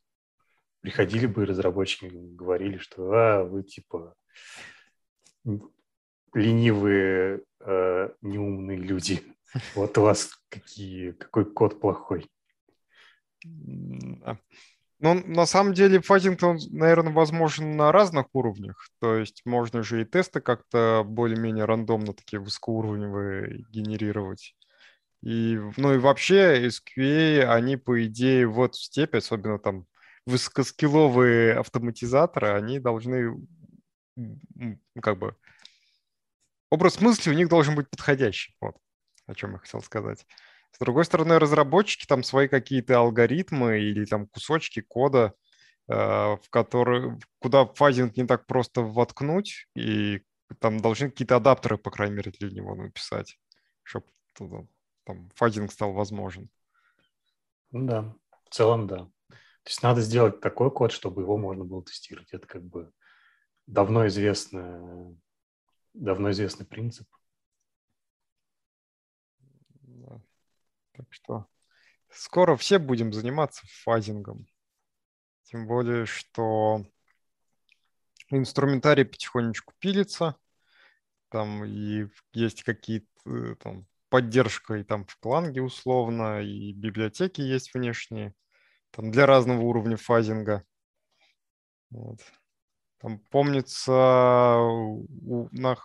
приходили 0.83 1.25
бы 1.25 1.45
разработчики, 1.45 2.11
говорили, 2.11 2.77
что 2.77 3.11
а, 3.13 3.43
вы 3.45 3.63
типа 3.63 4.15
ленивые, 6.33 7.41
э, 7.61 8.09
неумные 8.21 8.77
люди. 8.77 9.23
Вот 9.75 9.97
у 9.99 10.01
вас 10.01 10.31
какие, 10.49 11.11
какой 11.11 11.45
код 11.45 11.79
плохой. 11.79 12.27
Ну, 13.43 13.93
на 14.99 15.45
самом 15.45 15.73
деле, 15.73 16.01
фазинг, 16.01 16.41
наверное, 16.71 17.13
возможен 17.13 17.77
на 17.77 17.91
разных 17.91 18.25
уровнях. 18.33 18.89
То 18.99 19.15
есть 19.17 19.43
можно 19.45 19.83
же 19.83 20.01
и 20.01 20.05
тесты 20.05 20.41
как-то 20.41 21.03
более-менее 21.05 21.65
рандомно 21.65 22.13
такие 22.13 22.39
высокоуровневые 22.39 23.63
генерировать. 23.69 24.55
И, 25.21 25.59
ну 25.77 25.93
и 25.93 25.99
вообще 25.99 26.67
SQA, 26.67 27.43
они, 27.43 27.77
по 27.77 28.03
идее, 28.05 28.47
вот 28.47 28.75
в 28.75 28.83
степи, 28.83 29.17
особенно 29.17 29.59
там 29.59 29.85
высокоскилловые 30.25 31.59
автоматизаторы, 31.59 32.53
они 32.53 32.79
должны 32.79 33.47
как 35.01 35.17
бы 35.17 35.35
образ 36.69 37.01
мысли 37.01 37.29
у 37.29 37.33
них 37.33 37.49
должен 37.49 37.75
быть 37.75 37.89
подходящий. 37.89 38.55
Вот 38.61 38.75
о 39.27 39.35
чем 39.35 39.53
я 39.53 39.57
хотел 39.57 39.81
сказать. 39.81 40.25
С 40.71 40.79
другой 40.79 41.05
стороны, 41.05 41.39
разработчики 41.39 42.05
там 42.05 42.23
свои 42.23 42.47
какие-то 42.47 42.97
алгоритмы 42.97 43.79
или 43.79 44.05
там 44.05 44.27
кусочки 44.27 44.81
кода, 44.81 45.33
э, 45.87 45.93
в 45.95 46.43
которые, 46.49 47.19
куда 47.39 47.65
фазинг 47.65 48.17
не 48.17 48.25
так 48.25 48.47
просто 48.47 48.81
воткнуть, 48.81 49.67
и 49.75 50.23
там 50.59 50.79
должны 50.79 51.09
какие-то 51.09 51.35
адаптеры, 51.35 51.77
по 51.77 51.91
крайней 51.91 52.15
мере, 52.15 52.31
для 52.31 52.49
него 52.49 52.75
написать, 52.75 53.37
чтобы 53.83 54.07
там 55.05 55.29
фазинг 55.35 55.71
стал 55.71 55.93
возможен. 55.93 56.49
Ну 57.71 57.85
да, 57.85 58.15
в 58.49 58.53
целом 58.53 58.87
да. 58.87 59.09
То 59.63 59.69
есть 59.69 59.81
надо 59.81 60.01
сделать 60.01 60.41
такой 60.41 60.71
код, 60.71 60.91
чтобы 60.91 61.21
его 61.21 61.37
можно 61.37 61.63
было 61.63 61.83
тестировать. 61.83 62.33
Это 62.33 62.47
как 62.47 62.63
бы 62.63 62.91
давно 63.65 64.07
известный, 64.07 65.17
давно 65.93 66.31
известный 66.31 66.65
принцип. 66.65 67.07
Так 70.91 71.07
что 71.09 71.47
скоро 72.09 72.55
все 72.55 72.77
будем 72.77 73.13
заниматься 73.13 73.65
фазингом. 73.83 74.47
Тем 75.43 75.65
более, 75.65 76.05
что 76.05 76.85
инструментарий 78.29 79.05
потихонечку 79.05 79.73
пилится. 79.79 80.35
Там 81.29 81.63
и 81.65 82.07
есть 82.33 82.63
какие-то 82.63 83.07
э, 83.25 83.55
там 83.55 83.87
поддержка 84.09 84.75
и 84.75 84.83
там 84.83 85.05
в 85.05 85.17
кланге 85.17 85.63
условно, 85.63 86.41
и 86.41 86.71
библиотеки 86.73 87.41
есть 87.41 87.73
внешние, 87.73 88.35
там 88.93 89.11
для 89.11 89.25
разного 89.25 89.61
уровня 89.61 89.97
фазинга. 89.97 90.63
Вот. 91.89 92.19
Там 93.01 93.19
помнится, 93.31 94.59
у, 94.61 95.49
на, 95.51 95.77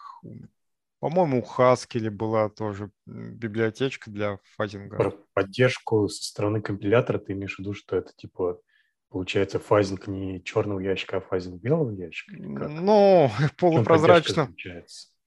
по-моему, 1.00 1.42
у 1.42 1.42
Haskell 1.42 2.10
была 2.10 2.48
тоже 2.48 2.90
библиотечка 3.06 4.10
для 4.10 4.38
фазинга. 4.56 4.96
Про 4.96 5.12
поддержку 5.32 6.08
со 6.08 6.22
стороны 6.22 6.60
компилятора 6.60 7.18
ты 7.18 7.32
имеешь 7.32 7.56
в 7.56 7.58
виду, 7.58 7.74
что 7.74 7.96
это 7.96 8.12
типа 8.14 8.60
получается 9.08 9.58
фазинг 9.58 10.06
не 10.06 10.42
черного 10.44 10.80
ящика, 10.80 11.16
а 11.16 11.20
фазинг 11.20 11.60
белого 11.60 11.90
ящика? 11.90 12.36
Ну, 12.36 13.30
полупрозрачно. 13.56 14.54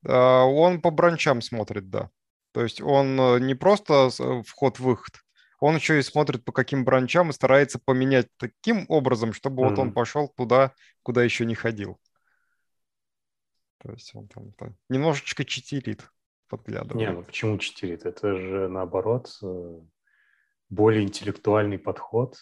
Он 0.03 0.81
по 0.81 0.91
бранчам 0.91 1.41
смотрит, 1.41 1.89
да. 1.89 2.09
То 2.53 2.63
есть 2.63 2.81
он 2.81 3.19
э, 3.19 3.39
не 3.39 3.55
просто 3.55 4.09
э, 4.19 4.41
вход-выход, 4.45 5.13
он 5.61 5.75
еще 5.75 5.99
и 5.99 6.01
смотрит 6.01 6.43
по 6.43 6.51
каким 6.51 6.83
бранчам 6.83 7.29
и 7.29 7.33
старается 7.33 7.79
поменять 7.79 8.27
таким 8.37 8.85
образом, 8.89 9.31
чтобы 9.31 9.61
mm-hmm. 9.61 9.69
вот 9.69 9.79
он 9.79 9.93
пошел 9.93 10.27
туда, 10.27 10.73
куда 11.03 11.23
еще 11.23 11.45
не 11.45 11.55
ходил. 11.55 11.99
То 13.77 13.91
есть 13.91 14.13
он 14.15 14.27
там, 14.27 14.51
там 14.53 14.75
немножечко 14.89 15.45
читерит, 15.45 16.11
подглядывает. 16.49 16.95
Не, 16.95 17.13
ну 17.13 17.23
почему 17.23 17.57
читерит? 17.59 18.05
Это 18.05 18.35
же 18.35 18.67
наоборот 18.67 19.37
э, 19.43 19.79
более 20.69 21.03
интеллектуальный 21.03 21.77
подход. 21.77 22.37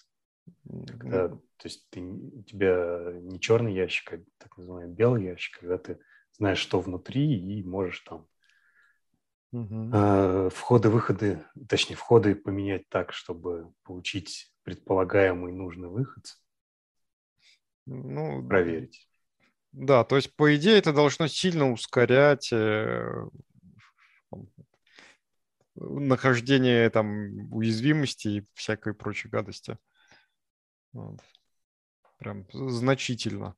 Когда, 0.66 1.26
mm-hmm. 1.26 1.40
То 1.58 1.68
есть 1.68 1.90
ты, 1.90 2.02
у 2.02 2.42
тебя 2.44 3.12
не 3.22 3.40
черный 3.40 3.74
ящик, 3.74 4.14
а 4.14 4.24
так 4.38 4.58
называемый 4.58 4.96
белый 4.96 5.26
ящик, 5.26 5.60
когда 5.60 5.78
ты 5.78 6.00
знаешь, 6.38 6.58
что 6.58 6.80
внутри, 6.80 7.38
и 7.38 7.64
можешь 7.64 8.00
там 8.00 8.28
угу. 9.52 9.91
э, 9.93 10.50
входы-выходы, 10.54 11.45
точнее, 11.68 11.95
входы 11.95 12.36
поменять 12.36 12.88
так, 12.89 13.14
чтобы 13.14 13.72
получить 13.84 14.52
предполагаемый 14.64 15.52
нужный 15.54 15.89
выход. 15.89 16.24
Ну, 17.86 18.47
проверить. 18.47 19.08
Да, 19.72 20.04
то 20.04 20.16
есть, 20.16 20.36
по 20.36 20.56
идее, 20.56 20.78
это 20.78 20.93
должно 20.93 21.28
сильно 21.28 21.72
ускорять 21.72 22.52
э, 22.52 23.28
нахождение 25.76 26.89
там 26.89 27.52
уязвимости 27.54 28.28
и 28.28 28.47
всякой 28.54 28.93
прочей 28.93 29.30
гадости. 29.30 29.78
Вот. 30.91 31.20
Прям 32.18 32.45
значительно. 32.52 33.56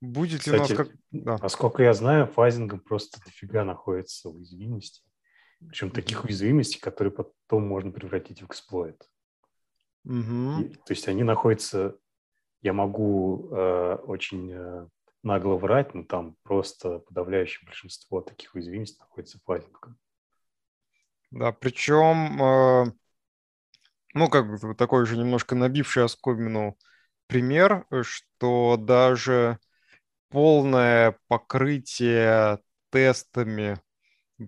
Будет 0.00 0.46
ли 0.46 0.52
Кстати, 0.52 0.72
у 0.72 0.76
нас 0.76 0.86
как... 0.88 0.96
Да. 1.10 1.38
Насколько 1.38 1.82
я 1.82 1.92
знаю, 1.92 2.26
фазингом 2.26 2.80
просто 2.80 3.20
дофига 3.24 3.64
находится 3.64 4.30
уязвимости. 4.30 5.02
Причем 5.66 5.90
таких 5.90 6.24
уязвимостей, 6.24 6.80
которые 6.80 7.12
потом 7.12 7.66
можно 7.66 7.90
превратить 7.90 8.40
в 8.40 8.46
эксплойт. 8.46 9.02
Угу. 10.04 10.60
И, 10.60 10.74
то 10.74 10.90
есть 10.90 11.06
они 11.08 11.22
находятся... 11.22 11.96
Я 12.62 12.74
могу 12.74 13.48
э, 13.52 13.94
очень 14.04 14.52
э, 14.52 14.86
нагло 15.22 15.56
врать, 15.56 15.94
но 15.94 16.04
там 16.04 16.36
просто 16.42 16.98
подавляющее 16.98 17.64
большинство 17.64 18.20
таких 18.20 18.54
уязвимостей 18.54 18.98
находится 19.00 19.38
фазингом. 19.44 19.98
Да, 21.30 21.52
причем, 21.52 22.42
э, 22.42 22.92
ну, 24.12 24.28
как 24.28 24.60
бы 24.60 24.74
такой 24.74 25.06
же 25.06 25.16
немножко 25.16 25.54
набивший 25.54 26.04
оскомину 26.04 26.76
пример, 27.28 27.86
что 28.02 28.76
даже 28.76 29.58
полное 30.30 31.18
покрытие 31.28 32.58
тестами, 32.90 33.78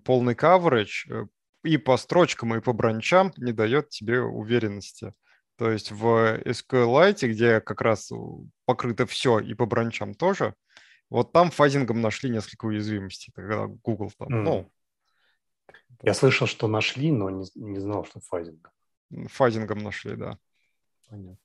полный 0.04 0.34
coverage 0.34 1.10
э, 1.10 1.26
и 1.64 1.76
по 1.76 1.96
строчкам, 1.96 2.54
и 2.54 2.60
по 2.60 2.72
бранчам 2.72 3.32
не 3.36 3.52
дает 3.52 3.90
тебе 3.90 4.22
уверенности. 4.22 5.12
То 5.56 5.70
есть 5.70 5.92
в 5.92 6.40
SQLite, 6.44 7.28
где 7.28 7.60
как 7.60 7.82
раз 7.82 8.10
покрыто 8.64 9.06
все 9.06 9.38
и 9.38 9.54
по 9.54 9.66
бранчам 9.66 10.14
тоже, 10.14 10.54
вот 11.10 11.32
там 11.32 11.50
фазингом 11.50 12.00
нашли 12.00 12.30
несколько 12.30 12.64
уязвимостей, 12.66 13.32
когда 13.32 13.66
Google 13.66 14.10
там, 14.18 14.28
mm. 14.28 14.42
ну... 14.42 14.72
Я 16.02 16.14
слышал, 16.14 16.46
что 16.46 16.68
нашли, 16.68 17.12
но 17.12 17.30
не, 17.30 17.44
не 17.54 17.78
знал, 17.78 18.04
что 18.04 18.20
фазингом. 18.20 18.72
Фазингом 19.28 19.78
нашли, 19.78 20.16
да. 20.16 20.38
Понятно. 21.08 21.38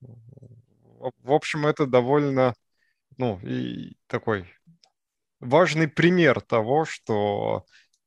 В 0.00 1.32
общем, 1.32 1.66
это 1.66 1.86
довольно 1.86 2.54
ну, 3.20 3.38
и 3.42 3.98
такой 4.06 4.46
важный 5.40 5.88
пример 5.88 6.40
того, 6.40 6.86
что 6.86 7.66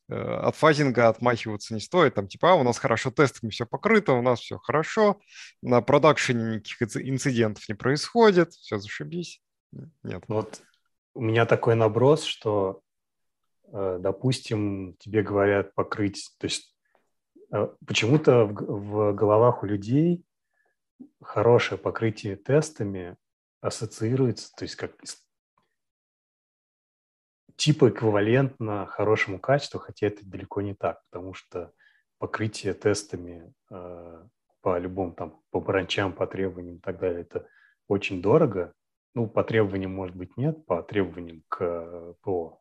э, 0.09 0.15
от 0.15 0.55
фазинга 0.55 1.07
отмахиваться 1.07 1.75
не 1.75 1.81
стоит. 1.81 2.15
Там 2.15 2.27
типа, 2.27 2.53
а, 2.53 2.55
у 2.55 2.63
нас 2.63 2.79
хорошо 2.79 3.11
тестами 3.11 3.51
все 3.51 3.67
покрыто, 3.67 4.13
у 4.13 4.23
нас 4.23 4.39
все 4.39 4.57
хорошо, 4.57 5.21
на 5.61 5.81
продакшене 5.81 6.55
никаких 6.55 6.97
инцидентов 7.07 7.69
не 7.69 7.75
происходит, 7.75 8.53
все 8.53 8.79
зашибись. 8.79 9.39
Нет. 10.01 10.23
Вот 10.27 10.63
у 11.13 11.21
меня 11.21 11.45
такой 11.45 11.75
наброс, 11.75 12.23
что, 12.23 12.81
э, 13.71 13.99
допустим, 14.01 14.95
тебе 14.97 15.21
говорят 15.21 15.75
покрыть, 15.75 16.33
то 16.39 16.45
есть 16.45 16.75
э, 17.51 17.67
почему-то 17.85 18.45
в, 18.45 18.53
в 18.53 19.13
головах 19.13 19.61
у 19.61 19.67
людей 19.67 20.25
хорошее 21.21 21.77
покрытие 21.77 22.35
тестами 22.35 23.15
ассоциируется, 23.63 24.51
то 24.55 24.63
есть 24.63 24.75
как 24.75 24.91
типа 27.55 27.89
эквивалентно 27.89 28.85
хорошему 28.85 29.39
качеству, 29.39 29.79
хотя 29.79 30.07
это 30.07 30.25
далеко 30.25 30.61
не 30.61 30.75
так, 30.75 31.01
потому 31.09 31.33
что 31.33 31.71
покрытие 32.17 32.73
тестами 32.73 33.53
э, 33.71 34.23
по 34.61 34.77
любым 34.77 35.13
там, 35.15 35.41
по 35.49 35.61
бранчам, 35.61 36.13
по 36.13 36.27
требованиям 36.27 36.77
и 36.77 36.81
так 36.81 36.99
далее, 36.99 37.21
это 37.21 37.47
очень 37.87 38.21
дорого. 38.21 38.73
Ну, 39.15 39.27
по 39.27 39.43
требованиям, 39.43 39.93
может 39.93 40.15
быть, 40.15 40.35
нет, 40.37 40.65
по 40.65 40.81
требованиям 40.83 41.43
к 41.47 42.15
ПО. 42.21 42.59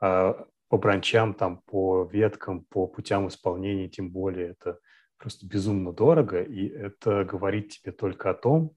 А 0.00 0.46
по 0.68 0.78
бранчам, 0.78 1.34
там, 1.34 1.58
по 1.66 2.04
веткам, 2.04 2.64
по 2.64 2.88
путям 2.88 3.28
исполнения, 3.28 3.88
тем 3.88 4.10
более, 4.10 4.50
это 4.50 4.80
просто 5.18 5.46
безумно 5.46 5.92
дорого, 5.92 6.42
и 6.42 6.66
это 6.66 7.24
говорит 7.24 7.70
тебе 7.70 7.92
только 7.92 8.30
о 8.30 8.34
том, 8.34 8.70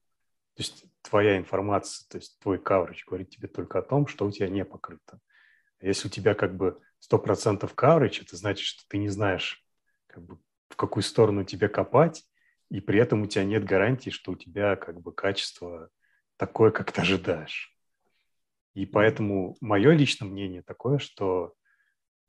то 0.54 0.62
есть 0.62 0.84
твоя 1.02 1.38
информация, 1.38 2.06
то 2.08 2.18
есть 2.18 2.38
твой 2.40 2.58
coverage 2.58 3.00
говорит 3.06 3.30
тебе 3.30 3.48
только 3.48 3.78
о 3.78 3.82
том, 3.82 4.06
что 4.06 4.26
у 4.26 4.30
тебя 4.30 4.48
не 4.48 4.64
покрыто. 4.64 5.18
Если 5.80 6.08
у 6.08 6.10
тебя 6.10 6.34
как 6.34 6.56
бы 6.56 6.80
100% 7.10 7.72
coverage, 7.74 8.22
это 8.22 8.36
значит, 8.36 8.66
что 8.66 8.82
ты 8.88 8.98
не 8.98 9.08
знаешь, 9.08 9.64
как 10.06 10.22
бы, 10.24 10.38
в 10.68 10.76
какую 10.76 11.02
сторону 11.02 11.44
тебе 11.44 11.68
копать, 11.68 12.24
и 12.70 12.80
при 12.80 13.00
этом 13.00 13.22
у 13.22 13.26
тебя 13.26 13.44
нет 13.44 13.64
гарантии, 13.64 14.10
что 14.10 14.32
у 14.32 14.36
тебя 14.36 14.76
как 14.76 15.00
бы 15.00 15.12
качество 15.12 15.90
такое, 16.36 16.70
как 16.70 16.92
ты 16.92 17.00
ожидаешь. 17.00 17.76
И 18.74 18.86
поэтому 18.86 19.56
мое 19.60 19.92
личное 19.92 20.28
мнение 20.28 20.62
такое, 20.62 20.98
что 20.98 21.54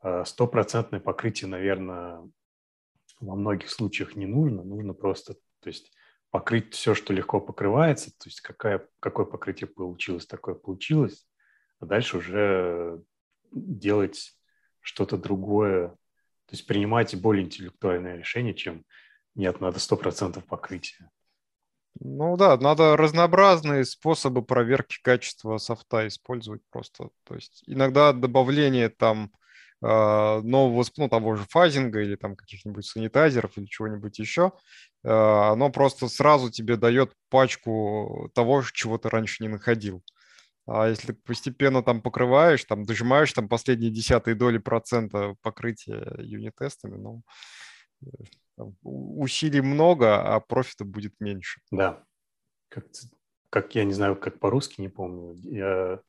э, 0.02 0.24
стопроцентное 0.26 1.00
покрытие, 1.00 1.48
наверное, 1.48 2.28
во 3.20 3.36
многих 3.36 3.70
случаях 3.70 4.16
не 4.16 4.26
нужно. 4.26 4.64
Нужно 4.64 4.94
просто, 4.94 5.36
то 5.60 5.68
есть 5.68 5.92
покрыть 6.32 6.74
все, 6.74 6.96
что 6.96 7.14
легко 7.14 7.40
покрывается, 7.40 8.10
то 8.12 8.28
есть 8.28 8.42
какая, 8.42 8.88
какое 9.00 9.26
покрытие 9.26 9.68
получилось, 9.68 10.26
такое 10.26 10.56
получилось, 10.56 11.28
а 11.80 11.86
дальше 11.86 12.18
уже 12.18 13.02
делать 13.52 14.34
что-то 14.80 15.18
другое, 15.18 15.90
то 15.90 16.54
есть 16.54 16.66
принимать 16.66 17.20
более 17.20 17.46
интеллектуальное 17.46 18.18
решение, 18.18 18.54
чем 18.54 18.86
нет, 19.36 19.62
надо 19.62 19.80
100% 19.80 20.42
покрытия. 20.46 21.12
Ну 22.00 22.38
да, 22.38 22.58
надо 22.58 22.96
разнообразные 22.96 23.84
способы 23.86 24.42
проверки 24.42 24.98
качества 25.04 25.58
софта 25.58 26.08
использовать 26.08 26.62
просто. 26.70 27.10
То 27.26 27.36
есть 27.36 27.64
иногда 27.68 28.14
добавление 28.14 28.90
там 28.90 29.32
нового, 29.82 30.86
ну, 30.98 31.10
того 31.10 31.36
же 31.36 31.46
фазинга 31.50 32.02
или 32.02 32.16
там 32.16 32.36
каких-нибудь 32.36 32.86
санитайзеров 32.86 33.58
или 33.58 33.66
чего-нибудь 33.66 34.20
еще, 34.20 34.52
а, 35.04 35.54
оно 35.54 35.72
просто 35.72 36.08
сразу 36.08 36.52
тебе 36.52 36.78
дает 36.78 37.14
пачку 37.30 38.30
того, 38.36 38.62
чего 38.62 38.98
ты 38.98 39.10
раньше 39.10 39.44
не 39.44 39.50
находил. 39.50 40.04
А 40.68 40.88
если 40.88 41.14
постепенно 41.14 41.82
там 41.82 42.02
покрываешь, 42.02 42.64
там 42.66 42.86
дожимаешь 42.86 43.34
там 43.34 43.50
последние 43.50 43.92
десятые 43.92 44.36
доли 44.36 44.60
процента 44.60 45.36
покрытия 45.42 46.16
юнит-тестами, 46.20 46.98
ну, 46.98 47.24
усилий 48.84 49.62
много, 49.62 50.22
а 50.22 50.40
профита 50.40 50.86
будет 50.86 51.14
меньше. 51.20 51.62
Да. 51.72 52.04
Как, 52.70 52.86
как 53.50 53.76
я 53.76 53.84
не 53.84 53.94
знаю, 53.94 54.16
как 54.16 54.40
по-русски, 54.40 54.82
не 54.82 54.90
помню. 54.90 55.34
Я, 55.44 56.02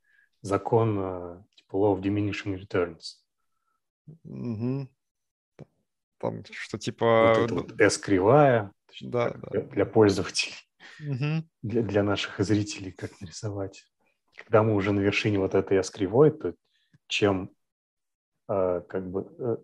закон 0.42 0.98
э, 1.00 1.42
типа 1.56 1.76
law 1.76 1.96
of 1.96 2.02
diminishing 2.02 2.58
returns. 2.58 3.21
Угу. 4.24 4.88
Там 6.18 6.44
что 6.50 6.78
типа... 6.78 7.34
Вот 7.40 7.50
вот 7.50 7.80
S-кривая 7.80 8.72
да, 9.00 9.30
да. 9.30 9.48
Для, 9.50 9.60
для 9.62 9.86
пользователей, 9.86 10.54
угу. 11.00 11.46
для, 11.62 11.82
для 11.82 12.02
наших 12.02 12.38
зрителей, 12.44 12.92
как 12.92 13.20
нарисовать. 13.20 13.84
Когда 14.36 14.62
мы 14.62 14.74
уже 14.74 14.92
на 14.92 15.00
вершине 15.00 15.38
вот 15.38 15.54
этой 15.54 15.78
S-кривой, 15.78 16.30
то 16.30 16.54
чем 17.06 17.50
э, 18.48 18.82
как 18.88 19.10
бы 19.10 19.28
э, 19.38 19.56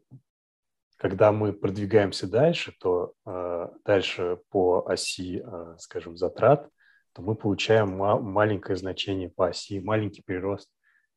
когда 0.96 1.30
мы 1.30 1.52
продвигаемся 1.52 2.28
дальше, 2.28 2.74
то 2.80 3.14
э, 3.24 3.68
дальше 3.84 4.40
по 4.50 4.84
оси, 4.86 5.42
э, 5.44 5.76
скажем, 5.78 6.16
затрат, 6.16 6.68
то 7.12 7.22
мы 7.22 7.34
получаем 7.34 7.96
ма- 7.96 8.20
маленькое 8.20 8.76
значение 8.76 9.30
по 9.30 9.48
оси, 9.48 9.80
маленький 9.80 10.22
прирост 10.22 10.68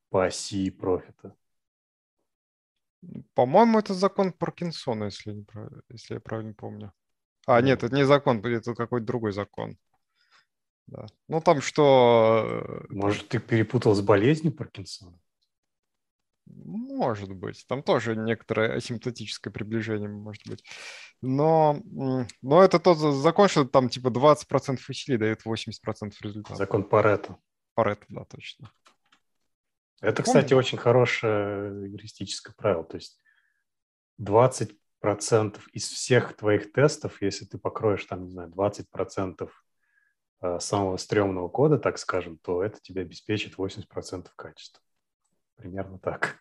по 0.09 0.25
оси 0.25 0.69
профита. 0.69 1.35
По-моему, 3.33 3.79
это 3.79 3.93
закон 3.93 4.31
Паркинсона, 4.31 5.05
если, 5.05 5.31
не, 5.33 5.45
если 5.89 6.15
я 6.15 6.19
правильно 6.19 6.53
помню. 6.53 6.93
А, 7.47 7.61
нет, 7.61 7.83
это 7.83 7.95
не 7.95 8.05
закон, 8.05 8.45
это 8.45 8.75
какой-то 8.75 9.05
другой 9.05 9.31
закон. 9.31 9.77
Да. 10.87 11.07
Ну, 11.27 11.41
там 11.41 11.61
что... 11.61 12.83
Э, 12.89 12.93
Может, 12.93 13.29
ты 13.29 13.39
перепутал 13.39 13.95
с 13.95 14.01
болезнью 14.01 14.53
Паркинсона? 14.53 15.17
Может 16.45 17.31
быть. 17.33 17.65
Там 17.67 17.81
тоже 17.81 18.15
некоторое 18.15 18.75
асимптотическое 18.75 19.53
приближение 19.53 20.09
может 20.09 20.45
быть. 20.47 20.63
Но, 21.21 21.81
но 22.41 22.63
это 22.63 22.79
тот 22.79 22.97
закон, 22.97 23.47
что 23.47 23.63
там 23.65 23.89
типа 23.89 24.09
20% 24.09 24.79
усилий 24.89 25.17
дает 25.17 25.45
80% 25.45 26.13
результата. 26.21 26.55
Закон 26.55 26.83
Паретта. 26.83 27.37
Паретта, 27.73 28.05
да, 28.09 28.25
точно. 28.25 28.69
Это, 30.01 30.23
кстати, 30.23 30.53
очень 30.53 30.79
хорошее 30.79 31.89
юристическое 31.91 32.55
правило. 32.57 32.83
То 32.83 32.97
есть 32.97 33.21
20% 34.19 35.59
из 35.73 35.87
всех 35.87 36.35
твоих 36.35 36.73
тестов, 36.73 37.21
если 37.21 37.45
ты 37.45 37.57
покроешь 37.57 38.05
там, 38.05 38.23
не 38.23 38.31
знаю, 38.31 38.49
20% 38.49 39.49
э, 40.41 40.59
самого 40.59 40.97
стрёмного 40.97 41.49
кода, 41.49 41.77
так 41.77 41.99
скажем, 41.99 42.37
то 42.39 42.63
это 42.63 42.79
тебе 42.81 43.01
обеспечит 43.01 43.55
80% 43.57 44.27
качества. 44.35 44.81
Примерно 45.55 45.99
так. 45.99 46.39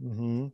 Угу. 0.00 0.52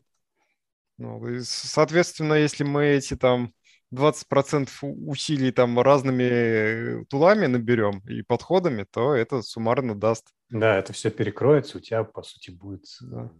Ну, 0.98 1.28
и, 1.28 1.40
соответственно, 1.42 2.34
если 2.34 2.64
мы 2.64 2.86
эти 2.86 3.14
там 3.14 3.54
20% 3.94 4.70
усилий 4.82 5.52
там 5.52 5.78
разными 5.78 6.22
э, 6.22 7.04
тулами 7.08 7.46
наберем 7.46 8.00
и 8.08 8.22
подходами, 8.22 8.84
то 8.84 9.14
это 9.14 9.42
суммарно 9.42 9.94
даст. 9.94 10.32
Да, 10.50 10.76
это 10.76 10.92
все 10.92 11.10
перекроется, 11.10 11.78
у 11.78 11.80
тебя, 11.80 12.04
по 12.04 12.22
сути, 12.22 12.50
будет 12.50 12.84
да. 13.00 13.30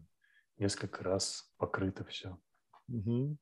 несколько 0.59 1.03
раз 1.05 1.51
покрыто 1.57 2.05
все. 2.05 2.39
Угу. 2.89 3.37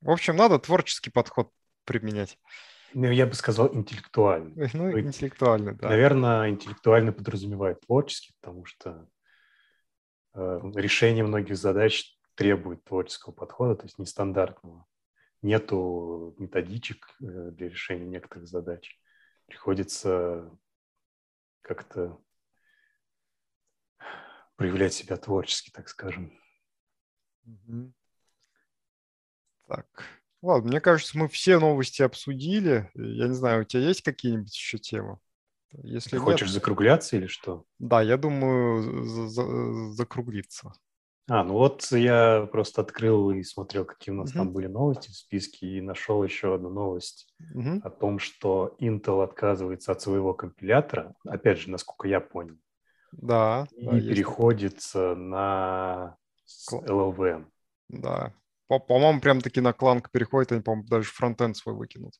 В 0.00 0.10
общем, 0.10 0.36
надо 0.36 0.58
творческий 0.58 1.10
подход 1.10 1.50
применять. 1.84 2.38
Ну, 2.94 3.10
я 3.10 3.26
бы 3.26 3.34
сказал 3.34 3.74
интеллектуальный. 3.74 4.68
Ну, 4.72 4.98
интеллектуальный, 4.98 5.74
да. 5.74 5.88
Наверное, 5.88 6.50
интеллектуальный 6.50 7.12
подразумевает 7.12 7.80
творческий, 7.80 8.34
потому 8.40 8.64
что 8.64 9.08
Э, 10.34 10.60
решение 10.74 11.24
многих 11.24 11.56
задач 11.56 12.16
требует 12.34 12.84
творческого 12.84 13.32
подхода, 13.32 13.76
то 13.76 13.84
есть 13.84 13.98
нестандартного. 13.98 14.86
Нету 15.42 16.34
методичек 16.38 17.14
э, 17.20 17.50
для 17.50 17.68
решения 17.68 18.06
некоторых 18.06 18.48
задач. 18.48 18.98
Приходится 19.46 20.50
как-то 21.60 22.18
проявлять 24.62 24.94
себя 24.94 25.16
творчески, 25.16 25.70
так 25.70 25.88
скажем. 25.88 26.32
Так, 29.66 29.86
ладно, 30.40 30.70
мне 30.70 30.80
кажется, 30.80 31.18
мы 31.18 31.28
все 31.28 31.58
новости 31.58 32.02
обсудили. 32.02 32.88
Я 32.94 33.26
не 33.26 33.34
знаю, 33.34 33.62
у 33.62 33.64
тебя 33.64 33.82
есть 33.82 34.02
какие-нибудь 34.02 34.54
еще 34.54 34.78
темы? 34.78 35.18
Если 35.82 36.10
Ты 36.10 36.16
нет, 36.16 36.24
хочешь 36.24 36.50
закругляться 36.52 37.16
или 37.16 37.26
что? 37.26 37.64
Да, 37.78 38.02
я 38.02 38.16
думаю 38.16 39.04
за 39.04 39.28
за 39.28 39.92
закруглиться. 39.94 40.72
А, 41.28 41.42
ну 41.44 41.54
вот 41.54 41.90
я 41.90 42.48
просто 42.52 42.82
открыл 42.82 43.30
и 43.30 43.42
смотрел, 43.42 43.84
какие 43.84 44.14
у 44.14 44.18
нас 44.18 44.30
угу. 44.30 44.38
там 44.38 44.52
были 44.52 44.66
новости 44.66 45.10
в 45.10 45.16
списке, 45.16 45.66
и 45.66 45.80
нашел 45.80 46.22
еще 46.22 46.54
одну 46.54 46.68
новость 46.68 47.32
угу. 47.54 47.80
о 47.82 47.90
том, 47.90 48.18
что 48.18 48.76
Intel 48.80 49.24
отказывается 49.24 49.92
от 49.92 50.00
своего 50.00 50.34
компилятора, 50.34 51.14
опять 51.24 51.58
же, 51.58 51.70
насколько 51.70 52.06
я 52.06 52.20
понял. 52.20 52.58
Да. 53.12 53.66
И 53.72 53.84
да, 53.84 53.92
переходит 53.92 54.74
есть. 54.74 54.94
на 54.94 56.16
LLVM. 56.70 57.46
Да. 57.88 58.32
По-моему, 58.68 59.20
прям 59.20 59.40
таки 59.40 59.60
на 59.60 59.72
кланк 59.72 60.10
переходит, 60.10 60.52
они, 60.52 60.62
по-моему, 60.62 60.88
даже 60.88 61.10
фронтенд 61.10 61.56
свой 61.56 61.74
выкинут. 61.74 62.14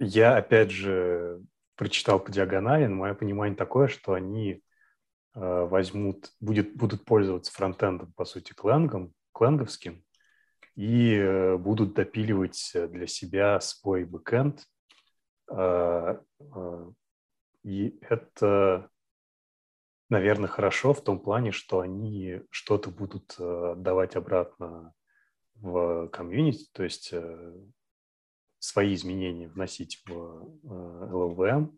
Я, 0.00 0.36
опять 0.36 0.70
же, 0.70 1.42
прочитал 1.74 2.18
по 2.18 2.30
диагонали, 2.30 2.86
но 2.86 2.96
мое 2.96 3.14
понимание 3.14 3.56
такое, 3.56 3.88
что 3.88 4.14
они 4.14 4.52
э, 4.52 4.60
возьмут, 5.34 6.32
будет, 6.40 6.76
будут 6.76 7.04
пользоваться 7.04 7.52
фронтендом, 7.52 8.12
по 8.12 8.24
сути, 8.24 8.52
кленгом, 8.52 9.12
кленговским, 9.34 10.02
и 10.76 11.14
э, 11.14 11.56
будут 11.56 11.94
допиливать 11.94 12.72
для 12.74 13.06
себя 13.06 13.60
свой 13.60 14.04
бэкэнд. 14.04 14.64
Э, 15.50 16.20
э, 16.40 16.90
и 17.68 17.98
это, 18.00 18.90
наверное, 20.08 20.48
хорошо 20.48 20.94
в 20.94 21.04
том 21.04 21.20
плане, 21.20 21.52
что 21.52 21.80
они 21.80 22.40
что-то 22.48 22.90
будут 22.90 23.36
э, 23.38 23.72
отдавать 23.72 24.16
обратно 24.16 24.94
в 25.56 26.08
комьюнити, 26.08 26.66
то 26.72 26.82
есть 26.82 27.10
э, 27.12 27.54
свои 28.58 28.94
изменения 28.94 29.48
вносить 29.48 30.02
в 30.06 30.48
LLVM, 30.64 31.68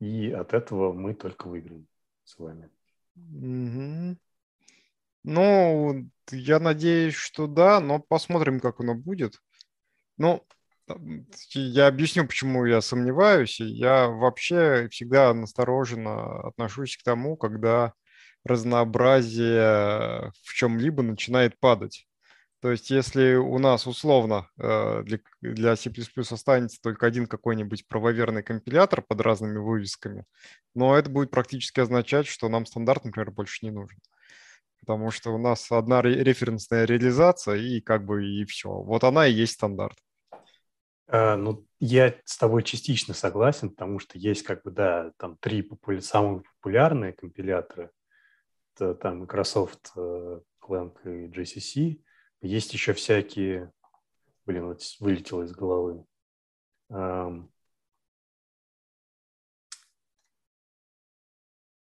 э, 0.00 0.06
и 0.06 0.30
от 0.30 0.54
этого 0.54 0.92
мы 0.92 1.12
только 1.14 1.48
выиграем 1.48 1.88
с 2.22 2.38
вами. 2.38 2.70
Mm-hmm. 3.16 4.16
Ну, 5.24 6.10
я 6.30 6.60
надеюсь, 6.60 7.14
что 7.14 7.48
да, 7.48 7.80
но 7.80 7.98
посмотрим, 7.98 8.60
как 8.60 8.78
оно 8.78 8.94
будет. 8.94 9.42
Ну, 10.16 10.46
я 11.54 11.86
объясню, 11.86 12.26
почему 12.26 12.64
я 12.64 12.80
сомневаюсь. 12.80 13.60
Я 13.60 14.08
вообще 14.08 14.88
всегда 14.90 15.32
настороженно 15.34 16.48
отношусь 16.48 16.96
к 16.96 17.02
тому, 17.02 17.36
когда 17.36 17.92
разнообразие 18.44 20.32
в 20.44 20.54
чем-либо 20.54 21.02
начинает 21.02 21.58
падать. 21.60 22.06
То 22.60 22.70
есть 22.70 22.90
если 22.90 23.36
у 23.36 23.58
нас 23.58 23.86
условно 23.86 24.50
э, 24.58 25.02
для, 25.04 25.18
для 25.40 25.76
C++ 25.76 25.90
останется 26.30 26.78
только 26.82 27.06
один 27.06 27.26
какой-нибудь 27.26 27.88
правоверный 27.88 28.42
компилятор 28.42 29.00
под 29.00 29.20
разными 29.22 29.58
вывесками, 29.58 30.26
но 30.74 30.96
это 30.96 31.08
будет 31.08 31.30
практически 31.30 31.80
означать, 31.80 32.26
что 32.26 32.50
нам 32.50 32.66
стандарт, 32.66 33.04
например, 33.06 33.30
больше 33.30 33.64
не 33.64 33.70
нужен. 33.70 33.98
Потому 34.80 35.10
что 35.10 35.30
у 35.30 35.38
нас 35.38 35.72
одна 35.72 36.02
референсная 36.02 36.84
реализация 36.84 37.56
и 37.56 37.80
как 37.80 38.04
бы 38.04 38.26
и 38.26 38.44
все. 38.44 38.68
Вот 38.68 39.04
она 39.04 39.26
и 39.26 39.32
есть 39.32 39.54
стандарт. 39.54 39.98
А, 41.12 41.36
ну, 41.36 41.66
я 41.80 42.14
с 42.24 42.38
тобой 42.38 42.62
частично 42.62 43.14
согласен, 43.14 43.70
потому 43.70 43.98
что 43.98 44.16
есть 44.16 44.44
как 44.44 44.62
бы, 44.62 44.70
да, 44.70 45.12
там 45.16 45.36
три 45.38 45.62
популя... 45.62 46.00
самые 46.00 46.42
популярные 46.42 47.12
компиляторы. 47.12 47.90
Это 48.76 48.94
там 48.94 49.20
Microsoft, 49.20 49.90
э, 49.96 50.40
Clang 50.62 50.94
и 51.04 51.28
GCC. 51.28 52.00
Есть 52.42 52.72
еще 52.74 52.92
всякие, 52.92 53.72
блин, 54.46 54.66
вот 54.66 54.82
вылетело 55.00 55.42
из 55.42 55.52
головы. 55.52 56.04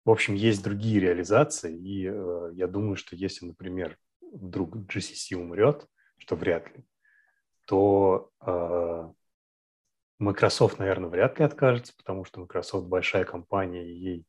в 0.07 0.11
общем, 0.11 0.35
есть 0.35 0.63
другие 0.63 1.01
реализации, 1.01 1.77
и 1.77 2.07
э, 2.09 2.51
я 2.55 2.67
думаю, 2.69 2.97
что 2.97 3.17
если, 3.17 3.47
например, 3.47 3.99
вдруг 4.21 4.77
GCC 4.77 5.35
умрет, 5.35 5.87
что 6.19 6.37
вряд 6.37 6.75
ли, 6.77 6.85
то 7.67 8.31
э, 8.41 9.13
Microsoft, 10.19 10.79
наверное, 10.79 11.11
вряд 11.11 11.39
ли 11.39 11.45
откажется, 11.45 11.95
потому 11.97 12.25
что 12.25 12.41
Microsoft 12.41 12.87
большая 12.87 13.25
компания, 13.25 13.87
и 13.87 13.95
ей 13.95 14.27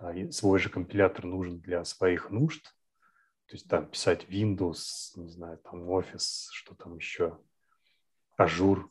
э, 0.00 0.30
свой 0.30 0.58
же 0.58 0.68
компилятор 0.68 1.24
нужен 1.24 1.60
для 1.60 1.84
своих 1.84 2.30
нужд. 2.30 2.62
То 3.46 3.56
есть 3.56 3.68
там 3.68 3.86
писать 3.86 4.26
Windows, 4.28 5.12
не 5.16 5.28
знаю, 5.28 5.58
там 5.58 5.88
Office, 5.88 6.48
что 6.52 6.74
там 6.74 6.96
еще, 6.96 7.38
Azure. 8.36 8.90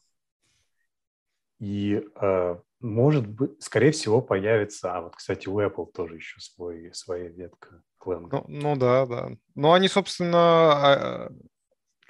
И 1.59 2.03
э, 2.15 2.55
может 2.79 3.27
быть, 3.27 3.61
скорее 3.61 3.91
всего, 3.91 4.21
появится, 4.21 4.95
а 4.95 5.01
вот, 5.01 5.15
кстати, 5.15 5.47
у 5.47 5.59
Apple 5.59 5.91
тоже 5.91 6.15
еще 6.15 6.39
свой, 6.39 6.91
своя 6.93 7.29
ветка. 7.29 7.83
Ну, 8.03 8.45
ну 8.47 8.75
да, 8.75 9.05
да. 9.05 9.29
Но 9.53 9.73
они, 9.73 9.87
собственно, 9.87 10.39
а, 10.39 11.31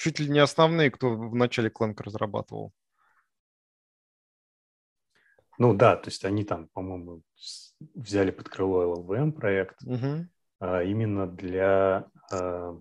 чуть 0.02 0.20
ли 0.20 0.28
не 0.30 0.40
основные, 0.40 0.90
кто 0.90 1.16
в 1.16 1.36
начале 1.36 1.70
Clang 1.70 1.96
разрабатывал. 2.02 2.74
Ну 5.60 5.76
да, 5.76 5.96
то 5.96 6.10
есть 6.10 6.26
они 6.26 6.44
там, 6.44 6.70
по-моему, 6.70 7.22
взяли 7.94 8.32
под 8.32 8.50
крыло 8.50 8.96
LLVM 8.96 9.32
проект 9.32 9.78
угу. 9.84 10.28
а, 10.60 10.82
именно 10.82 11.28
для 11.28 12.10
а, 12.32 12.80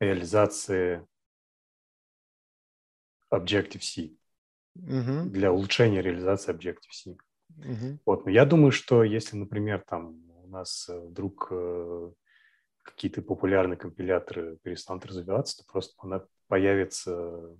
реализации 0.00 1.06
Objective-C, 3.30 4.16
угу. 4.76 5.28
для 5.28 5.52
улучшения 5.52 6.00
реализации 6.00 6.54
Objective-C. 6.54 7.18
Угу. 7.58 7.98
Вот, 8.06 8.24
но 8.24 8.30
я 8.30 8.46
думаю, 8.46 8.72
что 8.72 9.04
если, 9.04 9.36
например, 9.36 9.84
там 9.86 10.22
у 10.30 10.48
нас 10.48 10.88
вдруг 10.88 11.48
э, 11.50 12.12
какие-то 12.88 13.22
популярные 13.22 13.76
компиляторы 13.76 14.56
перестанут 14.62 15.04
развиваться, 15.06 15.58
то 15.58 15.64
просто 15.70 16.26
появится 16.46 17.56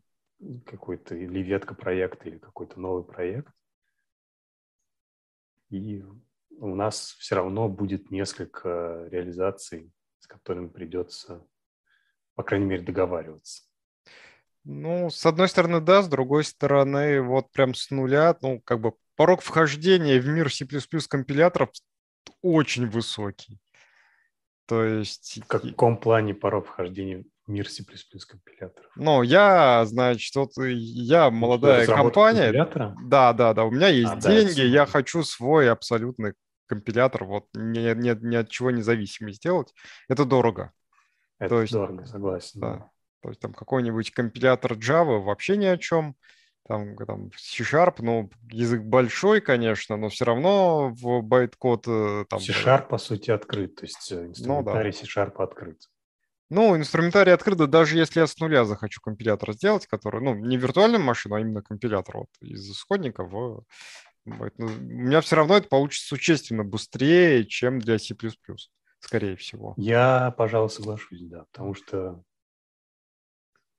какой-то 0.65 1.15
или 1.15 1.41
ветка 1.41 1.75
проекта, 1.75 2.29
или 2.29 2.39
какой-то 2.39 2.81
новый 2.81 3.05
проект. 3.05 3.53
И 5.71 6.03
у 6.59 6.75
нас 6.75 7.17
все 7.19 7.37
равно 7.37 7.69
будет 7.69 8.11
несколько 8.11 9.07
реализаций, 9.11 9.93
с 10.19 10.27
которыми 10.27 10.69
придется, 10.69 11.47
по 12.35 12.43
крайней 12.43 12.67
мере, 12.67 12.83
договариваться. 12.83 13.65
Ну, 14.65 15.11
с 15.11 15.25
одной 15.27 15.49
стороны, 15.49 15.81
да, 15.81 16.03
с 16.03 16.09
другой 16.09 16.45
стороны, 16.45 17.21
вот 17.23 17.51
прям 17.53 17.75
с 17.75 17.91
нуля, 17.91 18.37
ну, 18.43 18.61
как 18.61 18.81
бы 18.81 18.95
порог 19.17 19.43
вхождения 19.43 20.21
в 20.21 20.27
мир 20.27 20.53
C++ 20.53 20.67
компиляторов 21.09 21.71
очень 22.43 22.87
высокий. 22.87 23.59
То 24.69 24.85
есть... 24.85 25.41
В 25.43 25.47
каком 25.47 25.97
плане 25.97 26.35
порог 26.35 26.67
вхождения 26.67 27.25
в 27.47 27.51
мир 27.51 27.69
C++ 27.69 27.83
компиляторов? 28.29 28.91
Ну, 28.97 29.23
я, 29.23 29.87
значит, 29.87 30.37
вот 30.37 30.51
я 30.59 31.31
молодая 31.31 31.87
компания. 31.87 32.45
Компилятора? 32.53 32.95
Да, 33.03 33.33
да, 33.33 33.55
да, 33.55 33.65
у 33.65 33.71
меня 33.71 33.89
есть 33.89 34.13
а, 34.13 34.17
деньги, 34.17 34.61
да, 34.61 34.65
я 34.65 34.87
хочу 34.87 35.23
свой 35.23 35.71
абсолютный 35.71 36.35
компилятор, 36.67 37.25
вот 37.25 37.47
ни, 37.55 37.79
ни, 37.79 38.27
ни 38.27 38.37
от 38.37 38.51
чего 38.51 38.71
независимый 38.71 39.33
сделать. 39.33 39.73
Это 40.07 40.27
дорого. 40.27 40.73
Это 41.39 41.49
То 41.49 41.61
есть, 41.63 41.73
дорого, 41.73 42.05
согласен. 42.05 42.61
Да. 42.61 42.91
То 43.23 43.31
есть 43.31 43.41
там 43.41 43.55
какой-нибудь 43.55 44.11
компилятор 44.11 44.73
Java 44.73 45.19
вообще 45.19 45.57
ни 45.57 45.65
о 45.65 45.79
чем 45.79 46.15
там, 46.69 46.97
там 46.97 47.31
C-Sharp, 47.35 47.97
ну, 48.01 48.31
язык 48.51 48.83
большой, 48.83 49.41
конечно, 49.41 49.97
но 49.97 50.11
все 50.11 50.27
равно 50.27 50.91
в 50.91 51.23
байткод... 51.23 51.89
Э, 51.89 52.25
там, 52.29 52.41
C-Sharp, 52.41 52.89
по 52.89 52.99
сути, 52.99 53.31
открыт, 53.31 53.77
то 53.77 53.87
есть 53.87 54.13
э, 54.13 54.27
инструментарий 54.27 54.93
ну, 54.93 54.99
да. 54.99 55.07
C-Sharp 55.07 55.43
открыт. 55.43 55.81
Ну, 56.51 56.77
инструментарий 56.77 57.33
открыт, 57.33 57.57
да, 57.57 57.67
даже 57.67 57.97
если 57.97 58.21
я 58.21 58.27
с 58.27 58.39
нуля 58.39 58.67
захочу 58.67 59.01
компилятор 59.01 59.53
сделать, 59.55 59.87
который, 59.87 60.21
ну, 60.21 60.35
не 60.35 60.59
виртуальную 60.59 61.03
машину, 61.03 61.37
а 61.37 61.41
именно 61.41 61.63
компилятор 61.63 62.19
вот, 62.19 62.29
из 62.41 62.71
исходника 62.71 63.25
в... 63.25 63.65
Ну, 64.27 64.51
у 64.59 64.63
меня 64.63 65.23
все 65.23 65.37
равно 65.37 65.57
это 65.57 65.69
получится 65.69 66.07
существенно 66.07 66.65
быстрее, 66.65 67.47
чем 67.47 67.79
для 67.79 67.99
C++, 67.99 68.15
скорее 69.01 69.37
всего. 69.37 69.73
Я, 69.79 70.35
пожалуй, 70.37 70.69
соглашусь, 70.69 71.23
да, 71.23 71.45
потому 71.51 71.73
что 71.73 72.23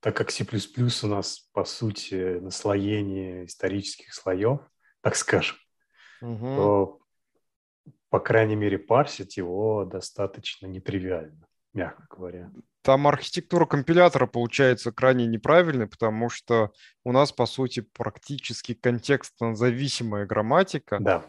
так 0.00 0.16
как 0.16 0.30
C++ 0.30 0.44
у 0.44 1.06
нас, 1.06 1.50
по 1.52 1.64
сути, 1.64 2.38
наслоение 2.40 3.44
исторических 3.44 4.14
слоев, 4.14 4.60
так 5.02 5.14
скажем, 5.14 5.56
угу. 6.22 6.46
то, 6.56 7.00
по 8.08 8.18
крайней 8.18 8.56
мере, 8.56 8.78
парсить 8.78 9.36
его 9.36 9.84
достаточно 9.84 10.66
нетривиально, 10.66 11.46
мягко 11.74 12.06
говоря. 12.10 12.50
Там 12.82 13.06
архитектура 13.06 13.66
компилятора 13.66 14.26
получается 14.26 14.90
крайне 14.90 15.26
неправильной, 15.26 15.86
потому 15.86 16.30
что 16.30 16.72
у 17.04 17.12
нас, 17.12 17.30
по 17.30 17.44
сути, 17.44 17.80
практически 17.80 18.72
контекстно 18.72 19.54
зависимая 19.54 20.24
грамматика. 20.24 20.98
Да. 20.98 21.26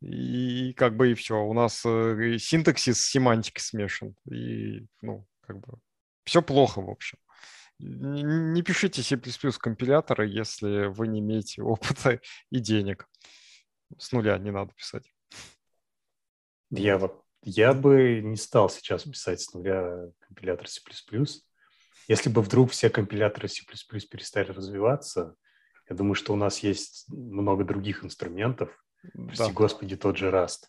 И, 0.00 0.70
и 0.70 0.72
как 0.74 0.96
бы 0.96 1.12
и 1.12 1.14
все. 1.14 1.36
У 1.36 1.52
нас 1.52 1.84
э, 1.84 2.36
синтаксис 2.38 3.00
с 3.00 3.10
семантикой 3.10 3.62
смешан. 3.62 4.16
И, 4.28 4.86
ну, 5.00 5.24
как 5.40 5.60
бы 5.60 5.78
все 6.24 6.42
плохо, 6.42 6.80
в 6.80 6.90
общем. 6.90 7.18
Не 7.80 8.62
пишите 8.62 9.02
C++ 9.02 9.16
компиляторы, 9.58 10.26
если 10.26 10.86
вы 10.86 11.08
не 11.08 11.20
имеете 11.20 11.62
опыта 11.62 12.20
и 12.50 12.58
денег. 12.58 13.08
С 13.96 14.12
нуля 14.12 14.36
не 14.38 14.50
надо 14.50 14.72
писать. 14.74 15.12
Я, 16.70 17.00
я 17.42 17.72
бы 17.72 18.20
не 18.22 18.36
стал 18.36 18.68
сейчас 18.68 19.04
писать 19.04 19.40
с 19.40 19.54
нуля 19.54 20.10
компилятор 20.20 20.68
C++. 20.68 20.80
Если 22.08 22.30
бы 22.30 22.42
вдруг 22.42 22.70
все 22.72 22.90
компиляторы 22.90 23.48
C++ 23.48 23.62
перестали 24.10 24.50
развиваться, 24.50 25.34
я 25.88 25.96
думаю, 25.96 26.14
что 26.14 26.32
у 26.32 26.36
нас 26.36 26.58
есть 26.60 27.08
много 27.08 27.64
других 27.64 28.04
инструментов. 28.04 28.70
Прости 29.12 29.44
да. 29.44 29.52
господи, 29.52 29.96
тот 29.96 30.16
же 30.16 30.30
Rust. 30.30 30.66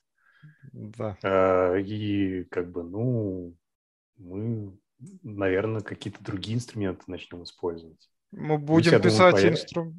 Да. 0.71 1.17
А, 1.23 1.75
и 1.75 2.43
как 2.45 2.71
бы, 2.71 2.83
ну, 2.83 3.55
мы 4.17 4.77
наверное, 5.23 5.81
какие-то 5.81 6.23
другие 6.23 6.57
инструменты 6.57 7.03
начнем 7.07 7.43
использовать. 7.43 8.09
Мы 8.31 8.57
будем 8.57 8.93
есть, 8.93 9.03
писать 9.03 9.35
думаю, 9.35 9.51
инструмент. 9.51 9.95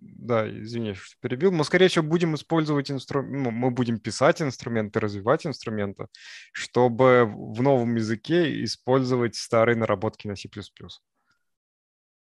Да, 0.00 0.48
извини, 0.48 0.94
что 0.94 1.16
перебил. 1.20 1.52
Мы, 1.52 1.64
скорее 1.64 1.88
всего, 1.88 2.04
будем 2.04 2.34
использовать 2.34 2.90
инструмент, 2.90 3.44
ну, 3.44 3.50
мы 3.50 3.70
будем 3.70 3.98
писать 3.98 4.42
инструменты, 4.42 5.00
развивать 5.00 5.46
инструменты, 5.46 6.08
чтобы 6.52 7.24
в 7.24 7.62
новом 7.62 7.94
языке 7.94 8.62
использовать 8.64 9.36
старые 9.36 9.76
наработки 9.76 10.26
на 10.26 10.36
C++. 10.36 10.48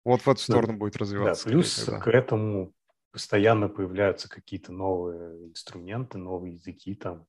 Вот 0.05 0.21
в 0.21 0.29
эту 0.29 0.39
сторону 0.39 0.73
да, 0.73 0.79
будет 0.79 0.97
развиваться. 0.97 1.45
Да, 1.45 1.49
плюс 1.51 1.83
к 1.83 2.07
этому 2.07 2.73
постоянно 3.11 3.69
появляются 3.69 4.29
какие-то 4.29 4.71
новые 4.71 5.49
инструменты, 5.49 6.17
новые 6.17 6.53
языки 6.53 6.95
там. 6.95 7.25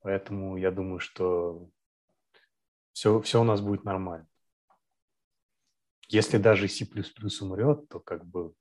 Поэтому 0.00 0.56
я 0.56 0.70
думаю, 0.70 1.00
что 1.00 1.70
все, 2.98 3.20
все 3.20 3.40
у 3.40 3.44
нас 3.44 3.60
будет 3.60 3.84
нормально. 3.84 4.26
Если 6.08 6.36
даже 6.36 6.66
C++ 6.66 6.84
умрет, 7.40 7.88
то 7.88 8.00
как 8.00 8.26
бы 8.26 8.54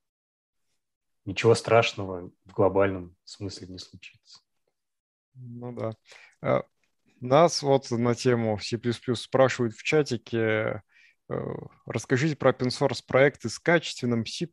ничего 1.25 1.55
страшного 1.55 2.29
в 2.45 2.53
глобальном 2.53 3.15
смысле 3.23 3.69
не 3.69 3.79
случится. 3.79 4.41
Ну 5.33 5.71
да. 5.73 5.93
А, 6.41 6.65
нас 7.19 7.63
вот 7.63 7.89
на 7.89 8.13
тему 8.13 8.59
C++ 8.59 8.79
спрашивают 9.15 9.73
в 9.73 9.81
чатике, 9.81 10.83
э, 11.29 11.35
расскажите 11.87 12.35
про 12.35 12.51
open 12.51 12.67
source 12.67 13.03
проекты 13.03 13.49
с 13.49 13.57
качественным 13.57 14.23
C++ 14.23 14.47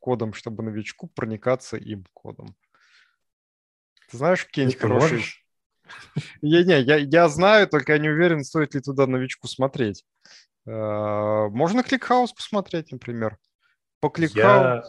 кодом, 0.00 0.32
чтобы 0.32 0.64
новичку 0.64 1.06
проникаться 1.06 1.76
им 1.76 2.04
кодом. 2.14 2.56
Ты 4.10 4.16
знаешь 4.16 4.44
какие-нибудь 4.44 4.80
хорошие... 4.80 5.12
Можешь? 5.12 5.39
Я, 6.42 6.64
не, 6.64 6.80
я, 6.80 6.96
я 6.96 7.28
знаю, 7.28 7.68
только 7.68 7.92
я 7.92 7.98
не 7.98 8.08
уверен, 8.08 8.44
стоит 8.44 8.74
ли 8.74 8.80
туда 8.80 9.06
новичку 9.06 9.48
смотреть. 9.48 10.04
Э, 10.66 11.48
можно 11.50 11.82
ClickHouse 11.82 12.32
посмотреть, 12.32 12.92
например. 12.92 13.38
По. 14.00 14.12
Я, 14.18 14.84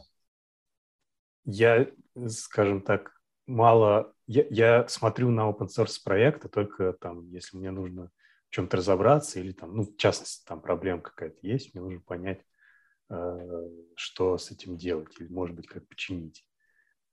я, 1.45 1.87
скажем 2.27 2.81
так, 2.81 3.11
мало... 3.47 4.13
Я, 4.27 4.45
я 4.49 4.87
смотрю 4.87 5.29
на 5.29 5.49
open 5.49 5.67
source 5.67 5.97
проекты 6.03 6.47
только 6.47 6.93
там, 6.93 7.27
если 7.29 7.57
мне 7.57 7.71
нужно 7.71 8.09
в 8.47 8.53
чем-то 8.53 8.77
разобраться 8.77 9.39
или 9.39 9.51
там, 9.51 9.75
ну, 9.75 9.83
в 9.83 9.95
частности, 9.97 10.45
там 10.45 10.61
проблема 10.61 11.01
какая-то 11.01 11.39
есть, 11.41 11.73
мне 11.73 11.83
нужно 11.83 12.01
понять, 12.01 12.41
э, 13.09 13.69
что 13.95 14.37
с 14.37 14.51
этим 14.51 14.77
делать 14.77 15.13
или, 15.19 15.27
может 15.27 15.55
быть, 15.55 15.67
как 15.67 15.87
починить. 15.87 16.45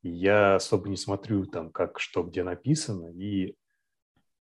И 0.03 0.11
я 0.11 0.57
особо 0.57 0.89
не 0.89 0.97
смотрю 0.97 1.47
там, 1.47 1.71
как 1.71 1.99
что 1.99 2.23
где 2.23 2.45
написано, 2.45 3.09
и 3.09 3.57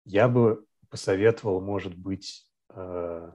я 0.05 0.27
бы 0.27 0.65
посоветовал, 0.89 1.61
может 1.61 1.95
быть, 1.95 2.47
э, 2.69 3.31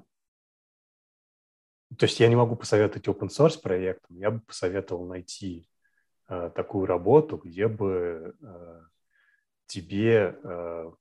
то 1.99 2.07
есть 2.07 2.21
я 2.21 2.29
не 2.29 2.37
могу 2.37 2.57
посоветовать 2.57 3.07
open 3.09 3.29
source 3.29 3.61
проектом, 3.61 4.17
я 4.17 4.31
бы 4.31 4.41
посоветовал 4.41 5.07
найти 5.07 5.69
э, 6.29 6.51
такую 6.55 6.87
работу, 6.87 7.37
где 7.37 7.69
бы 7.69 8.37
э, 8.41 8.83
тебе 9.67 10.39
э, 10.43 10.93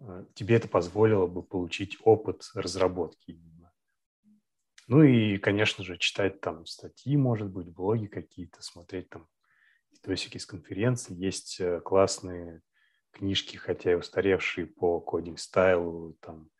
э, 0.00 0.24
тебе 0.34 0.56
это 0.56 0.68
позволило 0.68 1.26
бы 1.26 1.42
получить 1.42 1.98
опыт 2.02 2.50
разработки. 2.54 3.40
Ну 4.86 5.02
и, 5.04 5.38
конечно 5.38 5.84
же, 5.84 5.98
читать 5.98 6.40
там 6.40 6.66
статьи, 6.66 7.16
может 7.16 7.48
быть, 7.48 7.68
блоги 7.68 8.06
какие-то, 8.06 8.60
смотреть 8.62 9.08
там 9.08 9.28
видосики 9.92 10.38
с 10.38 10.46
конференции. 10.46 11.14
Есть 11.14 11.60
э, 11.60 11.80
классные 11.80 12.62
книжки, 13.12 13.56
хотя 13.56 13.92
и 13.92 13.96
устаревшие 13.96 14.66
по 14.66 15.00
кодинг-стайлу, 15.00 16.16
там 16.20 16.50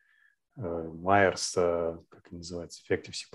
Майерса, 0.56 2.02
как 2.10 2.26
они 2.28 2.38
называются, 2.38 2.82
Effective 2.84 3.12
C++, 3.12 3.26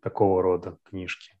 такого 0.00 0.42
рода 0.42 0.78
книжки. 0.84 1.32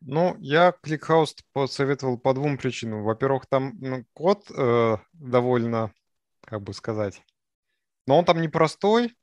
Ну, 0.00 0.36
я 0.38 0.74
ClickHouse 0.84 1.34
посоветовал 1.52 2.18
по 2.18 2.32
двум 2.32 2.56
причинам. 2.56 3.02
Во-первых, 3.02 3.46
там 3.46 3.76
ну, 3.80 4.04
код 4.12 4.48
э, 4.50 4.96
довольно, 5.12 5.92
как 6.42 6.62
бы 6.62 6.72
сказать, 6.72 7.22
но 8.06 8.18
он 8.18 8.24
там 8.24 8.40
непростой, 8.40 9.16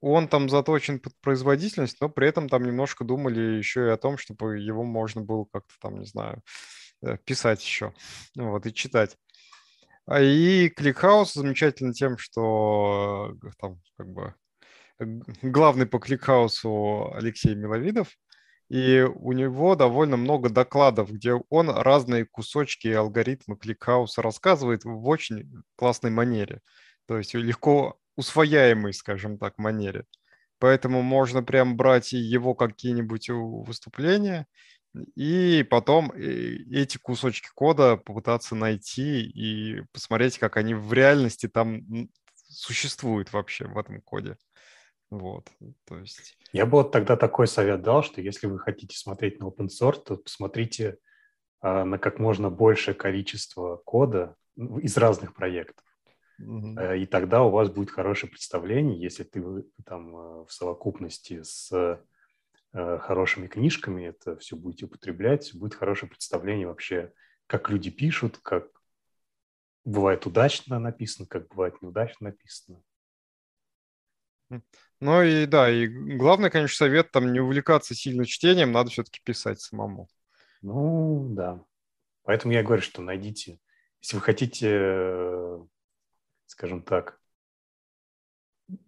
он 0.00 0.28
там 0.28 0.48
заточен 0.48 0.98
под 0.98 1.14
производительность, 1.20 2.00
но 2.00 2.08
при 2.08 2.28
этом 2.28 2.48
там 2.48 2.64
немножко 2.64 3.04
думали 3.04 3.58
еще 3.58 3.86
и 3.86 3.90
о 3.90 3.96
том, 3.96 4.18
чтобы 4.18 4.58
его 4.58 4.82
можно 4.82 5.22
было 5.22 5.44
как-то 5.44 5.74
там, 5.80 5.98
не 5.98 6.06
знаю, 6.06 6.38
э, 6.38 6.40
писать 7.24 7.62
еще, 7.62 7.92
вот, 8.36 8.66
и 8.66 8.72
читать. 8.72 9.16
А 10.06 10.20
и 10.20 10.68
ClickHouse 10.68 11.32
замечательно 11.34 11.92
тем, 11.92 12.16
что 12.16 13.34
э, 13.42 13.50
там 13.60 13.80
как 13.96 14.08
бы 14.08 14.34
главный 15.42 15.86
по 15.86 15.96
ClickHouse 15.96 17.16
Алексей 17.16 17.54
Миловидов, 17.54 18.16
и 18.68 19.00
у 19.02 19.32
него 19.32 19.76
довольно 19.76 20.16
много 20.16 20.48
докладов, 20.48 21.12
где 21.12 21.34
он 21.50 21.70
разные 21.70 22.24
кусочки 22.24 22.88
алгоритмы 22.88 23.56
ClickHouse 23.56 24.16
а 24.16 24.22
рассказывает 24.22 24.84
в 24.84 25.06
очень 25.06 25.62
классной 25.76 26.10
манере. 26.10 26.60
То 27.06 27.16
есть 27.18 27.34
легко 27.34 27.98
усвояемой, 28.16 28.92
скажем 28.92 29.38
так, 29.38 29.58
манере. 29.58 30.04
Поэтому 30.58 31.02
можно 31.02 31.42
прям 31.42 31.76
брать 31.76 32.12
его 32.12 32.54
какие-нибудь 32.54 33.28
выступления 33.28 34.46
и 35.14 35.62
потом 35.68 36.12
э, 36.12 36.56
эти 36.70 36.98
кусочки 36.98 37.48
кода 37.54 37.96
попытаться 37.96 38.54
найти 38.54 39.22
и 39.22 39.82
посмотреть, 39.92 40.38
как 40.38 40.56
они 40.56 40.74
в 40.74 40.92
реальности 40.92 41.48
там 41.48 42.08
существуют 42.48 43.32
вообще 43.32 43.66
в 43.66 43.78
этом 43.78 44.00
коде. 44.00 44.36
Вот, 45.10 45.48
то 45.84 45.98
есть... 45.98 46.36
Я 46.52 46.66
бы 46.66 46.72
вот 46.72 46.90
тогда 46.90 47.16
такой 47.16 47.46
совет 47.46 47.82
дал, 47.82 48.02
что 48.02 48.20
если 48.20 48.48
вы 48.48 48.58
хотите 48.58 48.96
смотреть 48.96 49.38
на 49.38 49.44
open 49.44 49.68
source, 49.68 50.02
то 50.02 50.16
посмотрите 50.16 50.98
а, 51.60 51.84
на 51.84 51.98
как 51.98 52.18
можно 52.18 52.50
большее 52.50 52.94
количество 52.94 53.76
кода 53.76 54.34
ну, 54.56 54.78
из 54.78 54.96
разных 54.96 55.32
проектов. 55.32 55.84
Mm-hmm. 56.40 56.98
И 56.98 57.06
тогда 57.06 57.44
у 57.44 57.50
вас 57.50 57.70
будет 57.70 57.90
хорошее 57.90 58.30
представление, 58.30 59.00
если 59.00 59.22
ты 59.22 59.42
там 59.86 60.14
э, 60.14 60.44
в 60.44 60.48
совокупности 60.50 61.42
с 61.42 61.98
хорошими 62.72 63.46
книжками 63.46 64.06
это 64.06 64.36
все 64.36 64.56
будете 64.56 64.86
употреблять, 64.86 65.54
будет 65.54 65.74
хорошее 65.74 66.10
представление 66.10 66.66
вообще, 66.66 67.12
как 67.46 67.70
люди 67.70 67.90
пишут, 67.90 68.38
как 68.38 68.68
бывает 69.84 70.26
удачно 70.26 70.78
написано, 70.78 71.26
как 71.26 71.48
бывает 71.48 71.80
неудачно 71.80 72.30
написано. 72.30 72.82
Ну 75.00 75.22
и 75.22 75.46
да, 75.46 75.70
и 75.70 75.86
главный, 75.86 76.50
конечно, 76.50 76.76
совет 76.76 77.10
там 77.10 77.32
не 77.32 77.40
увлекаться 77.40 77.94
сильно 77.94 78.24
чтением, 78.24 78.72
надо 78.72 78.90
все-таки 78.90 79.20
писать 79.22 79.60
самому. 79.60 80.08
Ну 80.62 81.28
да. 81.30 81.64
Поэтому 82.22 82.54
я 82.54 82.62
говорю, 82.62 82.82
что 82.82 83.02
найдите, 83.02 83.60
если 84.00 84.16
вы 84.16 84.22
хотите, 84.22 85.66
скажем 86.46 86.82
так, 86.82 87.20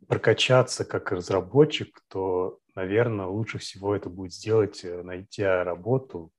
прокачаться 0.08 0.84
как 0.84 1.12
разработчик, 1.12 2.02
то, 2.08 2.60
наверное, 2.78 3.26
лучше 3.26 3.58
всего 3.58 3.96
это 3.96 4.08
будет 4.08 4.32
сделать, 4.32 4.84
э, 4.84 5.02
найдя 5.02 5.64
работу, 5.64 6.32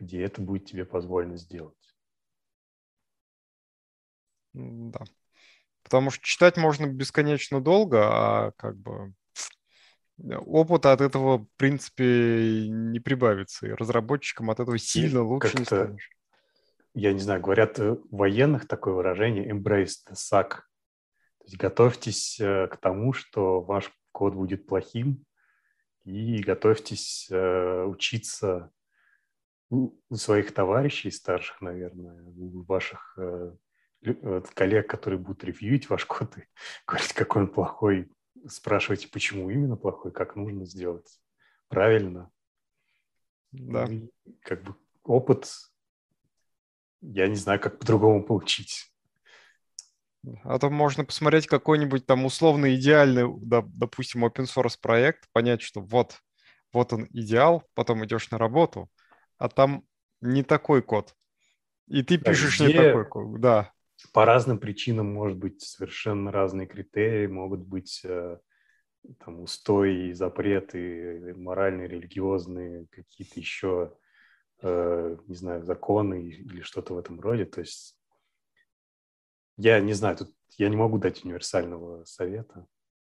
где 0.00 0.22
это 0.22 0.42
будет 0.42 0.64
тебе 0.64 0.84
позволено 0.84 1.36
сделать. 1.36 1.94
Да. 4.52 5.04
Потому 5.84 6.10
что 6.10 6.24
читать 6.24 6.56
можно 6.56 6.86
бесконечно 6.86 7.60
долго, 7.60 8.00
а 8.02 8.50
как 8.56 8.76
бы 8.76 9.14
опыта 10.18 10.92
от 10.92 11.00
этого, 11.00 11.38
в 11.38 11.46
принципе, 11.56 12.66
не 12.68 12.98
прибавится. 12.98 13.68
И 13.68 13.72
разработчикам 13.72 14.50
от 14.50 14.58
этого 14.58 14.78
сильно 14.78 15.18
и 15.18 15.22
лучше 15.22 15.56
не 15.56 15.64
станешь. 15.64 16.10
Я 16.94 17.12
не 17.12 17.20
знаю, 17.20 17.40
говорят 17.40 17.78
э, 17.78 17.96
военных 18.10 18.66
такое 18.66 18.94
выражение 18.94 19.48
«embrace 19.48 19.94
the 20.08 20.14
suck». 20.14 20.48
То 21.38 21.44
есть 21.44 21.56
готовьтесь 21.56 22.40
э, 22.40 22.66
к 22.66 22.78
тому, 22.78 23.12
что 23.12 23.60
ваш 23.60 23.92
код 24.10 24.34
будет 24.34 24.66
плохим, 24.66 25.24
и 26.04 26.42
готовьтесь 26.42 27.28
э, 27.30 27.84
учиться 27.84 28.70
у 29.70 29.92
своих 30.12 30.52
товарищей 30.52 31.10
старших, 31.10 31.60
наверное, 31.60 32.22
у 32.22 32.62
ваших 32.62 33.18
коллег, 34.54 34.88
которые 34.88 35.18
будут 35.18 35.44
ревьюить 35.44 35.88
ваш 35.88 36.04
код 36.04 36.36
и 36.36 36.42
говорить, 36.86 37.12
какой 37.12 37.42
он 37.42 37.48
плохой, 37.48 38.10
спрашивайте, 38.46 39.08
почему 39.08 39.50
именно 39.50 39.76
плохой, 39.76 40.12
как 40.12 40.36
нужно 40.36 40.66
сделать 40.66 41.20
правильно. 41.68 42.30
Да. 43.52 43.84
И 43.86 44.10
как 44.42 44.62
бы 44.62 44.74
опыт, 45.02 45.48
я 47.00 47.28
не 47.28 47.36
знаю, 47.36 47.60
как 47.60 47.78
по-другому 47.78 48.24
получить. 48.24 48.93
А 50.42 50.58
то 50.58 50.70
можно 50.70 51.04
посмотреть 51.04 51.46
какой-нибудь 51.46 52.06
там 52.06 52.24
условно 52.24 52.74
идеальный, 52.74 53.24
да, 53.40 53.62
допустим, 53.66 54.24
open 54.24 54.44
source 54.44 54.78
проект, 54.80 55.28
понять, 55.32 55.62
что 55.62 55.80
вот, 55.80 56.20
вот 56.72 56.92
он 56.92 57.06
идеал, 57.10 57.64
потом 57.74 58.04
идешь 58.04 58.30
на 58.30 58.38
работу, 58.38 58.88
а 59.38 59.48
там 59.48 59.84
не 60.20 60.42
такой 60.42 60.82
код. 60.82 61.14
И 61.88 62.02
ты 62.02 62.18
пишешь 62.18 62.60
где, 62.60 62.68
не 62.68 62.74
такой 62.74 63.04
код, 63.06 63.40
да 63.40 63.74
по 64.12 64.24
разным 64.24 64.58
причинам 64.58 65.12
может 65.12 65.38
быть 65.38 65.62
совершенно 65.62 66.30
разные 66.30 66.66
критерии, 66.66 67.26
могут 67.26 67.60
быть 67.60 68.02
э, 68.04 68.38
там 69.24 69.40
устои, 69.40 70.12
запреты, 70.12 71.34
моральные, 71.36 71.88
религиозные, 71.88 72.86
какие-то 72.90 73.40
еще, 73.40 73.92
э, 74.62 75.16
не 75.26 75.34
знаю, 75.34 75.62
законы 75.62 76.28
или 76.28 76.60
что-то 76.60 76.94
в 76.94 76.98
этом 76.98 77.20
роде. 77.20 77.44
То 77.44 77.60
есть 77.60 77.96
я 79.56 79.80
не 79.80 79.92
знаю, 79.92 80.16
тут 80.16 80.34
я 80.58 80.68
не 80.68 80.76
могу 80.76 80.98
дать 80.98 81.24
универсального 81.24 82.04
совета. 82.04 82.66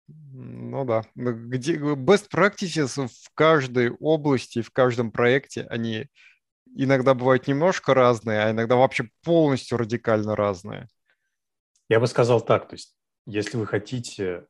Ну 0.08 0.86
да. 0.86 1.04
Где 1.16 1.78
best 1.78 2.30
practices 2.34 3.08
в 3.08 3.30
каждой 3.34 3.92
области, 3.92 4.62
в 4.62 4.72
каждом 4.72 5.12
проекте, 5.12 5.64
они 5.70 6.08
иногда 6.76 7.14
бывают 7.14 7.48
немножко 7.48 7.94
разные, 7.94 8.42
а 8.42 8.52
иногда 8.52 8.76
вообще 8.76 9.10
полностью 9.24 9.78
радикально 9.78 10.36
разные. 10.36 10.88
Я 11.90 12.00
бы 12.00 12.08
сказал 12.08 12.42
так, 12.42 12.68
то 12.68 12.76
есть 12.76 12.96
если 13.26 13.58
вы 13.58 13.66
хотите 13.66 14.48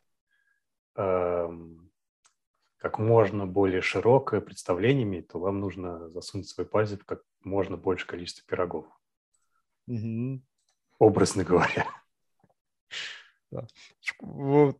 эм, 0.95 1.91
как 2.77 2.99
можно 2.99 3.47
более 3.47 3.81
широкое 3.81 4.41
представление 4.41 5.03
иметь, 5.03 5.29
то 5.29 5.39
вам 5.39 5.59
нужно 5.59 6.09
засунуть 6.09 6.47
свой 6.47 6.67
пальцы 6.67 6.97
в 6.97 7.05
как 7.05 7.21
можно 7.43 7.77
больше 7.77 8.05
количество 8.05 8.43
пирогов. 8.47 8.85
Угу. 9.87 10.41
Образно 10.99 11.43
говоря. 11.43 11.87
Да. 13.49 13.65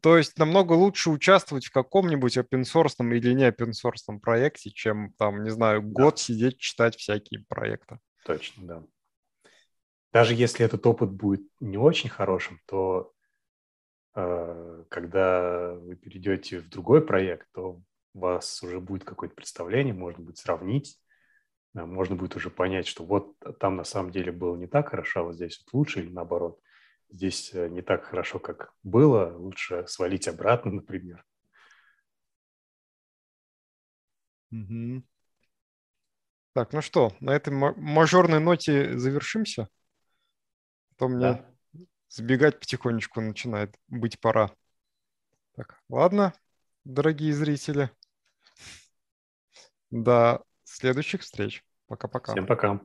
То 0.02 0.18
есть 0.18 0.38
намного 0.38 0.74
лучше 0.74 1.10
участвовать 1.10 1.66
в 1.68 1.72
каком-нибудь 1.72 2.38
open 2.38 2.64
source 2.64 2.96
или 3.00 3.34
не 3.34 3.50
open 3.50 3.72
source 3.72 4.20
проекте, 4.20 4.72
чем 4.72 5.14
там, 5.14 5.44
не 5.44 5.52
знаю, 5.52 5.82
год 5.82 6.16
да. 6.16 6.22
сидеть 6.22 6.58
читать 6.60 6.98
всякие 6.98 7.46
проекты. 7.48 8.00
Точно, 8.26 8.68
да. 8.68 8.84
Даже 10.12 10.34
если 10.34 10.66
этот 10.66 10.86
опыт 10.86 11.12
будет 11.12 11.48
не 11.60 11.78
очень 11.78 12.10
хорошим, 12.10 12.60
то 12.66 13.14
э, 14.16 14.84
когда 14.90 15.74
вы 15.76 15.96
перейдете 15.96 16.60
в 16.60 16.70
другой 16.70 17.06
проект, 17.06 17.48
то 17.54 17.82
у 18.14 18.20
вас 18.20 18.62
уже 18.64 18.80
будет 18.80 19.04
какое-то 19.04 19.36
представление, 19.36 19.94
можно 19.94 20.24
будет 20.24 20.38
сравнить, 20.38 20.98
можно 21.74 22.16
будет 22.16 22.36
уже 22.36 22.50
понять, 22.50 22.88
что 22.88 23.04
вот 23.06 23.36
там 23.60 23.76
на 23.76 23.84
самом 23.84 24.12
деле 24.12 24.32
было 24.32 24.56
не 24.56 24.68
так 24.68 24.90
хорошо, 24.90 25.20
а 25.20 25.24
вот 25.24 25.36
здесь 25.36 25.64
вот 25.66 25.74
лучше 25.74 26.02
или 26.02 26.10
наоборот 26.10 26.60
здесь 27.10 27.54
э, 27.54 27.68
не 27.70 27.82
так 27.82 28.06
хорошо, 28.06 28.40
как 28.40 28.74
было, 28.84 29.36
лучше 29.38 29.86
свалить 29.88 30.28
обратно, 30.28 30.72
например. 30.74 31.26
Угу. 34.52 35.04
Так, 36.54 36.74
ну 36.74 36.82
что, 36.82 37.14
на 37.20 37.32
этой 37.36 37.54
мажорной 37.54 38.40
ноте 38.40 38.98
завершимся. 38.98 39.70
А 40.92 40.96
то 40.96 41.08
мне 41.08 41.20
да. 41.20 41.46
сбегать 42.10 42.60
потихонечку 42.60 43.22
начинает 43.22 43.76
быть 43.88 44.20
пора. 44.20 44.52
Так, 45.54 45.80
ладно, 45.90 46.34
дорогие 46.84 47.34
зрители. 47.34 47.92
До 49.92 50.47
следующих 50.78 51.22
встреч. 51.22 51.64
Пока-пока. 51.88 52.34
Всем 52.34 52.46
пока. 52.46 52.80